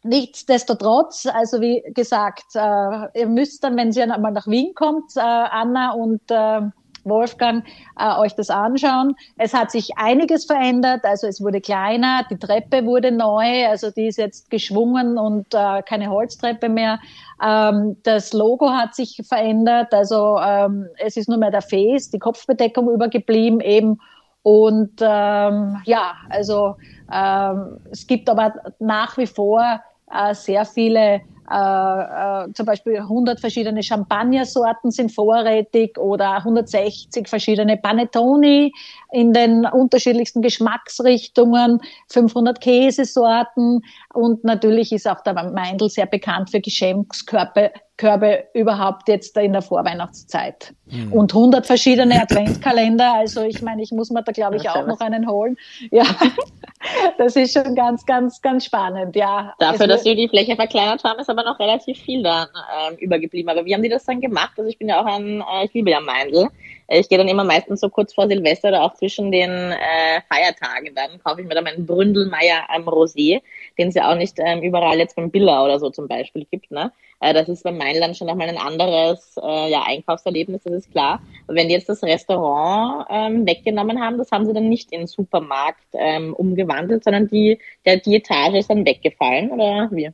nichtsdestotrotz, 0.03 1.25
also 1.25 1.61
wie 1.61 1.81
gesagt, 1.95 2.55
äh, 2.55 3.19
ihr 3.19 3.27
müsst 3.27 3.63
dann, 3.63 3.75
wenn 3.75 3.91
Sie 3.91 4.03
einmal 4.03 4.31
nach 4.31 4.45
Wien 4.45 4.73
kommt, 4.75 5.17
äh, 5.17 5.19
Anna 5.19 5.93
und 5.93 6.21
äh, 6.29 6.61
Wolfgang, 7.09 7.65
äh, 7.97 8.17
euch 8.19 8.35
das 8.35 8.49
anschauen. 8.49 9.15
Es 9.37 9.53
hat 9.53 9.71
sich 9.71 9.97
einiges 9.97 10.45
verändert, 10.45 11.03
also 11.03 11.27
es 11.27 11.41
wurde 11.41 11.61
kleiner, 11.61 12.23
die 12.29 12.37
Treppe 12.37 12.85
wurde 12.85 13.11
neu, 13.11 13.67
also 13.67 13.91
die 13.91 14.07
ist 14.07 14.17
jetzt 14.17 14.49
geschwungen 14.49 15.17
und 15.17 15.53
äh, 15.53 15.81
keine 15.83 16.09
Holztreppe 16.09 16.69
mehr. 16.69 16.99
Ähm, 17.43 17.97
das 18.03 18.33
Logo 18.33 18.69
hat 18.69 18.95
sich 18.95 19.21
verändert, 19.27 19.93
also 19.93 20.37
ähm, 20.39 20.87
es 20.97 21.17
ist 21.17 21.29
nur 21.29 21.37
mehr 21.37 21.51
der 21.51 21.61
Face, 21.61 22.09
die 22.09 22.19
Kopfbedeckung 22.19 22.89
übergeblieben 22.89 23.59
eben. 23.61 23.99
Und 24.41 25.01
ähm, 25.01 25.81
ja, 25.85 26.13
also 26.29 26.75
ähm, 27.11 27.77
es 27.91 28.07
gibt 28.07 28.29
aber 28.29 28.53
nach 28.79 29.17
wie 29.17 29.27
vor 29.27 29.81
äh, 30.11 30.33
sehr 30.33 30.65
viele 30.65 31.21
äh, 31.51 32.45
äh, 32.45 32.53
zum 32.53 32.65
Beispiel 32.65 32.97
100 32.97 33.39
verschiedene 33.39 33.81
Champagnersorten 33.81 34.91
sind 34.91 35.11
vorrätig 35.11 35.97
oder 35.97 36.37
160 36.37 37.27
verschiedene 37.27 37.77
Panettoni 37.77 38.71
in 39.11 39.33
den 39.33 39.65
unterschiedlichsten 39.65 40.41
Geschmacksrichtungen, 40.41 41.81
500 42.09 42.61
Käsesorten. 42.61 43.81
Und 44.13 44.43
natürlich 44.43 44.91
ist 44.91 45.07
auch 45.07 45.21
der 45.21 45.33
Meindl 45.33 45.89
sehr 45.89 46.05
bekannt 46.05 46.51
für 46.51 46.61
Geschenkkörbe 46.61 47.71
Körbe 47.99 48.45
überhaupt 48.53 49.09
jetzt 49.09 49.37
in 49.37 49.51
der 49.51 49.61
Vorweihnachtszeit. 49.61 50.73
Mhm. 50.85 51.11
Und 51.11 51.33
100 51.33 51.67
verschiedene 51.67 52.21
Adventkalender. 52.21 53.13
Also 53.13 53.43
ich 53.43 53.61
meine, 53.61 53.83
ich 53.83 53.91
muss 53.91 54.09
mir 54.09 54.23
da 54.23 54.31
glaube 54.31 54.55
ich 54.55 54.69
auch 54.69 54.87
noch 54.87 55.01
einen 55.01 55.29
holen. 55.29 55.57
Ja, 55.91 56.05
das 57.17 57.35
ist 57.35 57.53
schon 57.53 57.75
ganz, 57.75 58.05
ganz, 58.05 58.41
ganz 58.41 58.63
spannend. 58.63 59.17
Ja. 59.17 59.53
Dafür, 59.59 59.87
dass 59.87 60.03
Sie 60.03 60.15
die 60.15 60.29
Fläche 60.29 60.55
verkleinert 60.55 61.03
haben, 61.03 61.19
ist 61.19 61.29
aber 61.29 61.43
noch 61.43 61.59
relativ 61.59 61.99
viel 61.99 62.23
da 62.23 62.47
ähm, 62.89 62.95
übergeblieben. 62.97 63.49
Aber 63.49 63.65
wie 63.65 63.73
haben 63.75 63.83
die 63.83 63.89
das 63.89 64.05
dann 64.05 64.21
gemacht? 64.21 64.53
Also 64.57 64.69
ich 64.69 64.77
bin 64.77 64.87
ja 64.87 65.01
auch 65.01 65.05
ein, 65.05 65.41
äh, 65.41 65.65
ich 65.65 65.73
liebe 65.73 65.91
ja 65.91 65.99
Meindl. 65.99 66.47
Ich 66.91 67.07
gehe 67.07 67.19
dann 67.19 67.27
immer 67.27 67.43
meistens 67.43 67.81
so 67.81 67.89
kurz 67.89 68.13
vor 68.13 68.27
Silvester 68.27 68.69
oder 68.69 68.83
auch 68.83 68.95
zwischen 68.95 69.31
den 69.31 69.51
äh, 69.51 70.21
Feiertagen. 70.27 70.95
Dann 70.95 71.21
kaufe 71.23 71.41
ich 71.41 71.47
mir 71.47 71.53
dann 71.53 71.63
meinen 71.63 71.85
Bründelmeier 71.85 72.63
am 72.67 72.87
Rosé, 72.87 73.41
den 73.77 73.89
es 73.89 73.95
ja 73.95 74.11
auch 74.11 74.15
nicht 74.15 74.37
ähm, 74.39 74.63
überall 74.63 74.97
jetzt 74.97 75.15
beim 75.15 75.29
Billa 75.29 75.63
oder 75.63 75.79
so 75.79 75.91
zum 75.91 76.07
Beispiel 76.07 76.45
gibt. 76.49 76.71
Ne? 76.71 76.91
Äh, 77.19 77.33
das 77.33 77.47
ist 77.47 77.63
beim 77.63 77.77
Mainland 77.77 78.17
schon 78.17 78.27
nochmal 78.27 78.49
ein 78.49 78.57
anderes 78.57 79.35
äh, 79.37 79.69
ja, 79.69 79.83
Einkaufserlebnis, 79.85 80.63
das 80.63 80.73
ist 80.73 80.91
klar. 80.91 81.21
Wenn 81.47 81.67
die 81.67 81.75
jetzt 81.75 81.89
das 81.89 82.01
Restaurant 82.01 83.05
ähm, 83.09 83.45
weggenommen 83.45 84.01
haben, 84.01 84.17
das 84.17 84.31
haben 84.31 84.45
sie 84.47 84.53
dann 84.53 84.69
nicht 84.69 84.91
in 84.91 85.01
den 85.01 85.07
Supermarkt 85.07 85.85
ähm, 85.93 86.33
umgewandelt, 86.33 87.03
sondern 87.03 87.27
die, 87.27 87.59
der, 87.85 87.97
die 87.97 88.15
Etage 88.15 88.55
ist 88.55 88.69
dann 88.69 88.85
weggefallen, 88.85 89.51
oder 89.51 89.89
wie? 89.91 90.09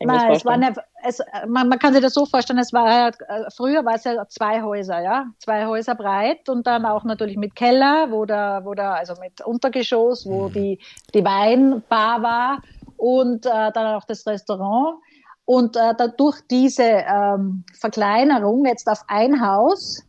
Nein, 0.00 0.32
es 0.32 0.44
war 0.44 0.52
eine, 0.52 0.74
es, 1.04 1.20
man, 1.48 1.68
man, 1.68 1.78
kann 1.78 1.92
sich 1.92 2.02
das 2.02 2.14
so 2.14 2.24
vorstellen, 2.24 2.60
es 2.60 2.72
war 2.72 3.08
äh, 3.08 3.12
früher 3.54 3.84
war 3.84 3.94
es 3.94 4.04
ja 4.04 4.28
zwei 4.28 4.62
Häuser, 4.62 5.00
ja, 5.00 5.26
zwei 5.38 5.66
Häuser 5.66 5.96
breit 5.96 6.48
und 6.48 6.66
dann 6.66 6.86
auch 6.86 7.02
natürlich 7.04 7.36
mit 7.36 7.56
Keller, 7.56 8.10
wo 8.10 8.24
da, 8.24 8.64
wo 8.64 8.74
da, 8.74 8.94
also 8.94 9.14
mit 9.20 9.40
Untergeschoss, 9.40 10.24
wo 10.26 10.48
mhm. 10.48 10.52
die, 10.52 10.78
die 11.14 11.24
Weinbar 11.24 12.22
war 12.22 12.62
und 12.96 13.46
äh, 13.46 13.72
dann 13.72 13.96
auch 13.96 14.04
das 14.04 14.26
Restaurant. 14.26 14.98
Und 15.44 15.76
äh, 15.76 15.94
dadurch 15.96 16.42
diese 16.50 16.82
ähm, 16.82 17.64
Verkleinerung 17.72 18.66
jetzt 18.66 18.86
auf 18.86 19.02
ein 19.08 19.40
Haus 19.40 20.04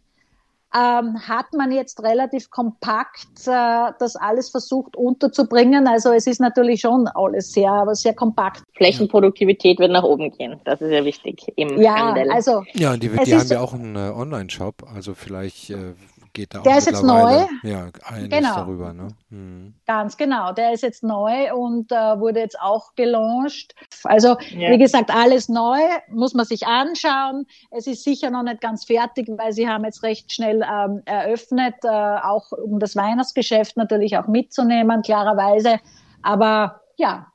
ähm, 0.75 1.19
hat 1.27 1.53
man 1.53 1.71
jetzt 1.71 2.03
relativ 2.03 2.49
kompakt 2.49 3.47
äh, 3.47 3.91
das 3.99 4.15
alles 4.15 4.49
versucht 4.49 4.95
unterzubringen. 4.95 5.87
Also 5.87 6.11
es 6.11 6.27
ist 6.27 6.39
natürlich 6.39 6.81
schon 6.81 7.07
alles 7.07 7.51
sehr, 7.51 7.71
aber 7.71 7.95
sehr 7.95 8.13
kompakt. 8.13 8.63
Flächenproduktivität 8.75 9.79
wird 9.79 9.91
nach 9.91 10.03
oben 10.03 10.31
gehen. 10.31 10.59
Das 10.65 10.81
ist 10.81 10.91
ja 10.91 11.03
wichtig 11.03 11.51
im 11.55 11.81
ja, 11.81 11.95
Handel. 11.95 12.31
Also 12.31 12.63
ja, 12.73 12.95
die, 12.97 13.09
die 13.09 13.35
haben 13.35 13.47
ja 13.47 13.61
auch 13.61 13.73
einen 13.73 13.95
äh, 13.95 14.11
Online-Shop. 14.11 14.85
Also 14.93 15.13
vielleicht 15.15 15.71
äh, 15.71 15.93
geht 16.33 16.53
da 16.53 16.61
der 16.61 16.77
ist 16.77 16.87
jetzt 16.87 17.03
neu. 17.03 17.45
Ja, 17.63 17.89
genau. 18.27 18.55
darüber. 18.55 18.93
Ne? 18.93 19.07
Hm. 19.29 19.73
Ganz 19.85 20.17
genau. 20.17 20.51
Der 20.53 20.73
ist 20.73 20.83
jetzt 20.83 21.03
neu 21.03 21.53
und 21.53 21.91
äh, 21.91 22.19
wurde 22.19 22.39
jetzt 22.39 22.59
auch 22.59 22.95
gelauncht. 22.95 23.75
Also 24.03 24.37
ja. 24.51 24.71
wie 24.71 24.77
gesagt, 24.77 25.11
alles 25.13 25.49
neu, 25.49 25.79
muss 26.09 26.33
man 26.33 26.45
sich 26.45 26.67
anschauen. 26.67 27.45
Es 27.71 27.87
ist 27.87 28.03
sicher 28.03 28.29
noch 28.29 28.43
nicht 28.43 28.61
ganz 28.61 28.85
fertig, 28.85 29.29
weil 29.37 29.53
sie 29.53 29.67
haben 29.67 29.85
jetzt 29.85 30.03
recht 30.03 30.31
schnell 30.31 30.61
ähm, 30.61 31.01
eröffnet, 31.05 31.75
äh, 31.83 31.87
auch 31.87 32.51
um 32.51 32.79
das 32.79 32.95
Weihnachtsgeschäft 32.95 33.77
natürlich 33.77 34.17
auch 34.17 34.27
mitzunehmen, 34.27 35.01
klarerweise. 35.01 35.79
Aber 36.21 36.81
ja, 36.97 37.27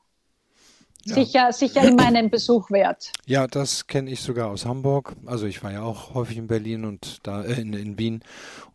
sicher, 1.05 1.51
sicher 1.51 1.87
in 1.87 1.95
meinem 1.95 2.29
Besuch 2.29 2.71
wert. 2.71 3.11
Ja, 3.25 3.47
das 3.47 3.87
kenne 3.87 4.09
ich 4.11 4.21
sogar 4.21 4.49
aus 4.49 4.65
Hamburg. 4.65 5.15
Also 5.25 5.45
ich 5.45 5.63
war 5.63 5.71
ja 5.71 5.83
auch 5.83 6.13
häufig 6.13 6.37
in 6.37 6.47
Berlin 6.47 6.85
und 6.85 7.19
da 7.23 7.43
äh, 7.43 7.61
in, 7.61 7.73
in 7.73 7.97
Wien 7.97 8.21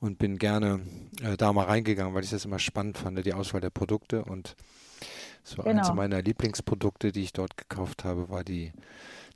und 0.01 0.19
bin 0.19 0.39
gerne 0.39 0.81
äh, 1.23 1.37
da 1.37 1.53
mal 1.53 1.67
reingegangen, 1.67 2.15
weil 2.15 2.25
ich 2.25 2.31
das 2.31 2.45
immer 2.45 2.59
spannend 2.59 2.99
fand, 2.99 3.25
die 3.25 3.35
Auswahl 3.35 3.61
der 3.61 3.71
Produkte 3.71 4.25
und 4.25 4.57
so 5.43 5.57
genau. 5.57 5.71
eines 5.71 5.93
meiner 5.93 6.23
Lieblingsprodukte, 6.23 7.13
die 7.13 7.23
ich 7.23 7.33
dort 7.33 7.57
gekauft 7.57 8.05
habe, 8.05 8.29
war 8.29 8.45
die 8.45 8.73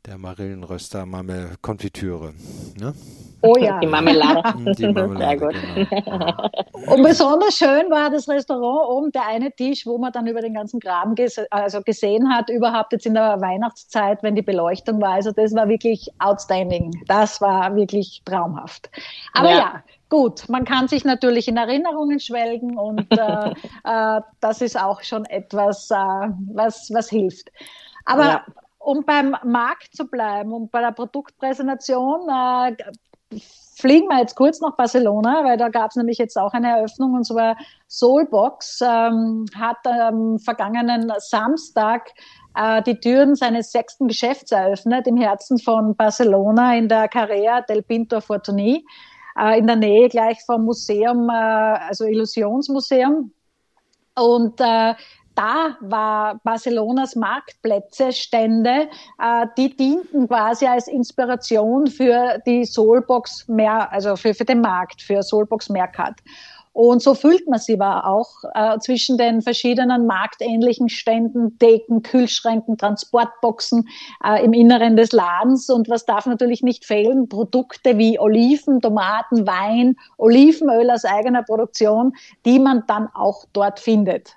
der 0.06 0.18
Marillenröster 0.18 1.06
Marmel 1.06 1.54
Konfitüre. 1.62 2.34
Ne? 2.78 2.94
Oh 3.40 3.56
ja. 3.58 3.78
Die 3.80 3.86
Marmelade. 3.86 4.74
Die 4.78 4.88
Marmelade, 4.88 5.50
genau. 5.74 6.50
Und 6.94 7.02
besonders 7.02 7.56
schön 7.56 7.90
war 7.90 8.10
das 8.10 8.28
Restaurant 8.28 8.88
oben, 8.88 9.12
der 9.12 9.26
eine 9.26 9.50
Tisch, 9.52 9.86
wo 9.86 9.98
man 9.98 10.12
dann 10.12 10.26
über 10.26 10.40
den 10.40 10.54
ganzen 10.54 10.80
Graben 10.80 11.14
ges 11.14 11.38
also 11.50 11.80
gesehen 11.82 12.28
hat, 12.30 12.50
überhaupt 12.50 12.92
jetzt 12.92 13.06
in 13.06 13.14
der 13.14 13.40
Weihnachtszeit, 13.40 14.22
wenn 14.22 14.34
die 14.34 14.42
Beleuchtung 14.42 15.00
war. 15.00 15.14
Also 15.14 15.32
das 15.32 15.54
war 15.54 15.68
wirklich 15.68 16.10
outstanding. 16.18 16.90
Das 17.06 17.40
war 17.40 17.74
wirklich 17.74 18.22
traumhaft. 18.24 18.90
Aber 19.32 19.50
ja, 19.50 19.56
ja 19.56 19.82
gut, 20.10 20.48
man 20.48 20.64
kann 20.64 20.88
sich 20.88 21.04
natürlich 21.04 21.48
in 21.48 21.56
Erinnerungen 21.56 22.20
schwelgen 22.20 22.78
und 22.78 23.10
äh, 23.10 23.50
äh, 23.84 24.20
das 24.40 24.60
ist 24.60 24.78
auch 24.78 25.02
schon 25.02 25.24
etwas, 25.26 25.90
äh, 25.90 25.94
was, 26.52 26.90
was 26.92 27.08
hilft. 27.08 27.50
Aber 28.06 28.24
ja. 28.24 28.44
Um 28.84 29.04
beim 29.04 29.36
Markt 29.44 29.94
zu 29.96 30.06
bleiben 30.06 30.52
und 30.52 30.70
bei 30.70 30.80
der 30.80 30.92
Produktpräsentation, 30.92 32.28
äh, 32.28 32.76
fliegen 33.76 34.08
wir 34.08 34.20
jetzt 34.20 34.36
kurz 34.36 34.60
nach 34.60 34.76
Barcelona, 34.76 35.44
weil 35.44 35.56
da 35.56 35.68
gab 35.68 35.90
es 35.90 35.96
nämlich 35.96 36.18
jetzt 36.18 36.36
auch 36.36 36.52
eine 36.52 36.76
Eröffnung 36.76 37.14
und 37.14 37.24
zwar 37.24 37.56
Soulbox 37.88 38.80
ähm, 38.82 39.46
hat 39.58 39.84
am 39.86 40.38
vergangenen 40.38 41.12
Samstag 41.18 42.10
äh, 42.54 42.82
die 42.82 43.00
Türen 43.00 43.34
seines 43.34 43.72
sechsten 43.72 44.06
Geschäfts 44.06 44.52
eröffnet 44.52 45.06
im 45.06 45.16
Herzen 45.16 45.58
von 45.58 45.96
Barcelona 45.96 46.76
in 46.76 46.88
der 46.88 47.08
Carrera 47.08 47.62
del 47.62 47.82
Pintor 47.82 48.20
Fortuny, 48.20 48.84
äh, 49.38 49.58
in 49.58 49.66
der 49.66 49.76
Nähe 49.76 50.08
gleich 50.08 50.38
vom 50.46 50.64
Museum, 50.64 51.28
äh, 51.28 51.32
also 51.32 52.04
Illusionsmuseum. 52.04 53.32
Und 54.16 54.60
da 55.34 55.76
war 55.80 56.40
Barcelonas 56.44 57.16
Marktplätze, 57.16 58.12
Stände, 58.12 58.88
äh, 59.22 59.46
die 59.56 59.76
dienten 59.76 60.28
quasi 60.28 60.66
als 60.66 60.88
Inspiration 60.88 61.86
für 61.86 62.38
die 62.46 62.64
Soulbox 62.64 63.48
mehr, 63.48 63.92
also 63.92 64.16
für, 64.16 64.34
für 64.34 64.44
den 64.44 64.60
Markt, 64.60 65.02
für 65.02 65.22
Soulbox 65.22 65.68
Mercat. 65.68 66.14
Und 66.74 67.02
so 67.02 67.14
fühlt 67.14 67.48
man 67.48 67.60
sie 67.60 67.80
aber 67.80 68.04
auch 68.04 68.28
äh, 68.52 68.80
zwischen 68.80 69.16
den 69.16 69.42
verschiedenen 69.42 70.06
marktähnlichen 70.06 70.88
Ständen, 70.88 71.56
Decken, 71.58 72.02
Kühlschränken, 72.02 72.76
Transportboxen 72.76 73.88
äh, 74.24 74.44
im 74.44 74.52
Inneren 74.52 74.96
des 74.96 75.12
Ladens. 75.12 75.70
Und 75.70 75.88
was 75.88 76.04
darf 76.04 76.26
natürlich 76.26 76.62
nicht 76.64 76.84
fehlen? 76.84 77.28
Produkte 77.28 77.96
wie 77.96 78.18
Oliven, 78.18 78.80
Tomaten, 78.80 79.46
Wein, 79.46 79.94
Olivenöl 80.16 80.90
aus 80.90 81.04
eigener 81.04 81.44
Produktion, 81.44 82.12
die 82.44 82.58
man 82.58 82.82
dann 82.88 83.08
auch 83.14 83.44
dort 83.52 83.78
findet. 83.78 84.34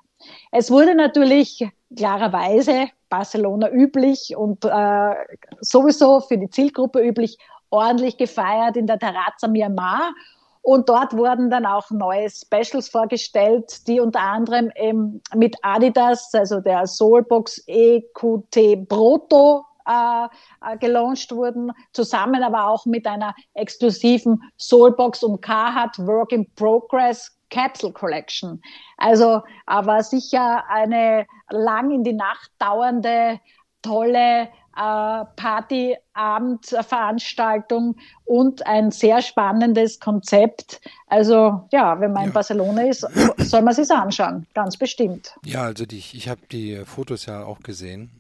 Es 0.52 0.72
wurde 0.72 0.96
natürlich 0.96 1.68
klarerweise 1.96 2.88
Barcelona 3.10 3.72
üblich 3.72 4.36
und 4.36 4.66
äh, 4.66 5.16
sowieso 5.62 6.22
für 6.22 6.38
die 6.38 6.50
Zielgruppe 6.50 7.00
üblich 7.00 7.38
ordentlich 7.70 8.18
gefeiert 8.18 8.78
in 8.78 8.88
der 8.88 9.00
Terrazza 9.00 9.48
Myanmar. 9.48 10.14
Und 10.62 10.90
dort 10.90 11.16
wurden 11.16 11.50
dann 11.50 11.66
auch 11.66 11.90
neue 11.92 12.30
Specials 12.30 12.90
vorgestellt, 12.90 13.88
die 13.88 14.02
unter 14.02 14.20
anderem 14.20 14.70
ähm, 14.76 15.22
mit 15.34 15.56
Adidas, 15.62 16.34
also 16.34 16.60
der 16.60 16.86
Soulbox 16.86 17.64
EQT 17.68 18.90
Proto 18.90 19.64
äh, 19.88 20.26
äh, 20.26 20.78
gelauncht 20.78 21.34
wurden, 21.34 21.72
zusammen 21.94 22.44
aber 22.44 22.68
auch 22.68 22.86
mit 22.86 23.08
einer 23.08 23.34
exklusiven 23.54 24.44
Soulbox 24.58 25.24
und 25.24 25.42
Carhartt 25.42 25.98
Work 26.00 26.34
in 26.34 26.52
Progress 26.56 27.37
Capsule 27.50 27.94
Collection. 27.94 28.62
Also 28.98 29.42
aber 29.66 30.04
sicher 30.04 30.66
eine 30.70 31.26
lang 31.50 31.92
in 31.92 32.04
die 32.04 32.14
Nacht 32.14 32.52
dauernde, 32.60 33.40
tolle 33.82 34.50
äh, 34.78 35.26
Partyabendveranstaltung 35.36 37.98
und 38.26 38.66
ein 38.68 38.92
sehr 38.92 39.22
spannendes 39.22 40.00
Konzept. 40.00 40.80
Also 41.08 41.68
ja, 41.72 42.00
wenn 42.00 42.14
man 42.14 42.22
ja. 42.24 42.28
in 42.28 42.34
Barcelona 42.34 42.84
ist, 42.84 43.08
soll 43.38 43.64
man 43.64 43.74
sich 43.74 43.90
anschauen, 43.90 44.46
ganz 44.54 44.78
bestimmt. 44.78 45.34
Ja, 45.44 45.64
also 45.64 45.86
die, 45.86 45.98
ich 45.98 46.30
habe 46.30 46.42
die 46.52 46.84
Fotos 46.86 47.26
ja 47.26 47.44
auch 47.44 47.62
gesehen. 47.62 48.12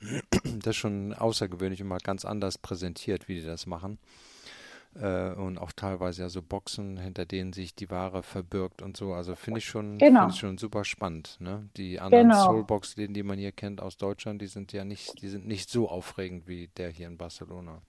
Das 0.60 0.72
ist 0.72 0.78
schon 0.78 1.14
außergewöhnlich 1.14 1.82
und 1.82 1.90
mal 1.90 2.00
ganz 2.00 2.26
anders 2.26 2.58
präsentiert, 2.58 3.28
wie 3.28 3.36
die 3.36 3.46
das 3.46 3.68
machen 3.68 4.00
äh, 5.02 5.34
und 5.34 5.58
auch 5.58 5.72
teilweise 5.72 6.24
ja 6.24 6.30
so 6.30 6.42
Boxen, 6.42 6.98
hinter 6.98 7.26
denen 7.26 7.54
sich 7.54 7.76
die 7.76 7.90
Ware 7.90 8.24
verbirgt 8.24 8.82
und 8.82 8.98
so. 8.98 9.14
Also 9.14 9.36
finde 9.36 9.60
ich 9.60 9.66
schon, 9.66 9.98
genau. 9.98 10.22
finde 10.22 10.34
ich 10.34 10.40
schon 10.40 10.58
super 10.58 10.84
spannend. 10.84 11.38
Ne? 11.40 11.70
Die 11.78 12.00
anderen 12.00 12.30
genau. 12.30 12.46
Soulbox-Läden, 12.46 13.14
die 13.14 13.24
man 13.24 13.38
hier 13.38 13.52
kennt 13.52 13.82
aus 13.82 13.98
Deutschland, 13.98 14.42
die 14.42 14.48
sind 14.48 14.74
ja 14.74 14.86
nicht, 14.86 15.22
die 15.22 15.30
sind 15.30 15.48
nicht 15.48 15.70
so 15.70 15.90
aufregend 15.90 16.48
wie 16.48 16.68
der 16.78 16.90
hier 16.90 17.08
in 17.08 17.18
Barcelona. 17.18 17.82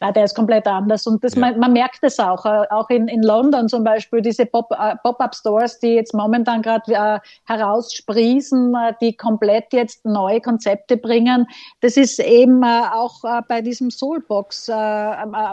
Ja, 0.00 0.12
der 0.12 0.24
ist 0.24 0.34
komplett 0.34 0.66
anders 0.66 1.06
und 1.06 1.24
das, 1.24 1.34
ja. 1.34 1.40
man, 1.40 1.58
man, 1.58 1.72
merkt 1.72 2.00
es 2.02 2.18
auch, 2.18 2.44
äh, 2.44 2.66
auch 2.70 2.90
in, 2.90 3.08
in 3.08 3.22
London 3.22 3.68
zum 3.68 3.82
Beispiel, 3.82 4.20
diese 4.20 4.42
äh, 4.42 4.46
Pop-up-Stores, 4.46 5.78
die 5.78 5.94
jetzt 5.94 6.12
momentan 6.12 6.60
gerade 6.60 6.92
äh, 6.92 7.18
heraussprießen, 7.46 8.74
äh, 8.74 8.92
die 9.00 9.16
komplett 9.16 9.72
jetzt 9.72 10.04
neue 10.04 10.42
Konzepte 10.42 10.98
bringen. 10.98 11.46
Das 11.80 11.96
ist 11.96 12.18
eben 12.20 12.62
äh, 12.62 12.82
auch 12.92 13.22
bei 13.48 13.62
diesem 13.62 13.90
Soulbox 13.90 14.70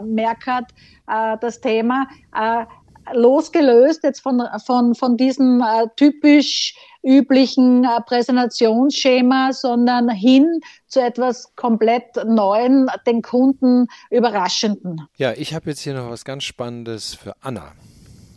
Mercat 0.04 0.66
das 1.06 1.60
Thema 1.60 2.08
losgelöst 3.14 4.04
jetzt 4.04 4.22
von, 4.22 4.42
von, 4.66 4.96
von 4.96 5.18
diesem 5.18 5.62
äh, 5.62 5.88
typisch 5.96 6.76
üblichen 7.04 7.84
äh, 7.84 8.02
Präsentationsschema, 8.06 9.52
sondern 9.52 10.10
hin 10.10 10.62
zu 10.88 11.02
etwas 11.02 11.56
komplett 11.56 12.16
Neuen, 12.26 12.88
den 13.06 13.22
Kunden 13.22 13.88
Überraschenden. 14.10 15.08
Ja, 15.18 15.34
ich 15.34 15.54
habe 15.54 15.70
jetzt 15.70 15.82
hier 15.82 15.94
noch 15.94 16.10
was 16.10 16.24
ganz 16.24 16.44
Spannendes 16.44 17.14
für 17.14 17.36
Anna. 17.42 17.74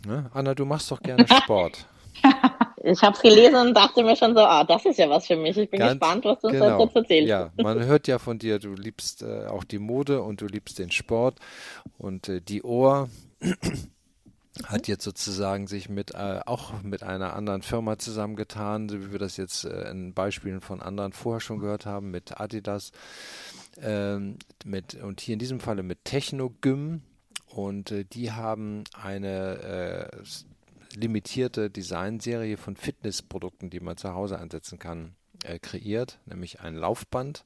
Ne? 0.05 0.29
Anna, 0.33 0.53
du 0.53 0.65
machst 0.65 0.91
doch 0.91 1.01
gerne 1.01 1.25
Sport. 1.43 1.87
Ich 2.83 3.01
habe 3.01 3.15
es 3.15 3.21
gelesen 3.21 3.55
und 3.55 3.73
dachte 3.73 4.03
mir 4.03 4.15
schon 4.15 4.33
so, 4.33 4.41
ah, 4.41 4.63
das 4.63 4.85
ist 4.85 4.97
ja 4.97 5.09
was 5.09 5.27
für 5.27 5.35
mich. 5.35 5.57
Ich 5.57 5.69
bin 5.69 5.79
Ganz, 5.79 5.99
gespannt, 5.99 6.25
was 6.25 6.39
du 6.39 6.47
uns 6.47 6.57
genau. 6.57 6.85
dazu 6.85 6.99
erzählst. 6.99 7.29
Ja, 7.29 7.51
man 7.57 7.83
hört 7.83 8.07
ja 8.07 8.17
von 8.17 8.39
dir, 8.39 8.59
du 8.59 8.73
liebst 8.73 9.23
äh, 9.23 9.47
auch 9.47 9.63
die 9.63 9.79
Mode 9.79 10.21
und 10.21 10.41
du 10.41 10.45
liebst 10.45 10.79
den 10.79 10.91
Sport 10.91 11.39
und 11.97 12.29
äh, 12.29 12.41
die 12.41 12.63
Ohr 12.63 13.09
hat 14.65 14.87
jetzt 14.87 15.03
sozusagen 15.03 15.67
sich 15.67 15.89
mit 15.89 16.13
äh, 16.13 16.41
auch 16.45 16.81
mit 16.81 17.03
einer 17.03 17.33
anderen 17.33 17.61
Firma 17.61 17.97
zusammengetan, 17.97 18.89
so 18.89 19.01
wie 19.01 19.11
wir 19.11 19.19
das 19.19 19.37
jetzt 19.37 19.65
äh, 19.65 19.89
in 19.89 20.13
Beispielen 20.13 20.61
von 20.61 20.81
anderen 20.81 21.13
vorher 21.13 21.41
schon 21.41 21.59
gehört 21.59 21.85
haben, 21.85 22.11
mit 22.11 22.39
Adidas, 22.39 22.91
ähm, 23.81 24.37
mit 24.65 24.95
und 24.95 25.21
hier 25.21 25.33
in 25.33 25.39
diesem 25.39 25.59
Falle 25.59 25.83
mit 25.83 26.05
Technogym 26.05 27.01
und 27.47 27.91
äh, 27.91 28.05
die 28.05 28.31
haben 28.31 28.83
eine 28.93 30.11
äh, 30.13 30.23
limitierte 30.95 31.69
Designserie 31.69 32.57
von 32.57 32.75
Fitnessprodukten, 32.75 33.69
die 33.69 33.79
man 33.79 33.97
zu 33.97 34.13
Hause 34.13 34.39
einsetzen 34.39 34.79
kann, 34.79 35.15
äh, 35.43 35.59
kreiert, 35.59 36.19
nämlich 36.25 36.61
ein 36.61 36.75
Laufband, 36.75 37.45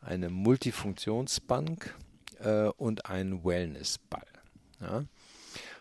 eine 0.00 0.30
Multifunktionsbank 0.30 1.94
äh, 2.40 2.68
und 2.68 3.06
einen 3.06 3.44
Wellnessball. 3.44 4.26
Ja. 4.80 5.04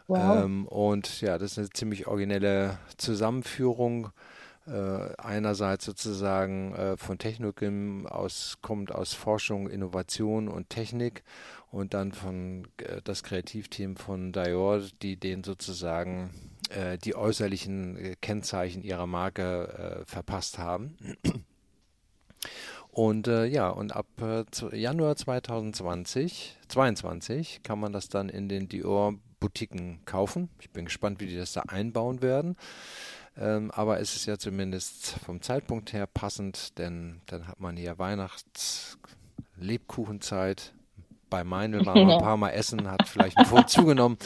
Wow. 0.10 0.44
Ähm, 0.44 0.68
und 0.68 1.22
ja, 1.22 1.38
das 1.38 1.52
ist 1.52 1.58
eine 1.60 1.70
ziemlich 1.70 2.08
originelle 2.08 2.80
Zusammenführung. 2.98 4.10
Äh, 4.66 5.16
einerseits 5.18 5.86
sozusagen 5.86 6.74
äh, 6.74 6.98
von 6.98 7.18
Technikum 7.18 8.06
aus, 8.08 8.58
kommt 8.62 8.92
aus 8.92 9.14
Forschung, 9.14 9.70
Innovation 9.70 10.48
und 10.48 10.70
Technik 10.70 11.24
und 11.72 11.94
dann 11.94 12.12
von 12.12 12.68
äh, 12.78 13.02
das 13.04 13.24
Kreativteam 13.24 13.98
von 13.98 14.32
Dior, 14.32 14.82
die 15.02 15.16
den 15.16 15.44
sozusagen 15.44 16.32
äh, 16.70 16.98
die 16.98 17.16
äußerlichen 17.16 17.98
äh, 17.98 18.16
Kennzeichen 18.20 18.82
ihrer 18.82 19.08
Marke 19.08 20.02
äh, 20.02 20.06
verpasst 20.06 20.58
haben. 20.58 20.98
Und 22.92 23.28
äh, 23.28 23.46
ja, 23.46 23.70
und 23.70 23.96
ab 23.96 24.08
äh, 24.20 24.44
Januar 24.76 25.16
2020, 25.16 26.58
22 26.68 27.62
kann 27.62 27.80
man 27.80 27.94
das 27.94 28.10
dann 28.10 28.30
in 28.30 28.50
den 28.50 28.68
Dior 28.68 29.14
Boutiquen 29.40 30.00
kaufen. 30.06 30.50
Ich 30.60 30.70
bin 30.70 30.86
gespannt, 30.86 31.20
wie 31.20 31.26
die 31.28 31.38
das 31.38 31.54
da 31.54 31.62
einbauen 31.68 32.22
werden. 32.22 32.56
Ähm, 33.40 33.72
aber 33.74 34.00
es 34.00 34.16
ist 34.16 34.26
ja 34.26 34.38
zumindest 34.38 35.16
vom 35.26 35.42
Zeitpunkt 35.42 35.94
her 35.94 36.08
passend, 36.08 36.78
denn 36.78 37.22
dann 37.28 37.48
hat 37.48 37.62
man 37.62 37.78
hier 37.78 37.98
Weihnachts-Lebkuchenzeit. 37.98 40.74
Bei 41.30 41.44
Meinl 41.44 41.86
war 41.86 41.96
man 41.96 42.10
ein 42.10 42.18
paar 42.24 42.38
Mal 42.38 42.50
essen, 42.50 42.90
hat 42.90 43.08
vielleicht 43.08 43.38
ein 43.38 43.46
Pfund 43.46 43.70
zugenommen 43.70 44.18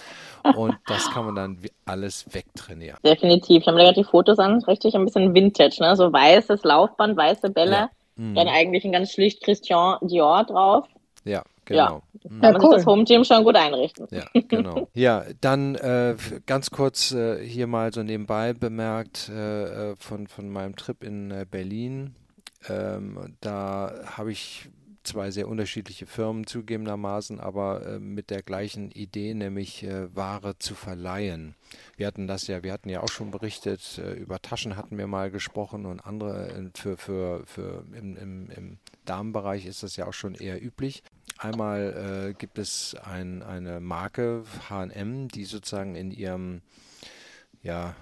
und 0.55 0.77
das 0.87 1.11
kann 1.11 1.25
man 1.25 1.35
dann 1.35 1.57
alles 1.85 2.33
wegtrainieren. 2.33 2.97
Definitiv. 3.05 3.61
Ich 3.61 3.67
habe 3.67 3.75
mir 3.77 3.83
gerade 3.83 4.01
die 4.01 4.05
Fotos 4.05 4.39
an, 4.39 4.63
richtig 4.63 4.95
ein 4.95 5.05
bisschen 5.05 5.35
Vintage, 5.35 5.77
ne? 5.81 5.97
So 5.97 6.13
weißes 6.13 6.63
Laufband, 6.63 7.17
weiße 7.17 7.49
Bälle, 7.49 7.71
ja. 7.71 7.89
mhm. 8.15 8.35
dann 8.35 8.47
eigentlich 8.47 8.85
ein 8.85 8.93
ganz 8.93 9.11
schlicht 9.11 9.43
Christian 9.43 9.97
Dior 10.01 10.45
drauf. 10.45 10.87
Ja, 11.25 11.43
genau. 11.65 12.03
Ja, 12.13 12.29
kann 12.29 12.39
man 12.39 12.55
cool. 12.55 12.61
sich 12.61 12.77
das 12.77 12.85
Home 12.85 13.03
Gym 13.03 13.23
schon 13.23 13.43
gut 13.43 13.55
einrichten. 13.55 14.07
Ja, 14.11 14.25
genau. 14.47 14.87
ja, 14.93 15.25
dann 15.41 15.75
äh, 15.75 16.15
ganz 16.45 16.71
kurz 16.71 17.11
äh, 17.11 17.45
hier 17.45 17.67
mal 17.67 17.93
so 17.93 18.03
nebenbei 18.03 18.53
bemerkt 18.53 19.29
äh, 19.29 19.91
äh 19.91 19.95
von, 19.97 20.27
von 20.27 20.49
meinem 20.49 20.75
Trip 20.75 21.03
in 21.03 21.31
äh, 21.31 21.45
Berlin. 21.49 22.15
Ähm, 22.69 23.35
da 23.41 23.93
habe 24.17 24.31
ich 24.31 24.69
zwei 25.03 25.31
sehr 25.31 25.47
unterschiedliche 25.47 26.05
Firmen 26.05 26.47
zugegebenermaßen, 26.47 27.39
aber 27.39 27.85
äh, 27.85 27.99
mit 27.99 28.29
der 28.29 28.41
gleichen 28.41 28.91
Idee, 28.91 29.33
nämlich 29.33 29.83
äh, 29.83 30.15
Ware 30.15 30.57
zu 30.57 30.75
verleihen. 30.75 31.55
Wir 31.97 32.07
hatten 32.07 32.27
das 32.27 32.47
ja, 32.47 32.63
wir 32.63 32.71
hatten 32.71 32.89
ja 32.89 33.01
auch 33.01 33.09
schon 33.09 33.31
berichtet, 33.31 33.99
äh, 33.99 34.13
über 34.13 34.41
Taschen 34.41 34.75
hatten 34.75 34.97
wir 34.97 35.07
mal 35.07 35.29
gesprochen 35.29 35.85
und 35.85 35.99
andere 35.99 36.49
äh, 36.49 36.69
für, 36.73 36.97
für, 36.97 37.45
für 37.45 37.85
im, 37.93 38.17
im, 38.17 38.49
im 38.49 38.77
Damenbereich 39.05 39.65
ist 39.65 39.83
das 39.83 39.95
ja 39.95 40.07
auch 40.07 40.13
schon 40.13 40.35
eher 40.35 40.63
üblich. 40.63 41.03
Einmal 41.43 42.29
äh, 42.29 42.33
gibt 42.33 42.57
es 42.57 42.95
ein, 43.03 43.43
eine 43.43 43.79
Marke 43.79 44.43
H&M, 44.69 45.27
die 45.27 45.43
sozusagen 45.45 45.95
in 45.95 46.11
ihrem 46.11 46.61
ja, 47.63 47.95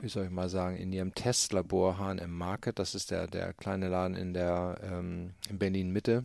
wie 0.00 0.08
soll 0.08 0.24
ich 0.24 0.30
mal 0.30 0.48
sagen, 0.48 0.76
in 0.76 0.92
ihrem 0.92 1.14
Testlabor 1.14 1.98
H&M 1.98 2.30
Market, 2.30 2.78
das 2.78 2.94
ist 2.94 3.10
der, 3.10 3.26
der 3.26 3.52
kleine 3.52 3.88
Laden 3.88 4.16
in 4.16 4.32
der 4.32 4.78
ähm, 4.82 5.34
in 5.50 5.58
Berlin 5.58 5.90
Mitte, 5.90 6.24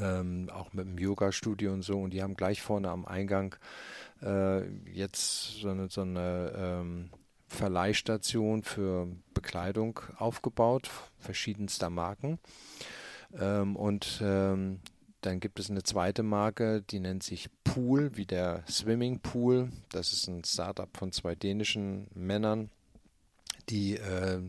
ähm, 0.00 0.50
auch 0.52 0.72
mit 0.72 0.86
dem 0.86 0.98
Yoga-Studio 0.98 1.72
und 1.72 1.82
so. 1.82 2.00
Und 2.00 2.12
die 2.12 2.22
haben 2.22 2.34
gleich 2.34 2.62
vorne 2.62 2.90
am 2.90 3.04
Eingang 3.04 3.54
äh, 4.22 4.66
jetzt 4.90 5.60
so 5.60 5.68
eine, 5.68 5.88
so 5.88 6.00
eine 6.00 6.52
ähm, 6.56 7.10
Verleihstation 7.46 8.62
für 8.62 9.08
Bekleidung 9.34 10.00
aufgebaut, 10.16 10.90
verschiedenster 11.18 11.90
Marken. 11.90 12.38
Ähm, 13.38 13.76
und 13.76 14.20
ähm, 14.22 14.80
dann 15.26 15.40
gibt 15.40 15.58
es 15.58 15.70
eine 15.70 15.82
zweite 15.82 16.22
Marke, 16.22 16.82
die 16.82 17.00
nennt 17.00 17.24
sich 17.24 17.48
Pool, 17.64 18.16
wie 18.16 18.26
der 18.26 18.62
Swimming 18.70 19.18
Pool. 19.18 19.70
Das 19.90 20.12
ist 20.12 20.28
ein 20.28 20.44
Startup 20.44 20.88
von 20.96 21.10
zwei 21.10 21.34
dänischen 21.34 22.06
Männern, 22.14 22.70
die 23.68 23.96
äh, 23.96 24.40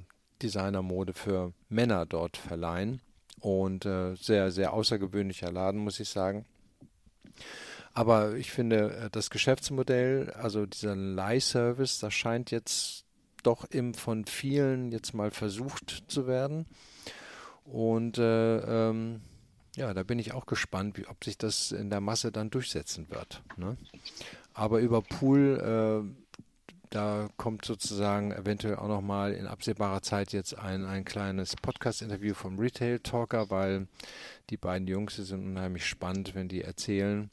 Designermode 0.43 1.13
für 1.13 1.51
Männer 1.67 2.05
dort 2.05 2.37
verleihen. 2.37 3.01
Und 3.39 3.85
äh, 3.85 4.15
sehr, 4.15 4.51
sehr 4.51 4.73
außergewöhnlicher 4.73 5.51
Laden, 5.51 5.79
muss 5.81 5.99
ich 5.99 6.09
sagen. 6.09 6.45
Aber 7.93 8.35
ich 8.35 8.51
finde, 8.51 8.95
äh, 8.95 9.09
das 9.09 9.31
Geschäftsmodell, 9.31 10.31
also 10.31 10.67
dieser 10.67 10.95
Leihservice, 10.95 11.99
das 11.99 12.13
scheint 12.13 12.51
jetzt 12.51 13.03
doch 13.41 13.65
im 13.71 13.95
von 13.95 14.25
vielen 14.25 14.91
jetzt 14.91 15.15
mal 15.15 15.31
versucht 15.31 16.03
zu 16.07 16.27
werden. 16.27 16.67
Und 17.65 18.19
äh, 18.19 18.89
ähm, 18.89 19.21
ja, 19.77 19.93
da 19.93 20.01
bin 20.01 20.17
ich 20.17 20.33
auch 20.33 20.47
gespannt, 20.47 20.97
wie, 20.97 21.05
ob 21.05 21.23
sich 21.23 21.37
das 21.37 21.71
in 21.71 21.89
der 21.91 22.01
Masse 22.01 22.31
dann 22.31 22.49
durchsetzen 22.49 23.09
wird. 23.09 23.43
Ne? 23.57 23.77
Aber 24.53 24.79
über 24.79 25.03
Pool, 25.03 26.03
äh, 26.03 26.27
da 26.89 27.29
kommt 27.37 27.63
sozusagen 27.63 28.31
eventuell 28.31 28.77
auch 28.77 28.87
nochmal 28.87 29.33
in 29.33 29.45
absehbarer 29.45 30.01
Zeit 30.01 30.33
jetzt 30.33 30.57
ein, 30.57 30.83
ein 30.83 31.05
kleines 31.05 31.55
Podcast-Interview 31.55 32.33
vom 32.33 32.57
Retail 32.57 32.99
Talker, 32.99 33.51
weil 33.51 33.87
die 34.49 34.57
beiden 34.57 34.87
Jungs 34.87 35.15
sind 35.15 35.45
unheimlich 35.45 35.85
spannend, 35.85 36.33
wenn 36.33 36.47
die 36.47 36.63
erzählen, 36.63 37.29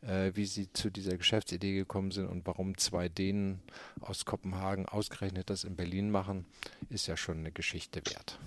äh, 0.00 0.30
wie 0.34 0.46
sie 0.46 0.72
zu 0.72 0.88
dieser 0.88 1.18
Geschäftsidee 1.18 1.74
gekommen 1.74 2.12
sind 2.12 2.28
und 2.28 2.46
warum 2.46 2.78
zwei 2.78 3.10
Dänen 3.10 3.60
aus 4.00 4.24
Kopenhagen 4.24 4.86
ausgerechnet 4.86 5.50
das 5.50 5.64
in 5.64 5.76
Berlin 5.76 6.10
machen, 6.10 6.46
ist 6.88 7.08
ja 7.08 7.18
schon 7.18 7.40
eine 7.40 7.52
Geschichte 7.52 8.00
wert. 8.06 8.38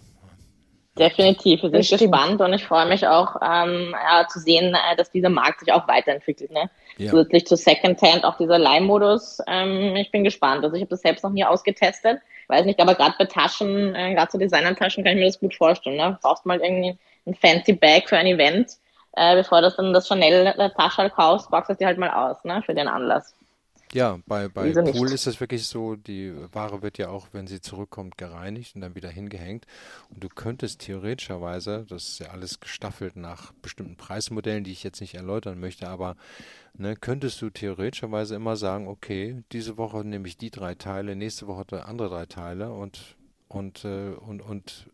Definitiv, 0.97 1.63
wir 1.63 1.83
sind 1.83 1.99
gespannt 1.99 2.41
und 2.41 2.53
ich 2.53 2.65
freue 2.65 2.87
mich 2.87 3.07
auch 3.07 3.35
ähm, 3.41 3.93
ja, 3.93 4.27
zu 4.27 4.39
sehen, 4.39 4.73
äh, 4.73 4.95
dass 4.95 5.11
dieser 5.11 5.29
Markt 5.29 5.59
sich 5.59 5.71
auch 5.71 5.87
weiterentwickelt. 5.87 6.51
Ne? 6.51 6.69
Ja. 6.97 7.11
Zusätzlich 7.11 7.45
zu 7.45 7.55
Secondhand 7.55 8.25
auch 8.25 8.37
dieser 8.37 8.57
Leihmodus. 8.57 9.39
Ähm, 9.47 9.95
ich 9.95 10.11
bin 10.11 10.23
gespannt. 10.23 10.63
Also 10.63 10.75
ich 10.75 10.81
habe 10.81 10.89
das 10.89 11.01
selbst 11.01 11.23
noch 11.23 11.31
nie 11.31 11.45
ausgetestet. 11.45 12.19
Weiß 12.47 12.65
nicht, 12.65 12.79
aber 12.79 12.95
gerade 12.95 13.15
bei 13.19 13.25
Taschen, 13.25 13.93
äh, 13.95 14.13
gerade 14.13 14.29
zu 14.29 14.37
Designertaschen 14.37 15.03
kann 15.03 15.13
ich 15.13 15.19
mir 15.19 15.25
das 15.25 15.39
gut 15.39 15.53
vorstellen. 15.53 15.97
Ne? 15.97 16.17
Brauchst 16.21 16.45
mal 16.45 16.59
irgendwie 16.59 16.97
ein 17.25 17.35
fancy 17.35 17.73
Bag 17.73 18.07
für 18.07 18.17
ein 18.17 18.27
Event, 18.27 18.71
äh, 19.13 19.35
bevor 19.35 19.61
du 19.61 19.69
dann 19.71 19.93
das 19.93 20.07
Chanel-Tasche 20.07 20.97
halt 20.97 21.13
kaufst, 21.13 21.51
packst 21.51 21.69
du 21.69 21.75
die 21.75 21.85
halt 21.85 21.97
mal 21.97 22.09
aus 22.09 22.43
ne? 22.43 22.63
für 22.65 22.73
den 22.73 22.87
Anlass. 22.87 23.35
Ja, 23.97 24.19
bei, 24.27 24.47
bei 24.47 24.71
Pool 24.71 25.11
ist 25.11 25.25
es 25.25 25.39
wirklich 25.39 25.65
so, 25.65 25.95
die 25.95 26.31
Ware 26.53 26.83
wird 26.83 26.99
ja 26.99 27.09
auch, 27.09 27.29
wenn 27.31 27.47
sie 27.47 27.61
zurückkommt, 27.61 28.15
gereinigt 28.15 28.75
und 28.75 28.81
dann 28.81 28.93
wieder 28.93 29.09
hingehängt. 29.09 29.65
Und 30.09 30.23
du 30.23 30.29
könntest 30.29 30.81
theoretischerweise, 30.81 31.83
das 31.89 32.09
ist 32.09 32.19
ja 32.19 32.27
alles 32.27 32.59
gestaffelt 32.59 33.15
nach 33.15 33.53
bestimmten 33.53 33.95
Preismodellen, 33.95 34.63
die 34.63 34.71
ich 34.71 34.83
jetzt 34.83 35.01
nicht 35.01 35.15
erläutern 35.15 35.59
möchte, 35.59 35.89
aber 35.89 36.15
ne, 36.75 36.95
könntest 36.95 37.41
du 37.41 37.49
theoretischerweise 37.49 38.35
immer 38.35 38.55
sagen, 38.55 38.87
okay, 38.87 39.43
diese 39.51 39.77
Woche 39.77 40.05
nehme 40.05 40.27
ich 40.27 40.37
die 40.37 40.51
drei 40.51 40.75
Teile, 40.75 41.15
nächste 41.15 41.47
Woche 41.47 41.65
andere 41.83 42.09
drei 42.09 42.25
Teile 42.27 42.71
und 42.71 43.17
und, 43.47 43.85
äh, 43.85 44.09
und, 44.09 44.41
und 44.41 44.89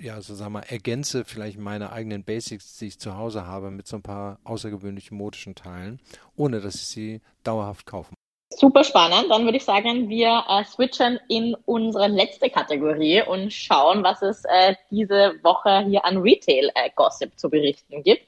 ja, 0.00 0.20
so 0.20 0.34
sagen 0.34 0.52
wir, 0.52 0.70
ergänze 0.70 1.24
vielleicht 1.24 1.58
meine 1.58 1.92
eigenen 1.92 2.24
Basics, 2.24 2.78
die 2.78 2.88
ich 2.88 2.98
zu 2.98 3.16
Hause 3.16 3.46
habe, 3.46 3.70
mit 3.70 3.86
so 3.86 3.96
ein 3.96 4.02
paar 4.02 4.38
außergewöhnlichen 4.44 5.16
modischen 5.16 5.54
Teilen, 5.54 6.00
ohne 6.36 6.60
dass 6.60 6.76
ich 6.76 6.86
sie 6.86 7.20
dauerhaft 7.44 7.86
kaufe. 7.86 8.14
Super 8.50 8.84
spannend. 8.84 9.26
Dann 9.30 9.44
würde 9.44 9.56
ich 9.56 9.64
sagen, 9.64 10.08
wir 10.08 10.44
äh, 10.48 10.64
switchen 10.64 11.18
in 11.28 11.56
unsere 11.64 12.08
letzte 12.08 12.50
Kategorie 12.50 13.22
und 13.22 13.52
schauen, 13.52 14.04
was 14.04 14.22
es 14.22 14.44
äh, 14.44 14.74
diese 14.90 15.34
Woche 15.42 15.84
hier 15.86 16.04
an 16.04 16.18
Retail-Gossip 16.18 17.32
äh, 17.32 17.36
zu 17.36 17.48
berichten 17.48 18.02
gibt. 18.02 18.26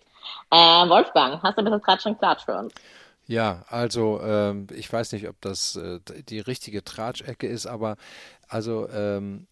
Äh, 0.51 0.57
Wolfgang, 0.57 1.43
hast 1.43 1.57
du 1.57 1.63
ein 1.63 1.65
bisschen 1.67 1.83
Tratsch 1.83 2.07
und 2.07 2.19
Klatsch 2.19 2.45
für 2.45 2.57
uns? 2.57 2.73
Ja, 3.27 3.65
also 3.69 4.21
ähm, 4.23 4.67
ich 4.75 4.93
weiß 4.93 5.13
nicht, 5.13 5.29
ob 5.29 5.41
das 5.41 5.77
äh, 5.77 6.01
die 6.29 6.41
richtige 6.41 6.85
Tratschecke 6.85 7.47
ist, 7.47 7.67
aber 7.67 7.97
also 8.49 8.89
ähm, 8.91 9.47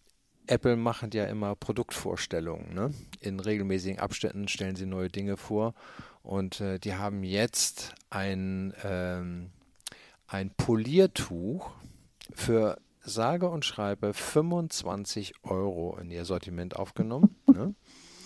Apple 0.53 0.75
machen 0.75 1.09
ja 1.13 1.25
immer 1.25 1.55
Produktvorstellungen. 1.55 2.73
Ne? 2.73 2.93
In 3.19 3.39
regelmäßigen 3.39 3.99
Abständen 3.99 4.47
stellen 4.47 4.75
sie 4.75 4.85
neue 4.85 5.09
Dinge 5.09 5.35
vor. 5.35 5.73
Und 6.21 6.61
äh, 6.61 6.79
die 6.79 6.93
haben 6.93 7.23
jetzt 7.23 7.95
ein, 8.09 8.73
ähm, 8.83 9.49
ein 10.27 10.51
Poliertuch 10.51 11.71
für 12.33 12.77
sage 13.01 13.49
und 13.49 13.65
schreibe 13.65 14.13
25 14.13 15.33
Euro 15.43 15.97
in 15.99 16.11
ihr 16.11 16.23
Sortiment 16.23 16.77
aufgenommen, 16.77 17.35
ne? 17.47 17.75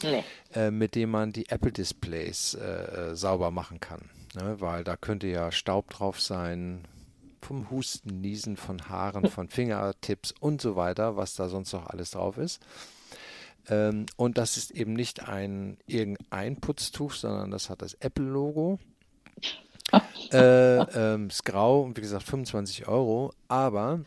nee. 0.03 0.23
äh, 0.53 0.69
mit 0.69 0.93
dem 0.93 1.09
man 1.09 1.31
die 1.31 1.49
Apple 1.49 1.71
Displays 1.71 2.53
äh 2.53 3.15
sauber 3.15 3.49
machen 3.49 3.79
kann. 3.79 4.09
Ne? 4.35 4.61
Weil 4.61 4.83
da 4.83 4.95
könnte 4.97 5.27
ja 5.27 5.51
Staub 5.51 5.89
drauf 5.89 6.21
sein, 6.21 6.87
vom 7.41 7.69
Husten, 7.69 8.21
Niesen, 8.21 8.57
von 8.57 8.89
Haaren, 8.89 9.29
von 9.29 9.49
Fingertipps 9.49 10.33
und 10.39 10.61
so 10.61 10.75
weiter, 10.75 11.15
was 11.15 11.35
da 11.35 11.49
sonst 11.49 11.73
noch 11.73 11.87
alles 11.87 12.11
drauf 12.11 12.37
ist. 12.37 12.61
Ähm, 13.69 14.05
und 14.15 14.37
das 14.37 14.57
ist 14.57 14.71
eben 14.71 14.93
nicht 14.93 15.27
ein 15.27 15.77
irgendein 15.85 16.57
Putztuch, 16.57 17.13
sondern 17.13 17.51
das 17.51 17.69
hat 17.69 17.81
das 17.81 17.93
Apple-Logo. 17.95 18.79
äh, 20.33 21.13
ähm, 21.13 21.27
ist 21.27 21.45
grau 21.45 21.81
und 21.81 21.95
wie 21.95 22.01
gesagt 22.01 22.23
25 22.23 22.87
Euro, 22.87 23.31
aber 23.47 24.01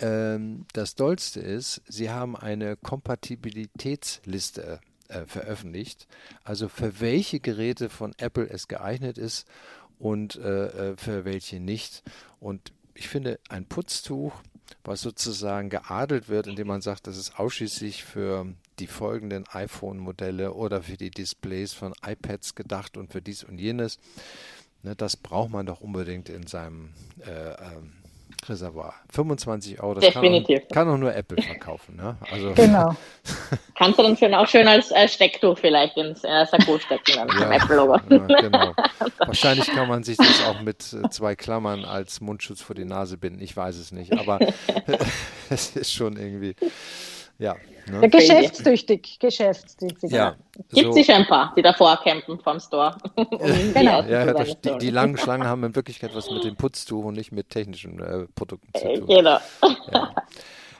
ähm, 0.00 0.66
das 0.72 0.96
Dollste 0.96 1.40
ist, 1.40 1.80
sie 1.86 2.10
haben 2.10 2.36
eine 2.36 2.76
Kompatibilitätsliste 2.76 4.80
äh, 5.06 5.24
veröffentlicht, 5.26 6.08
also 6.42 6.68
für 6.68 7.00
welche 7.00 7.38
Geräte 7.38 7.88
von 7.88 8.14
Apple 8.18 8.50
es 8.50 8.66
geeignet 8.66 9.16
ist 9.16 9.46
und 10.02 10.34
äh, 10.34 10.90
äh, 10.90 10.96
für 10.96 11.24
welche 11.24 11.60
nicht. 11.60 12.02
Und 12.40 12.72
ich 12.92 13.08
finde, 13.08 13.38
ein 13.48 13.66
Putztuch, 13.66 14.34
was 14.82 15.00
sozusagen 15.00 15.70
geadelt 15.70 16.28
wird, 16.28 16.48
indem 16.48 16.66
man 16.66 16.82
sagt, 16.82 17.06
das 17.06 17.16
ist 17.16 17.38
ausschließlich 17.38 18.02
für 18.02 18.52
die 18.80 18.88
folgenden 18.88 19.46
iPhone-Modelle 19.46 20.54
oder 20.54 20.82
für 20.82 20.96
die 20.96 21.12
Displays 21.12 21.72
von 21.72 21.94
iPads 22.04 22.56
gedacht 22.56 22.96
und 22.96 23.12
für 23.12 23.22
dies 23.22 23.44
und 23.44 23.58
jenes. 23.58 24.00
Ne, 24.82 24.96
das 24.96 25.16
braucht 25.16 25.50
man 25.50 25.66
doch 25.66 25.80
unbedingt 25.80 26.28
in 26.28 26.48
seinem 26.48 26.94
äh, 27.24 27.52
ähm, 27.52 27.92
Reservoir. 28.48 28.94
25 29.10 29.80
Euro, 29.80 29.94
das 29.94 30.04
Definitiv. 30.04 30.62
Kann, 30.72 30.88
auch, 30.88 30.94
auch 30.94 30.98
nur 30.98 31.14
Apple 31.14 31.40
verkaufen. 31.42 31.96
Ne? 31.96 32.16
Also, 32.30 32.52
genau. 32.54 32.94
Kannst 33.76 33.98
du 33.98 34.02
dann 34.02 34.16
schön, 34.16 34.34
auch 34.34 34.48
schön 34.48 34.66
als 34.66 34.90
äh, 34.90 35.08
Stecktuch 35.08 35.58
vielleicht 35.58 35.96
ins 35.96 36.24
äh, 36.24 36.46
Sakko 36.46 36.78
stecken, 36.78 37.14
dann 37.16 37.28
ja, 37.28 37.52
Apple-Logo. 37.52 37.98
Ja, 38.08 38.18
genau. 38.40 38.74
Wahrscheinlich 39.18 39.66
kann 39.66 39.88
man 39.88 40.02
sich 40.02 40.16
das 40.16 40.44
auch 40.46 40.60
mit 40.60 40.92
äh, 40.92 41.08
zwei 41.10 41.34
Klammern 41.34 41.84
als 41.84 42.20
Mundschutz 42.20 42.60
vor 42.60 42.74
die 42.74 42.84
Nase 42.84 43.16
binden. 43.16 43.40
Ich 43.40 43.56
weiß 43.56 43.76
es 43.76 43.92
nicht, 43.92 44.12
aber 44.18 44.38
es 45.50 45.76
ist 45.76 45.92
schon 45.92 46.16
irgendwie 46.16 46.54
ja. 47.38 47.56
Ne? 47.90 48.08
Geschäftstüchtig, 48.08 49.18
geschäftstüchtig. 49.18 50.12
Ja, 50.12 50.36
Gibt 50.72 50.86
so. 50.86 50.92
sicher 50.92 51.16
ein 51.16 51.26
paar, 51.26 51.52
die 51.56 51.62
davor 51.62 51.98
campen 52.02 52.38
vom 52.38 52.60
Store. 52.60 52.96
um 53.16 53.28
genau. 53.74 54.02
Ja, 54.02 54.32
das, 54.32 54.60
die, 54.60 54.78
die, 54.78 54.90
langen 54.90 55.16
Schlangen 55.16 55.46
haben 55.46 55.64
in 55.64 55.74
Wirklichkeit 55.74 56.14
was 56.14 56.30
mit 56.30 56.44
dem 56.44 56.56
Putztuch 56.56 57.04
und 57.04 57.14
nicht 57.14 57.32
mit 57.32 57.50
technischen 57.50 58.00
äh, 58.00 58.26
Produkten 58.34 58.68
zu 58.78 58.84
äh, 58.84 58.98
tun. 58.98 59.08
Genau. 59.08 59.38
Ja. 59.90 60.14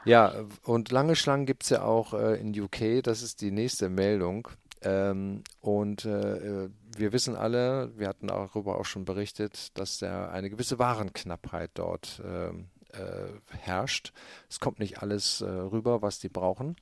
ja 0.04 0.34
und 0.64 0.92
lange 0.92 1.16
Schlangen 1.16 1.46
gibt 1.46 1.64
es 1.64 1.70
ja 1.70 1.82
auch 1.82 2.14
äh, 2.14 2.40
in 2.40 2.58
UK, 2.58 3.02
das 3.02 3.22
ist 3.22 3.40
die 3.40 3.50
nächste 3.50 3.88
Meldung. 3.88 4.48
Ähm, 4.84 5.42
und 5.60 6.04
äh, 6.04 6.68
wir 6.96 7.12
wissen 7.12 7.36
alle, 7.36 7.92
wir 7.96 8.08
hatten 8.08 8.28
darüber 8.28 8.78
auch 8.78 8.84
schon 8.84 9.04
berichtet, 9.04 9.76
dass 9.78 9.98
da 9.98 10.28
eine 10.30 10.50
gewisse 10.50 10.78
Warenknappheit 10.78 11.70
dort 11.74 12.20
ähm, 12.24 12.68
äh, 12.92 13.56
herrscht. 13.58 14.12
Es 14.48 14.60
kommt 14.60 14.78
nicht 14.78 15.02
alles 15.02 15.40
äh, 15.40 15.46
rüber, 15.46 16.02
was 16.02 16.18
die 16.18 16.28
brauchen. 16.28 16.76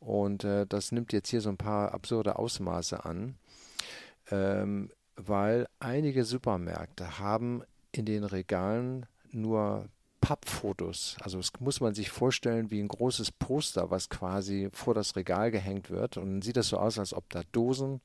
Und 0.00 0.44
äh, 0.44 0.66
das 0.66 0.92
nimmt 0.92 1.12
jetzt 1.12 1.28
hier 1.28 1.40
so 1.40 1.48
ein 1.48 1.56
paar 1.56 1.92
absurde 1.92 2.38
Ausmaße 2.38 3.04
an, 3.04 3.36
ähm, 4.30 4.90
weil 5.16 5.66
einige 5.80 6.24
Supermärkte 6.24 7.18
haben 7.18 7.62
in 7.90 8.04
den 8.04 8.24
Regalen 8.24 9.06
nur 9.30 9.88
Pappfotos. 10.28 11.16
Also 11.22 11.38
das 11.38 11.52
muss 11.58 11.80
man 11.80 11.94
sich 11.94 12.10
vorstellen 12.10 12.70
wie 12.70 12.80
ein 12.80 12.88
großes 12.88 13.32
Poster, 13.32 13.90
was 13.90 14.10
quasi 14.10 14.68
vor 14.74 14.92
das 14.92 15.16
Regal 15.16 15.50
gehängt 15.50 15.88
wird. 15.88 16.18
Und 16.18 16.26
dann 16.26 16.42
sieht 16.42 16.58
das 16.58 16.68
so 16.68 16.76
aus, 16.76 16.98
als 16.98 17.14
ob 17.14 17.30
da 17.30 17.40
Dosen 17.50 18.02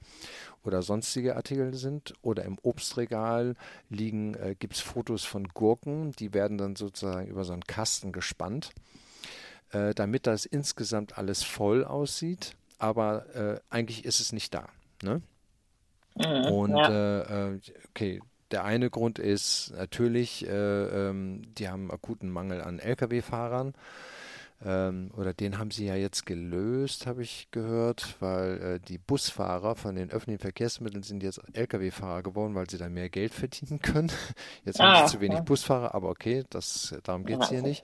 oder 0.63 0.82
sonstige 0.84 1.36
Artikel 1.36 1.74
sind. 1.74 2.13
Oder 2.21 2.45
im 2.45 2.59
Obstregal 2.61 3.55
liegen, 3.89 4.36
äh, 4.36 4.55
gibt 4.57 4.76
es 4.76 4.80
Fotos 4.80 5.26
von 5.26 5.49
Gurken, 5.49 6.13
die 6.13 6.34
werden 6.34 6.57
dann 6.57 6.78
sozusagen 6.78 7.28
über 7.28 7.43
so 7.43 7.51
einen 7.51 7.65
Kasten 7.65 8.13
gespannt, 8.13 8.71
äh, 9.74 9.93
damit 9.93 10.26
das 10.26 10.45
insgesamt 10.45 11.17
alles 11.17 11.43
voll 11.43 11.84
aussieht. 11.84 12.55
Aber 12.80 13.36
äh, 13.36 13.59
eigentlich 13.69 14.05
ist 14.05 14.21
es 14.21 14.32
nicht 14.32 14.53
da. 14.53 14.69
Ne? 15.01 15.21
Mhm, 16.15 16.53
und 16.53 16.78
ja. 16.78 17.19
Äh, 17.19 17.55
äh, 17.55 17.59
okay, 17.89 18.21
der 18.54 18.64
eine 18.64 18.89
Grund 18.91 19.18
ist 19.18 19.74
natürlich, 19.76 20.47
äh, 20.47 20.49
ähm, 21.10 21.41
die 21.58 21.70
haben 21.70 21.91
akuten 21.91 22.30
Mangel 22.30 22.62
an 22.62 22.80
Lkw-Fahrern. 22.80 23.74
Ähm, 24.64 25.12
oder 25.18 25.34
den 25.34 25.58
haben 25.58 25.72
sie 25.72 25.88
ja 25.88 25.95
jetzt 25.95 26.26
gelöst, 26.26 27.08
habe 27.08 27.24
ich 27.24 27.49
gehört, 27.51 28.16
weil 28.22 28.62
äh, 28.62 28.80
die 28.80 28.99
Busfahrer 28.99 29.76
von 29.76 29.95
den 29.95 30.12
öffentlichen 30.12 30.39
Verkehrsmitteln 30.39 31.04
sind 31.04 31.24
jetzt 31.24 31.41
Lkw-Fahrer 31.54 32.22
geworden, 32.22 32.56
weil 32.56 32.70
sie 32.70 32.78
da 32.78 32.88
mehr 32.88 33.10
Geld 33.10 33.34
verdienen 33.34 33.82
können. 33.82 34.12
Jetzt 34.66 34.80
ah, 34.80 34.99
haben 34.99 35.08
sie 35.08 35.16
zu 35.16 35.22
wenig 35.22 35.39
ja. 35.39 35.43
Busfahrer, 35.43 35.93
aber 35.93 36.10
okay, 36.10 36.45
das, 36.49 36.95
darum 37.04 37.26
geht 37.26 37.41
es 37.41 37.49
hier 37.49 37.64
nicht. 37.64 37.84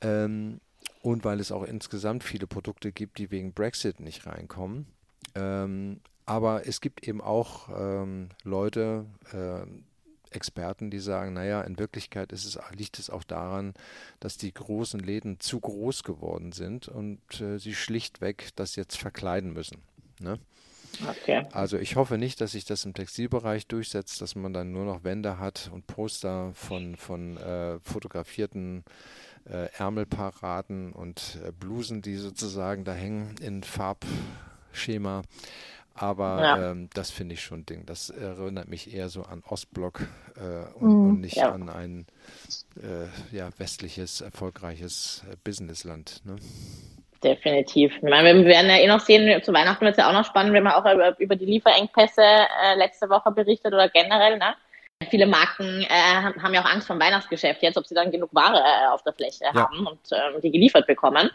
Ähm, 0.00 0.60
und 1.02 1.24
weil 1.24 1.38
es 1.38 1.52
auch 1.52 1.62
insgesamt 1.62 2.24
viele 2.24 2.46
Produkte 2.46 2.90
gibt, 2.90 3.18
die 3.18 3.30
wegen 3.30 3.52
Brexit 3.52 4.00
nicht 4.00 4.26
reinkommen. 4.26 4.86
Ähm, 5.34 6.00
aber 6.26 6.66
es 6.66 6.80
gibt 6.80 7.06
eben 7.06 7.20
auch 7.20 7.68
ähm, 7.76 8.28
Leute, 8.42 9.06
äh, 9.32 9.66
Experten, 10.34 10.90
die 10.90 10.98
sagen, 10.98 11.32
naja, 11.34 11.60
in 11.62 11.78
Wirklichkeit 11.78 12.32
es, 12.32 12.58
liegt 12.76 12.98
es 12.98 13.10
auch 13.10 13.24
daran, 13.24 13.74
dass 14.20 14.36
die 14.36 14.52
großen 14.52 15.00
Läden 15.00 15.40
zu 15.40 15.60
groß 15.60 16.02
geworden 16.02 16.52
sind 16.52 16.88
und 16.88 17.40
äh, 17.40 17.58
sie 17.58 17.74
schlichtweg 17.74 18.48
das 18.56 18.76
jetzt 18.76 18.96
verkleiden 18.96 19.52
müssen. 19.52 19.82
Ne? 20.20 20.38
Okay. 21.08 21.44
Also 21.52 21.76
ich 21.78 21.96
hoffe 21.96 22.18
nicht, 22.18 22.40
dass 22.40 22.52
sich 22.52 22.64
das 22.64 22.84
im 22.84 22.94
Textilbereich 22.94 23.66
durchsetzt, 23.66 24.20
dass 24.20 24.34
man 24.34 24.52
dann 24.52 24.72
nur 24.72 24.84
noch 24.84 25.04
Wände 25.04 25.38
hat 25.38 25.70
und 25.72 25.86
Poster 25.86 26.52
von, 26.54 26.96
von 26.96 27.36
äh, 27.36 27.80
fotografierten 27.80 28.84
äh, 29.48 29.68
Ärmelparaden 29.76 30.92
und 30.92 31.38
äh, 31.44 31.52
Blusen, 31.52 32.00
die 32.00 32.16
sozusagen 32.16 32.84
da 32.84 32.92
hängen 32.92 33.34
in 33.40 33.62
Farbschema. 33.62 35.22
Aber 35.94 36.40
ja. 36.42 36.70
ähm, 36.70 36.90
das 36.92 37.10
finde 37.10 37.34
ich 37.34 37.42
schon 37.42 37.60
ein 37.60 37.66
Ding. 37.66 37.86
Das 37.86 38.10
erinnert 38.10 38.68
mich 38.68 38.92
eher 38.92 39.08
so 39.08 39.22
an 39.22 39.42
Ostblock 39.48 40.00
äh, 40.36 40.74
und, 40.74 40.88
mm, 40.88 41.08
und, 41.10 41.20
nicht 41.20 41.36
ja. 41.36 41.52
an 41.52 41.68
ein 41.68 42.06
äh, 42.76 43.36
ja, 43.36 43.50
westliches, 43.58 44.20
erfolgreiches 44.20 45.24
äh, 45.30 45.36
Businessland. 45.44 46.20
Ne? 46.24 46.36
Definitiv. 47.22 47.92
Ich 47.96 48.02
meine, 48.02 48.34
wir 48.34 48.44
werden 48.44 48.68
ja 48.68 48.76
eh 48.76 48.88
noch 48.88 49.00
sehen, 49.00 49.40
zu 49.42 49.52
Weihnachten 49.52 49.84
wird 49.84 49.92
es 49.92 49.98
ja 49.98 50.08
auch 50.08 50.12
noch 50.12 50.26
spannend, 50.26 50.52
wenn 50.52 50.64
man 50.64 50.74
auch 50.74 50.92
über, 50.92 51.18
über 51.20 51.36
die 51.36 51.46
Lieferengpässe 51.46 52.22
äh, 52.22 52.74
letzte 52.76 53.08
Woche 53.08 53.30
berichtet 53.30 53.72
oder 53.72 53.88
generell. 53.88 54.36
Ne? 54.36 54.54
Viele 55.10 55.26
Marken 55.26 55.82
äh, 55.82 55.88
haben 55.88 56.54
ja 56.54 56.62
auch 56.62 56.70
Angst 56.70 56.88
vor 56.88 56.96
dem 56.96 57.02
Weihnachtsgeschäft 57.02 57.62
jetzt, 57.62 57.78
ob 57.78 57.86
sie 57.86 57.94
dann 57.94 58.10
genug 58.10 58.30
Ware 58.34 58.58
äh, 58.58 58.88
auf 58.88 59.02
der 59.04 59.12
Fläche 59.12 59.46
haben 59.54 59.86
und 59.86 60.00
ähm, 60.12 60.40
die 60.42 60.50
geliefert 60.50 60.88
bekommen. 60.88 61.30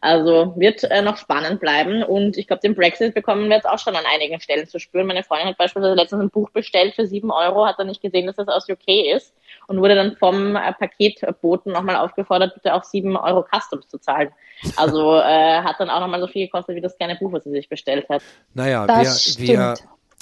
Also 0.00 0.54
wird 0.56 0.84
äh, 0.84 1.02
noch 1.02 1.16
spannend 1.16 1.60
bleiben 1.60 2.02
und 2.02 2.36
ich 2.36 2.46
glaube, 2.46 2.60
den 2.60 2.74
Brexit 2.74 3.14
bekommen 3.14 3.48
wir 3.48 3.56
jetzt 3.56 3.68
auch 3.68 3.78
schon 3.78 3.96
an 3.96 4.04
einigen 4.12 4.40
Stellen 4.40 4.66
zu 4.66 4.78
spüren. 4.78 5.06
Meine 5.06 5.22
Freundin 5.22 5.48
hat 5.48 5.58
beispielsweise 5.58 5.94
letztens 5.94 6.22
ein 6.22 6.30
Buch 6.30 6.50
bestellt 6.50 6.94
für 6.94 7.06
sieben 7.06 7.30
Euro, 7.30 7.66
hat 7.66 7.78
dann 7.78 7.86
nicht 7.86 8.02
gesehen, 8.02 8.26
dass 8.26 8.36
das 8.36 8.48
aus 8.48 8.68
UK 8.68 9.14
ist 9.14 9.34
und 9.66 9.78
wurde 9.78 9.94
dann 9.94 10.16
vom 10.16 10.56
äh, 10.56 10.72
Paketboten 10.72 11.72
nochmal 11.72 11.96
aufgefordert, 11.96 12.54
bitte 12.54 12.74
auch 12.74 12.84
sieben 12.84 13.16
Euro 13.16 13.44
Customs 13.44 13.88
zu 13.88 13.98
zahlen. 13.98 14.30
Also 14.76 15.14
äh, 15.16 15.62
hat 15.62 15.76
dann 15.78 15.90
auch 15.90 16.00
nochmal 16.00 16.20
so 16.20 16.26
viel 16.26 16.46
gekostet 16.46 16.76
wie 16.76 16.80
das 16.80 16.96
kleine 16.96 17.16
Buch, 17.16 17.32
was 17.32 17.44
sie 17.44 17.50
sich 17.50 17.68
bestellt 17.68 18.08
hat. 18.08 18.22
Naja, 18.54 18.86
das 18.86 19.38
wir, 19.38 19.48
wir, 19.48 19.74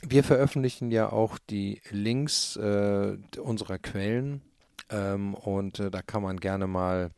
wir 0.06 0.24
veröffentlichen 0.24 0.90
ja 0.90 1.10
auch 1.10 1.38
die 1.50 1.80
Links 1.90 2.56
äh, 2.56 3.16
unserer 3.40 3.78
Quellen 3.78 4.42
ähm, 4.90 5.34
und 5.34 5.80
äh, 5.80 5.90
da 5.90 6.02
kann 6.02 6.22
man 6.22 6.38
gerne 6.38 6.66
mal 6.66 7.10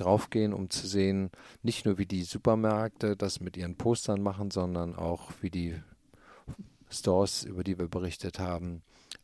draufgehen, 0.00 0.52
um 0.52 0.70
zu 0.70 0.86
sehen, 0.86 1.30
nicht 1.62 1.84
nur 1.84 1.98
wie 1.98 2.06
die 2.06 2.22
Supermärkte 2.22 3.16
das 3.16 3.40
mit 3.40 3.56
ihren 3.56 3.76
Postern 3.76 4.22
machen, 4.22 4.50
sondern 4.50 4.96
auch 4.96 5.30
wie 5.40 5.50
die 5.50 5.76
Stores, 6.90 7.44
über 7.44 7.64
die 7.64 7.78
wir 7.78 7.88
berichtet 7.88 8.38
haben, 8.38 8.82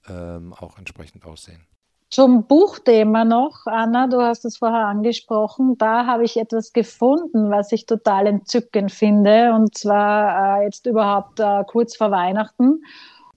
ähm, 0.08 0.52
auch 0.52 0.78
entsprechend 0.78 1.24
aussehen. 1.24 1.66
Zum 2.08 2.46
Buchthema 2.46 3.24
noch, 3.24 3.66
Anna, 3.66 4.06
du 4.06 4.22
hast 4.22 4.44
es 4.44 4.58
vorher 4.58 4.86
angesprochen, 4.86 5.76
da 5.76 6.06
habe 6.06 6.22
ich 6.24 6.36
etwas 6.36 6.72
gefunden, 6.72 7.50
was 7.50 7.72
ich 7.72 7.84
total 7.84 8.28
entzückend 8.28 8.92
finde, 8.92 9.52
und 9.52 9.76
zwar 9.76 10.60
äh, 10.60 10.64
jetzt 10.64 10.86
überhaupt 10.86 11.40
äh, 11.40 11.64
kurz 11.66 11.96
vor 11.96 12.12
Weihnachten. 12.12 12.84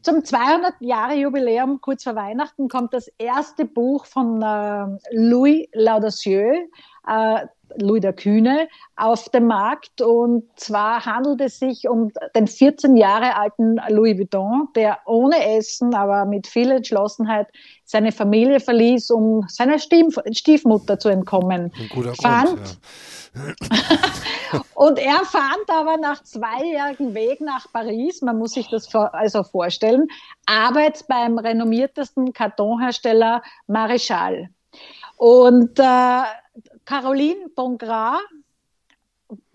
Zum 0.01 0.23
200 0.23 0.75
Jahre 0.79 1.15
Jubiläum 1.15 1.81
kurz 1.81 2.03
vor 2.03 2.15
Weihnachten 2.15 2.69
kommt 2.69 2.93
das 2.93 3.09
erste 3.17 3.65
Buch 3.65 4.05
von 4.05 4.41
äh, 4.41 4.85
Louis 5.11 5.67
Laudacieux, 5.73 6.69
äh, 7.07 7.47
Louis 7.77 8.01
der 8.01 8.13
Kühne 8.13 8.67
auf 8.95 9.29
dem 9.29 9.47
Markt. 9.47 10.01
Und 10.01 10.43
zwar 10.55 11.05
handelt 11.05 11.41
es 11.41 11.59
sich 11.59 11.87
um 11.87 12.11
den 12.35 12.47
14 12.47 12.95
Jahre 12.95 13.35
alten 13.35 13.79
Louis 13.89 14.17
Vuitton, 14.17 14.69
der 14.75 14.99
ohne 15.05 15.57
Essen, 15.57 15.93
aber 15.93 16.25
mit 16.25 16.47
viel 16.47 16.71
Entschlossenheit 16.71 17.47
seine 17.85 18.11
Familie 18.11 18.59
verließ, 18.59 19.11
um 19.11 19.45
seiner 19.47 19.77
Stiefmutter 19.79 20.99
zu 20.99 21.09
entkommen. 21.09 21.71
Ein 21.77 21.89
guter 21.89 22.15
fand, 22.15 22.49
Grund, 22.49 22.77
ja. 23.35 24.61
und 24.73 24.99
er 24.99 25.23
fand 25.25 25.69
aber 25.69 25.97
nach 25.97 26.23
zweijährigen 26.23 27.13
Weg 27.13 27.41
nach 27.41 27.71
Paris, 27.71 28.21
man 28.21 28.37
muss 28.37 28.53
sich 28.53 28.69
das 28.69 28.93
also 28.93 29.43
vorstellen, 29.43 30.07
Arbeit 30.45 31.05
beim 31.07 31.37
renommiertesten 31.37 32.33
Kartonhersteller 32.33 33.43
Maréchal. 33.67 34.47
Und 35.17 35.77
äh, 35.79 36.23
Caroline 36.89 37.49
Bongrand, 37.55 38.19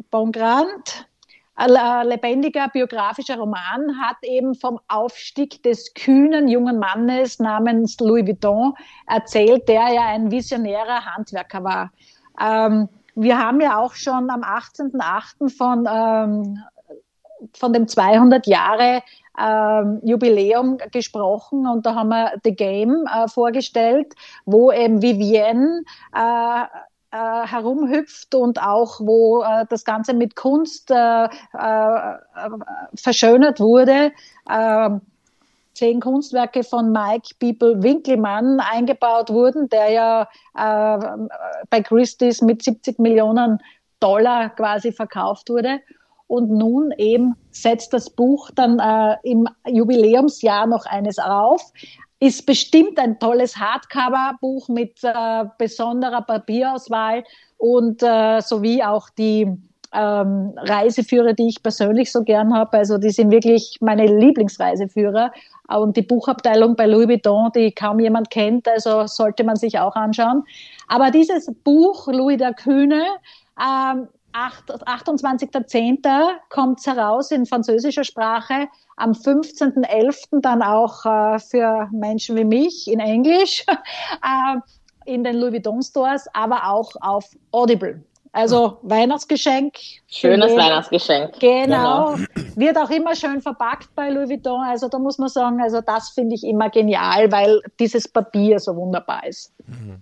Bongrand, 0.09 1.09
ein 1.57 2.07
lebendiger 2.07 2.69
biografischer 2.69 3.39
Roman, 3.39 4.01
hat 4.01 4.19
eben 4.23 4.55
vom 4.55 4.79
Aufstieg 4.87 5.61
des 5.65 5.95
kühnen 5.95 6.47
jungen 6.47 6.79
Mannes 6.79 7.41
namens 7.41 7.99
Louis 7.99 8.25
Vuitton 8.25 8.75
erzählt, 9.09 9.69
der 9.69 9.89
ja 9.89 10.03
ein 10.07 10.31
visionärer 10.31 11.07
Handwerker 11.07 11.65
war. 11.65 11.91
Ähm, 12.41 12.89
wir 13.17 13.37
haben 13.37 13.61
ja 13.61 13.81
auch 13.81 13.95
schon 13.95 14.31
am 14.31 14.43
18.08. 14.43 15.51
von, 15.51 15.89
ähm, 15.93 16.63
von 17.53 17.73
dem 17.73 17.89
200 17.89 18.47
Jahre 18.47 19.03
ähm, 19.37 20.01
Jubiläum 20.05 20.79
gesprochen 20.93 21.67
und 21.67 21.85
da 21.85 21.97
haben 21.97 22.11
wir 22.11 22.35
The 22.45 22.55
Game 22.55 23.09
äh, 23.13 23.27
vorgestellt, 23.27 24.15
wo 24.45 24.71
eben 24.71 25.03
Vivienne 25.03 25.83
äh, 26.15 26.67
äh, 27.15 27.47
herumhüpft 27.47 28.35
und 28.35 28.61
auch 28.61 28.99
wo 28.99 29.43
äh, 29.43 29.67
das 29.69 29.85
Ganze 29.85 30.15
mit 30.15 30.35
Kunst 30.35 30.91
äh, 30.91 31.25
äh 31.25 32.19
verschönert 32.97 33.61
wurde. 33.61 34.11
Ähm, 34.51 35.01
zehn 35.75 36.01
Kunstwerke 36.01 36.65
von 36.65 36.91
Mike 36.91 37.35
People 37.39 37.83
Winkelmann 37.83 38.59
eingebaut 38.59 39.31
wurden, 39.31 39.69
der 39.69 39.91
ja 39.91 40.23
äh, 40.57 41.29
bei 41.71 41.83
Christie's 41.83 42.43
mit 42.43 42.63
70 42.63 42.99
Millionen 42.99 43.61
Dollar 44.01 44.51
quasi 44.51 44.91
verkauft 44.91 45.51
wurde. 45.51 45.81
Und 46.27 46.51
nun 46.51 46.91
eben 46.97 47.37
setzt 47.53 47.93
das 47.93 48.11
Buch 48.11 48.51
dann 48.55 48.81
äh, 48.81 49.17
im 49.23 49.47
Jubiläumsjahr 49.67 50.67
noch 50.67 50.87
eines 50.87 51.19
auf 51.19 51.63
ist 52.21 52.47
bestimmt 52.47 52.99
ein 52.99 53.19
tolles 53.19 53.57
Hardcover-Buch 53.57 54.69
mit 54.69 55.03
äh, 55.03 55.45
besonderer 55.59 56.23
Papierauswahl 56.23 57.25
und 57.59 58.03
äh, 58.03 58.41
sowie 58.41 58.83
auch 58.83 59.11
die 59.11 59.47
ähm, 59.95 60.53
Reiseführer, 60.57 61.33
die 61.33 61.49
ich 61.49 61.63
persönlich 61.63 62.11
so 62.11 62.23
gern 62.23 62.55
habe. 62.55 62.79
Also 62.79 62.99
die 62.99 63.11
sind 63.11 63.31
wirklich 63.31 63.79
meine 63.81 64.07
Lieblingsreiseführer. 64.07 65.33
Und 65.69 65.97
die 65.97 66.03
Buchabteilung 66.03 66.77
bei 66.77 66.87
Louis 66.87 67.09
Vuitton, 67.09 67.51
die 67.55 67.73
kaum 67.73 68.01
jemand 68.01 68.31
kennt, 68.31 68.69
also 68.69 69.07
sollte 69.07 69.45
man 69.45 69.57
sich 69.57 69.79
auch 69.79 69.95
anschauen. 69.95 70.43
Aber 70.89 71.11
dieses 71.11 71.51
Buch, 71.65 72.09
Louis 72.09 72.37
der 72.37 72.53
Kühne, 72.53 73.03
ähm, 73.59 74.09
28.10. 74.35 76.29
kommt 76.51 76.81
es 76.81 76.87
heraus 76.87 77.31
in 77.31 77.47
französischer 77.47 78.05
Sprache 78.05 78.69
am 78.97 79.13
15.11. 79.13 80.41
dann 80.41 80.63
auch 80.63 81.05
äh, 81.05 81.39
für 81.39 81.89
Menschen 81.93 82.37
wie 82.37 82.45
mich 82.45 82.89
in 82.89 83.01
Englisch 83.01 83.65
äh, 83.69 84.57
in 85.07 85.23
den 85.23 85.37
Louis 85.37 85.53
Vuitton 85.53 85.83
Stores, 85.83 86.27
aber 86.33 86.69
auch 86.69 86.93
auf 87.01 87.25
Audible. 87.53 88.03
Also 88.33 88.79
Weihnachtsgeschenk 88.83 89.75
Schönes 90.15 90.55
Weihnachtsgeschenk. 90.55 91.41
Genau. 91.41 92.15
genau. 92.15 92.27
Wird 92.55 92.79
auch 92.79 92.91
immer 92.91 93.17
schön 93.17 93.41
verpackt 93.43 93.89
bei 93.97 94.11
Louis 94.11 94.31
Vuitton. 94.31 94.61
Also 94.65 94.89
da 94.89 95.01
muss 95.01 95.19
man 95.19 95.29
sagen, 95.29 95.61
also 95.61 95.81
das 95.81 96.11
finde 96.11 96.37
ich 96.37 96.45
immer 96.45 96.71
genial, 96.71 97.33
weil 97.33 97.61
dieses 97.81 98.07
Papier 98.07 98.61
so 98.61 98.77
wunderbar 98.77 99.27
ist. 99.27 99.53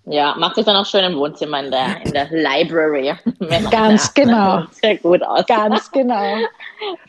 Ja, 0.05 0.35
macht 0.37 0.57
sich 0.57 0.67
dann 0.67 0.77
auch 0.77 0.85
schön 0.85 1.05
im 1.05 1.17
Wohnzimmer 1.17 1.61
in 1.61 1.71
der, 1.71 2.05
in 2.05 2.13
der 2.13 2.29
Library. 2.31 3.15
Ganz 3.71 4.13
genau. 4.13 4.65
Sehr 4.73 4.99
gut 4.99 5.23
aus. 5.23 5.47
Ganz 5.47 5.91
genau. 5.91 6.37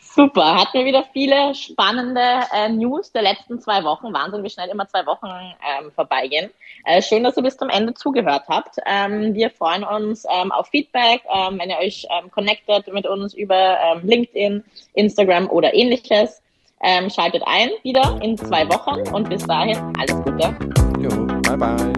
Super. 0.00 0.54
Hatten 0.54 0.78
wir 0.78 0.86
wieder 0.86 1.04
viele 1.12 1.54
spannende 1.54 2.22
äh, 2.54 2.70
News 2.70 3.12
der 3.12 3.22
letzten 3.22 3.60
zwei 3.60 3.84
Wochen. 3.84 4.14
Wahnsinn, 4.14 4.44
wie 4.44 4.50
schnell 4.50 4.70
immer 4.70 4.88
zwei 4.88 5.04
Wochen 5.04 5.26
ähm, 5.26 5.90
vorbeigehen. 5.92 6.50
Äh, 6.84 7.02
schön, 7.02 7.24
dass 7.24 7.36
ihr 7.36 7.42
bis 7.42 7.56
zum 7.56 7.68
Ende 7.68 7.92
zugehört 7.94 8.44
habt. 8.48 8.76
Ähm, 8.86 9.34
wir 9.34 9.50
freuen 9.50 9.82
uns 9.84 10.24
ähm, 10.30 10.52
auf 10.52 10.68
Feedback, 10.68 11.22
ähm, 11.28 11.58
wenn 11.58 11.70
ihr 11.70 11.78
euch 11.78 12.06
ähm, 12.10 12.30
connectet 12.30 12.86
mit 12.94 13.06
uns 13.06 13.34
über 13.34 13.78
ähm, 13.80 14.00
LinkedIn, 14.04 14.64
Instagram 14.94 15.50
oder 15.50 15.74
ähnliches. 15.74 16.40
Ähm, 16.82 17.08
schaltet 17.08 17.42
ein 17.46 17.70
wieder 17.82 18.18
in 18.22 18.36
zwei 18.36 18.68
Wochen 18.68 19.08
und 19.14 19.28
bis 19.28 19.46
dahin 19.46 19.78
alles 19.98 20.16
Gute. 20.22 20.56
Jo, 21.00 21.08
bye 21.42 21.56
bye. 21.56 21.92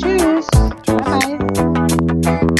Tschüss. 0.00 0.46
Tschüss. 0.82 0.98
Bye 1.04 1.38
bye. 2.22 2.54